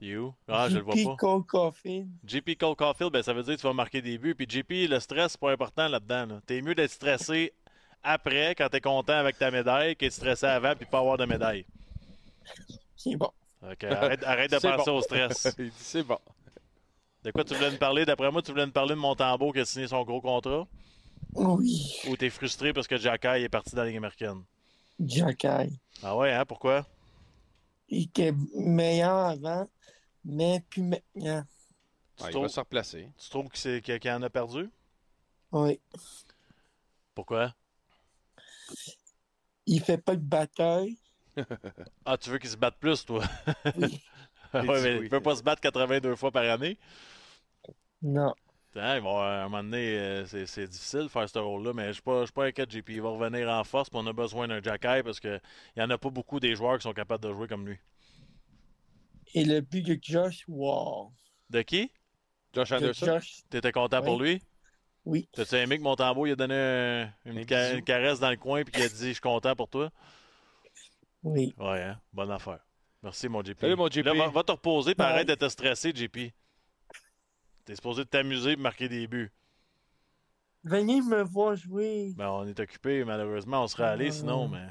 [0.00, 0.32] Il est où?
[0.46, 1.16] Ah, je le vois JP pas.
[1.16, 2.08] Cole Caulfield.
[2.24, 4.34] JP Cole Caulfield, ben, ça veut dire que tu vas marquer des buts.
[4.34, 6.26] Puis JP, le stress, c'est pas important là-dedans.
[6.26, 6.40] Là.
[6.46, 7.52] T'es mieux d'être stressé
[8.02, 11.66] après, quand t'es content avec ta médaille, qu'être stressé avant puis pas avoir de médaille.
[12.96, 13.30] C'est bon.
[13.62, 14.96] Ok, arrête, arrête de penser bon.
[14.98, 15.48] au stress.
[15.58, 16.18] Il dit, C'est bon.
[17.24, 18.04] De quoi tu voulais me parler?
[18.04, 20.66] D'après moi, tu voulais me parler de Montembeau qui a signé son gros contrat?
[21.34, 21.96] Oui.
[22.08, 24.42] Ou t'es frustré parce que Jacky est parti dans la Ligue américaine?
[25.04, 25.80] Jacky.
[26.02, 26.44] Ah ouais, hein?
[26.46, 26.86] Pourquoi?
[27.88, 29.68] Il était meilleur avant,
[30.24, 31.44] mais plus maintenant.
[32.16, 33.08] Tu Ah, il trouves- va se replacer.
[33.18, 34.70] Tu trouves qu'il en a perdu?
[35.52, 35.80] Oui.
[37.14, 37.54] Pourquoi?
[39.66, 40.96] Il fait pas de bataille.
[42.04, 43.22] Ah, tu veux qu'il se batte plus, toi?
[43.76, 44.00] Oui.
[44.54, 45.04] Ah Il ouais, dit mais oui.
[45.04, 46.78] il peut pas se battre 82 fois par année.
[48.00, 48.28] Non.
[48.30, 48.34] Hein,
[48.74, 51.74] il va avoir- à un moment donné, euh, c'est c'est difficile de faire ce rôle-là,
[51.74, 52.88] mais je ne suis pas, pas inquiet de JP.
[52.88, 55.38] Il va revenir en force, puis on a besoin d'un Jacky parce qu'il
[55.76, 57.78] n'y en a pas beaucoup des joueurs qui sont capables de jouer comme lui.
[59.34, 61.08] Et le but de Josh Wall.
[61.50, 61.90] De qui?
[62.54, 63.06] Josh De Anderson?
[63.06, 63.42] Josh.
[63.50, 64.34] T'étais content pour Oui.
[64.34, 64.42] lui?
[65.04, 65.28] Oui.
[65.32, 68.72] T'as-tu aimé que Montembeau il a donné un- une, ca- caresse dans le coin puis
[68.72, 69.90] qu'il a dit Je suis content pour toi?
[71.22, 71.54] Oui.
[71.58, 72.00] Ouais, hein?
[72.12, 72.60] Bonne affaire.
[73.02, 73.58] Merci, mon JP.
[73.60, 74.04] Salut, mon JP.
[74.04, 75.12] Là, va, va te reposer puis Bye.
[75.12, 76.32] arrête de te stresser, JP.
[77.64, 79.30] T'es supposé t'amuser et marquer des buts.
[80.64, 82.12] Venez me voir jouer.
[82.16, 83.62] Ben, on est occupé, malheureusement.
[83.62, 84.12] On serait allé Ah.
[84.12, 84.66] sinon, mais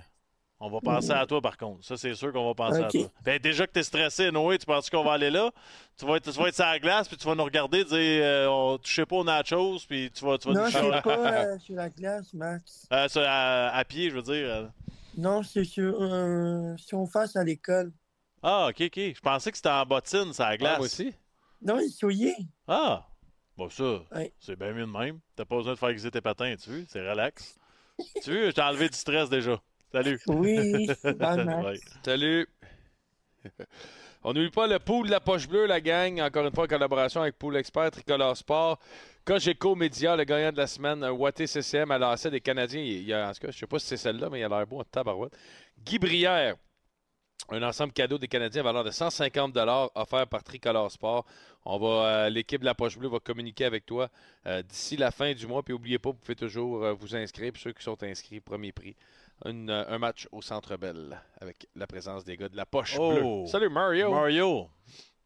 [0.60, 1.86] on va penser à toi, par contre.
[1.86, 3.12] Ça, c'est sûr qu'on va penser à toi.
[3.24, 5.52] Ben, déjà que tu es stressé, Noé, tu penses qu'on va aller là?
[5.98, 7.96] Tu vas, être, tu vas être sur la glace, puis tu vas nous regarder, dire
[8.24, 11.02] euh, on touchait pas aux nachos, puis tu vas, tu vas Non, nous c'est chialer.
[11.04, 12.88] pas euh, sur la glace, Max.
[12.92, 14.72] Euh, sur- à, à pied, je veux dire.
[15.18, 17.92] Non, c'est sur, euh, sur face à l'école.
[18.44, 18.96] Ah, ok, ok.
[19.16, 20.78] Je pensais que c'était en bottine, sur la Ah, glace.
[20.78, 21.14] moi aussi.
[21.62, 22.36] Non, il souillé.
[22.68, 23.04] Ah!
[23.58, 24.32] Bon, ça, Ouais.
[24.40, 25.20] c'est bien mieux de même.
[25.36, 26.86] T'as pas besoin de faire exister tes patins, tu veux?
[26.88, 27.58] C'est relax.
[28.24, 28.46] tu veux?
[28.48, 29.60] Je t'ai enlevé du stress déjà.
[29.92, 30.20] Salut.
[30.28, 30.88] Oui.
[31.04, 31.80] Ouais.
[32.04, 32.48] Salut!
[34.24, 36.20] On n'oublie pas le pool de la poche bleue, la gang.
[36.20, 38.80] Encore une fois, en collaboration avec Pool Expert, Tricolore Sport.
[39.24, 42.82] Cogeco Média, le gagnant de la semaine, un Watté CCM à l'AC des Canadiens.
[42.82, 44.44] Il y a, en tout cas, je ne sais pas si c'est celle-là, mais il
[44.44, 45.38] a l'air beau en tabarouette.
[45.80, 46.56] Guy Brière,
[47.50, 49.56] Un ensemble cadeau des Canadiens à valeur de 150
[49.96, 51.26] offert par Tricolore Sport.
[51.66, 54.10] On va, euh, l'équipe de la Poche Bleue va communiquer avec toi
[54.46, 55.64] euh, d'ici la fin du mois.
[55.64, 57.52] Puis n'oubliez pas, vous pouvez toujours euh, vous inscrire.
[57.54, 58.96] Puis ceux qui sont inscrits, premier prix,
[59.46, 62.96] une, euh, un match au Centre Bell avec la présence des gars de la Poche
[63.00, 63.12] Oh!
[63.44, 63.48] Bleue.
[63.48, 64.12] Salut Mario.
[64.12, 64.70] Mario,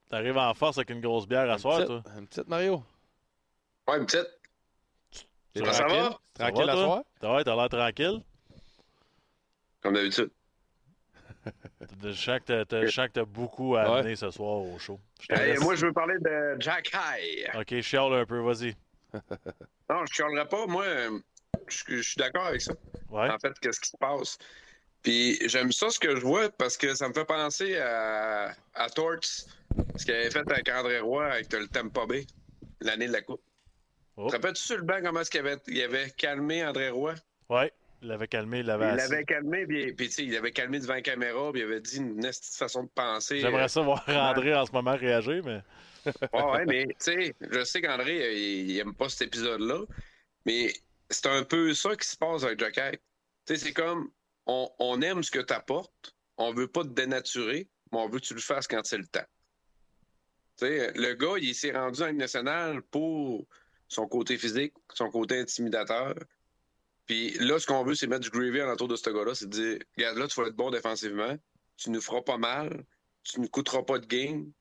[0.09, 2.03] t'arrives en force avec une grosse bière à soir, petite- toi?
[2.17, 2.83] Une petite Mario.
[3.87, 4.27] Ouais, une petite.
[5.53, 5.97] T'es Ça tranquille?
[5.99, 6.19] va?
[6.33, 7.03] Tranquille va, à soir?
[7.21, 8.21] Ça va, t'as l'air tranquille?
[9.81, 10.31] Comme d'habitude.
[12.03, 13.99] Je sens que t'as- t'as- t'as beaucoup à Ouais.
[13.99, 14.99] amener ce soir au show.
[15.21, 17.49] Je moi, je veux parler de Jack High.
[17.59, 18.75] Ok, chiale un peu, vas-y.
[19.89, 20.67] Non, je chialerai pas.
[20.67, 20.85] Moi,
[21.67, 22.73] je, je suis d'accord avec ça.
[23.09, 23.29] Ouais.
[23.29, 24.37] En fait, qu'est-ce qui se passe?
[25.03, 28.89] Puis j'aime ça ce que je vois parce que ça me fait penser à, à
[28.89, 32.25] Torts, ce qu'il avait fait avec André Roy avec le Tampa Bay,
[32.81, 33.41] l'année de la Coupe.
[34.17, 34.27] Oh.
[34.27, 37.15] Te rappelles-tu sur le banc comment est-ce qu'il avait, il avait calmé André Roy?
[37.49, 37.71] Ouais,
[38.01, 40.79] il l'avait calmé, il l'avait Il l'avait calmé, puis, puis tu sais, il avait calmé
[40.79, 43.39] devant la caméra, puis il avait dit une façon de penser.
[43.39, 45.61] J'aimerais euh, ça voir André en ce moment réagir, mais.
[46.33, 49.85] Ouais, mais tu sais, je sais qu'André, euh, il, il aime pas cet épisode-là,
[50.45, 50.73] mais
[51.11, 52.61] c'est un peu ça qui se passe avec
[53.45, 54.11] sais, c'est comme,
[54.45, 58.25] on, aime ce que tu apportes, on veut pas te dénaturer, mais on veut que
[58.25, 59.25] tu le fasses quand c'est le temps.
[60.57, 63.45] Tu sais, le gars, il s'est rendu en Ligue nationale pour
[63.87, 66.15] son côté physique, son côté intimidateur.
[67.05, 69.49] Puis là, ce qu'on veut, c'est mettre du gravy en entour de ce gars-là, c'est
[69.49, 71.37] dire, regarde là, tu vas être bon défensivement,
[71.77, 72.85] tu nous feras pas mal,
[73.23, 74.51] tu ne coûteras pas de game,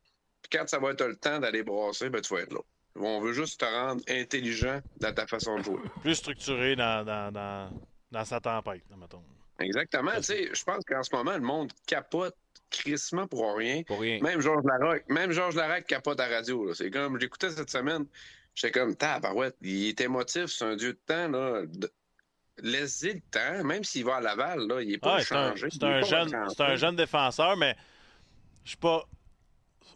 [0.42, 2.60] puis quand ça va être le temps d'aller brasser, ben, tu vas être là.
[3.06, 5.80] On veut juste te rendre intelligent dans ta façon de jouer.
[6.02, 7.70] Plus structuré dans, dans, dans,
[8.10, 9.22] dans sa tempête, mettons.
[9.58, 10.12] Exactement.
[10.16, 12.34] Tu sais, je pense qu'en ce moment, le monde capote
[12.70, 13.82] crissement pour rien.
[13.82, 14.20] Pour rien.
[14.20, 16.72] Même Georges Larocque, même Georges Larocque capote à radio.
[16.74, 18.06] C'est comme, j'écoutais cette semaine,
[18.54, 21.62] j'étais comme, tabarouette, il est émotif, c'est un dieu de temps, là.
[21.66, 21.90] De-
[22.62, 25.68] Laissez le temps, même s'il va à Laval, là, il est pas changé.
[25.70, 27.74] c'est un jeune, un jeune défenseur, mais
[28.64, 29.02] je suis pas.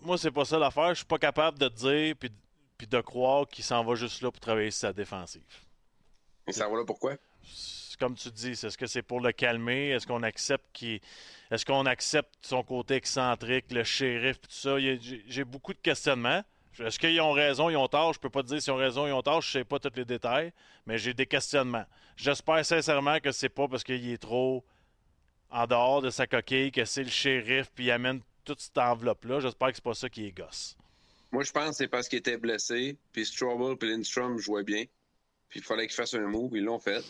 [0.01, 0.89] Moi, c'est pas ça l'affaire.
[0.91, 2.31] Je suis pas capable de te dire puis,
[2.79, 5.43] puis de croire qu'il s'en va juste là pour travailler sur sa défensive.
[6.47, 7.17] Et ça va là pourquoi?
[7.99, 9.91] Comme tu dis, est-ce que c'est pour le calmer?
[9.91, 11.01] Est-ce qu'on accepte qu'il.
[11.51, 14.79] Est-ce qu'on accepte son côté excentrique, le shérif, tout ça?
[14.81, 16.43] Il j'ai beaucoup de questionnements.
[16.81, 18.13] Est-ce qu'ils ont raison, ils ont tort?
[18.13, 19.41] Je peux pas te dire s'ils ont raison, ils ont tort.
[19.43, 20.53] Je sais pas tous les détails,
[20.87, 21.85] mais j'ai des questionnements.
[22.17, 24.65] J'espère sincèrement que c'est pas parce qu'il est trop
[25.51, 29.39] en dehors de sa coquille, que c'est le shérif, puis il amène toute cette enveloppe-là.
[29.39, 30.77] J'espère que c'est pas ça qui est gosse.
[31.35, 34.85] Moi, je pense que c'est parce qu'il était blessé, puis Strouble et Lindstrom jouaient bien.
[35.48, 37.02] Puis il fallait qu'ils fassent un move, ils l'ont fait.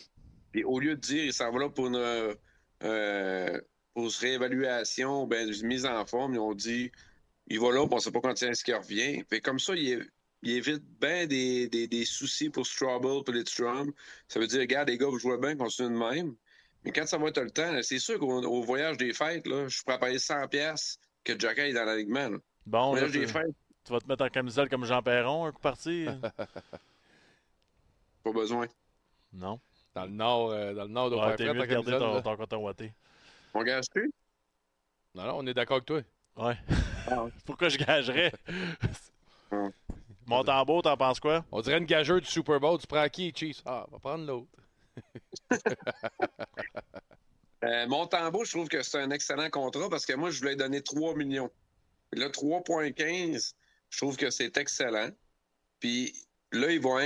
[0.51, 2.34] Puis au lieu de dire il s'en va là pour une, euh,
[2.84, 3.60] euh,
[3.92, 6.90] pour une réévaluation, ben, une mise en forme, ils ont dit
[7.48, 9.22] il va là, puis on sait pas quand est-ce qu'il revient.
[9.28, 10.09] Fait comme ça, il,
[10.42, 13.92] évite bien des, des, des soucis pour Strouble et Lindstrom.
[14.28, 16.34] Ça veut dire, regarde, les gars, vous jouez bien, continuez de même.
[16.82, 19.68] Mais quand ça va être le temps, c'est sûr qu'au au voyage des fêtes, là,
[19.68, 22.38] je suis prêt à payer 100$ piastres que Jockey est dans l'alignement.
[22.64, 23.55] Bon, Voyage des fêtes,
[23.85, 26.06] tu vas te mettre en camisole comme Jean Perron, un coup parti?
[28.24, 28.66] pas besoin.
[29.32, 29.61] non.
[29.94, 32.36] Dans le nord, euh, dans le nord, de Ouais, t'es mieux de garder ton, ton
[32.36, 32.93] coton ouaté.
[33.55, 34.12] On gage-tu?
[35.15, 36.01] Non, non, on est d'accord avec toi.
[36.36, 36.56] Ouais.
[37.09, 37.27] Ah.
[37.47, 38.32] Pourquoi je gagerais?
[39.52, 39.70] Hum.
[40.27, 41.44] Montembeau, t'en penses quoi?
[41.52, 42.77] On dirait une gageure du Super Bowl.
[42.81, 43.62] Tu prends qui, Chiefs?
[43.66, 44.48] Ah, on va prendre l'autre.
[47.65, 50.82] Euh, Montembeau, je trouve que c'est un excellent contrat parce que moi, je voulais donner
[50.82, 51.51] 3 millions.
[52.12, 53.55] Là, 3,15,
[53.95, 55.11] je trouve que c'est excellent.
[55.79, 56.12] Puis
[56.51, 56.99] là, vont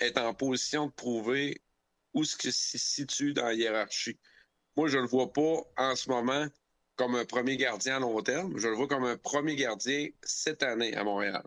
[0.00, 1.62] être en position de prouver
[2.12, 4.18] où ce qui se situe dans la hiérarchie.
[4.76, 6.46] Moi, je le vois pas en ce moment
[6.96, 8.58] comme un premier gardien à long terme.
[8.58, 11.42] Je le vois comme un premier gardien cette année à Montréal.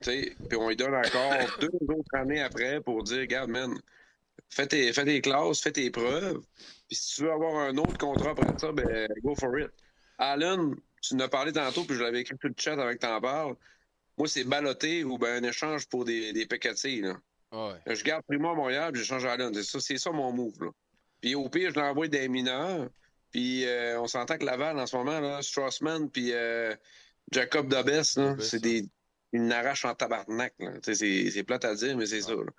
[0.00, 3.78] Puis on lui donne encore deux autres années après pour dire, regarde, man,
[4.48, 6.40] fais tes, fais tes classes, fais tes preuves.
[6.86, 9.70] Puis si tu veux avoir un autre contrat après ça, ben go for it.
[10.16, 13.20] Allen, tu en as parlé tantôt, puis je l'avais écrit sur le chat avec t'en
[13.20, 13.54] parles.
[14.18, 16.46] Moi, c'est baloté ou ben un échange pour des, des
[17.00, 17.16] là.
[17.52, 17.94] Ouais.
[17.94, 19.54] Je garde Primo à Montréal, puis j'échange Allen.
[19.54, 20.70] C'est ça, c'est ça mon move, là.
[21.20, 22.88] Puis au pire, je l'envoie des mineurs.
[23.30, 26.74] Puis euh, on s'entend que Laval, en ce moment, là, Strassman, puis euh,
[27.30, 28.02] Jacob Dobes,
[28.40, 28.86] c'est des...
[29.32, 32.50] Une arrache en tabarnak, C'est plate à dire, mais c'est ça, là.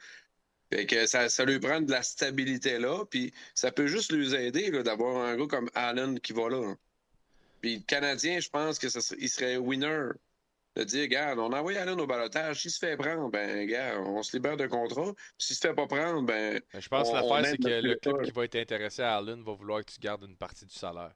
[0.71, 4.35] Fait que ça, ça lui prend de la stabilité là, puis ça peut juste lui
[4.35, 6.75] aider d'avoir un gars comme Allen qui va là.
[7.61, 10.09] Puis le Canadien, je pense que ça il serait winner
[10.75, 14.23] de dire, regarde, on envoie Allen au balotage, s'il se fait prendre, ben, gars, on
[14.23, 15.13] se libère d'un contrat.
[15.13, 16.61] Puis s'il se fait pas prendre, ben.
[16.73, 19.17] Je pense que on- on l'affaire, c'est que le club qui va être intéressé à
[19.17, 21.13] Allen va vouloir que tu gardes une partie du salaire.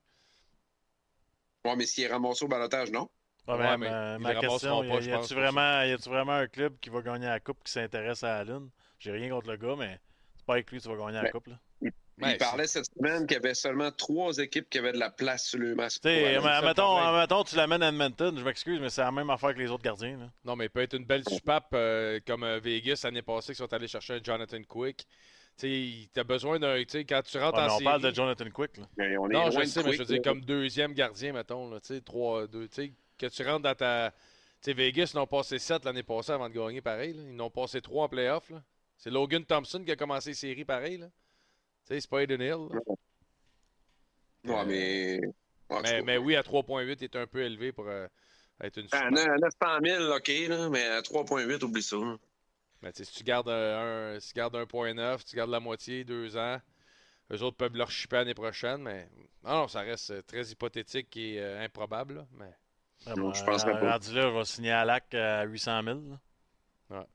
[1.66, 3.10] Ouais, mais s'il est ramassé au balotage, non?
[3.48, 3.90] Ouais, Ouais, mais,
[4.20, 7.28] ma- question, pas, y, a, tu vraiment, y a-tu vraiment un club qui va gagner
[7.28, 8.70] la coupe qui s'intéresse à Allen?
[9.00, 10.00] J'ai rien contre le gars, mais
[10.36, 11.48] c'est pas avec lui que tu vas gagner la Ben, coupe.
[11.48, 11.60] Là.
[12.18, 15.10] Ben, il parlait cette semaine qu'il y avait seulement trois équipes qui avaient de la
[15.10, 16.02] place sur le masque.
[16.04, 19.54] Tu sais, mettons, mettons, tu l'amènes à Edmonton, je m'excuse, mais c'est la même affaire
[19.54, 20.18] que les autres gardiens.
[20.18, 20.30] là.
[20.46, 23.58] Non, mais il peut être une belle soupape euh, comme euh, Vegas l'année passée qui
[23.58, 25.08] sont allés chercher un Jonathan Quick.
[25.58, 26.78] Tu as besoin d'un.
[26.84, 27.84] tu sais, Quand tu rentres Ouais, en on série.
[27.84, 28.78] parle de Jonathan Quick.
[28.78, 28.84] Là.
[28.98, 31.70] Mais on est Non, loin je sais, mais je veux dire, comme deuxième gardien, mettons.
[31.70, 34.12] Là, tu sais, trois, deux, tu sais, que tu rentres dans ta.
[34.62, 37.14] Tu sais, Vegas, ils en ont passé 7 l'année passée avant de gagner pareil.
[37.14, 37.24] là.
[37.28, 38.52] Ils en ont passé 3 en playoff.
[38.98, 40.98] C'est Logan Thompson qui a commencé les séries pareil.
[40.98, 41.08] là.
[41.94, 42.68] Sais, c'est pas Aiden Hill.
[42.72, 42.80] là.
[44.46, 45.22] Ouais, mais.
[46.04, 48.08] Mais, oui, à 3.8, il est un peu élevé pour euh,
[48.62, 49.12] être une À super.
[49.12, 51.96] 900 000, OK, là, mais à 3,8, oublie ça.
[51.98, 52.18] là.
[52.82, 55.60] Mais tu sais, si tu gardes euh, un, si tu gardes 1.9, tu gardes la
[55.62, 56.60] moitié, deux ans,
[57.32, 59.08] eux autres peuvent leur chipper l'année prochaine, mais
[59.44, 62.16] non, non, ça reste euh, très hypothétique et euh, improbable.
[62.16, 62.54] là, mais...
[63.06, 63.94] Ah, Non, ben, je penserais pas.
[63.94, 66.00] Rendu là, je vais signer à LAC à 800 000.
[66.90, 67.08] là.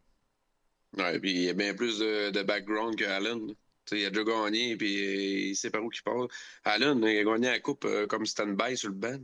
[0.97, 3.55] Ouais, puis il y a bien plus de, de background que Allen.
[3.91, 3.97] Là.
[3.97, 6.27] Tu sais, il a déjà gagné, puis il sait par où il part.
[6.65, 9.19] Allen, il a gagné la coupe euh, comme stand-by sur le banc.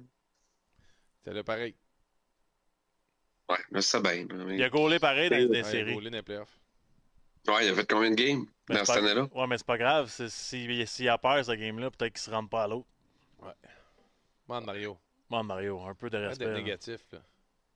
[1.24, 1.74] C'est là pareil.
[3.48, 4.26] Ouais, mais c'est bien.
[4.46, 5.94] mais- Il a gaulé pareil dans Ouais, les Ouais, il a séries.
[5.94, 6.60] roulé dans les playoffs.
[7.46, 9.28] Ouais, il a fait combien de games Mais dans cette pas- année-là?
[9.34, 10.10] Ouais, mais c'est pas grave.
[10.10, 12.88] S'il s'il a peur, ce game-là, peut-être qu'il se rende pas à l'autre.
[14.48, 14.98] Man, Mario.
[15.30, 16.44] Bon, Mario, un peu de respect.
[16.44, 16.58] d'être là.
[16.60, 17.00] négatif.
[17.12, 17.18] Là.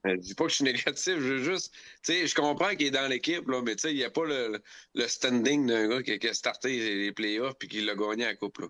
[0.04, 1.72] Je dis pas que je suis négatif, je veux juste.
[2.04, 4.10] Tu sais, je comprends qu'il est dans l'équipe, là, mais tu sais, il n'y a
[4.10, 4.60] pas le,
[4.94, 8.28] le standing d'un gars qui, qui a starté les playoffs puis qui l'a gagné à
[8.28, 8.66] la coupe, là.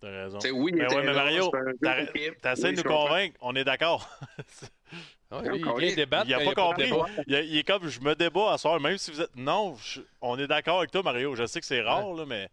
[0.00, 0.38] T'as raison.
[0.54, 1.50] Oui, il Mais était ouais, mais Mario,
[2.40, 3.36] t'essaies de nous convaincre.
[3.40, 4.08] On est d'accord.
[5.30, 5.42] Non,
[5.78, 6.26] il débattre.
[6.26, 6.90] Il a pas compris.
[7.26, 9.36] Il, a- il est comme, je me débat à soir, même si vous êtes.
[9.36, 11.34] Non, je- on est d'accord avec toi, Mario.
[11.34, 12.48] Je sais que c'est rare, là, mais.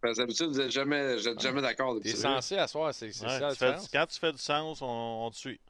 [0.00, 1.98] Parce d'habitude, vous n'êtes jamais, jamais d'accord.
[2.02, 4.86] T'es censé asseoir, c'est c'est ouais, ça tu fais- quand tu fais du sens, on,
[4.86, 5.60] on te suit.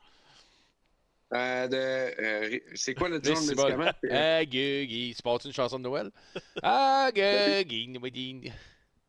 [1.32, 3.76] Euh, de, euh, c'est quoi le de cyboles.
[3.76, 3.92] médicament?
[4.10, 5.14] Ah, Guigui.
[5.16, 6.10] Tu portes une chanson de Noël?
[6.62, 7.10] Ah.
[7.12, 8.52] Guigui.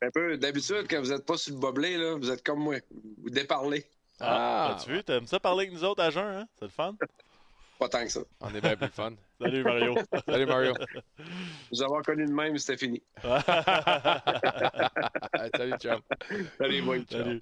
[0.01, 2.75] Un peu, d'habitude, quand vous n'êtes pas sur le boblé, là, vous êtes comme moi.
[3.21, 3.85] Vous déparlez.
[4.19, 6.47] Ah, Ah, tu vu, t'aimes ça parler avec nous autres à jeun, hein?
[6.57, 6.95] C'est le fun?
[7.79, 8.21] Pas tant que ça.
[8.39, 9.13] On est bien plus fun.
[9.41, 9.95] Salut, Mario.
[10.25, 10.73] Salut, Mario.
[11.71, 13.03] Vous avoir connu de même, c'était fini.
[15.55, 15.99] Salut, chum.
[16.57, 16.95] Salut, moi.
[17.11, 17.41] Salut.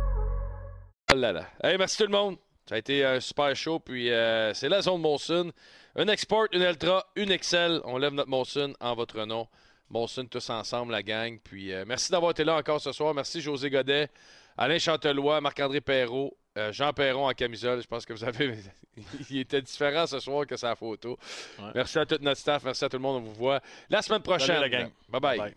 [1.13, 1.45] Oh là là.
[1.61, 2.37] Hey, merci tout le monde.
[2.67, 3.79] Ça a été un super show.
[3.79, 5.51] Puis euh, c'est la zone Molson.
[5.95, 7.81] Un export, une ultra, une Excel.
[7.83, 9.47] On lève notre Molson en votre nom.
[9.89, 11.37] Molson tous ensemble, la gang.
[11.43, 13.13] Puis euh, merci d'avoir été là encore ce soir.
[13.13, 14.09] Merci José Godet,
[14.57, 17.81] Alain Chantelois, Marc-André Perrault, euh, Jean Perron en camisole.
[17.81, 18.55] Je pense que vous avez.
[19.29, 21.17] Il était différent ce soir que sa photo.
[21.59, 21.71] Ouais.
[21.75, 22.63] Merci à tout notre staff.
[22.63, 23.21] Merci à tout le monde.
[23.21, 23.59] On vous voit
[23.89, 24.61] la semaine prochaine.
[24.61, 24.89] la gang.
[25.09, 25.37] Bye bye.
[25.37, 25.55] Bye.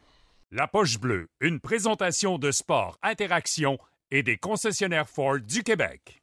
[0.51, 3.79] La poche bleue, une présentation de sport, interaction
[4.11, 6.23] et des concessionnaires Ford du Québec.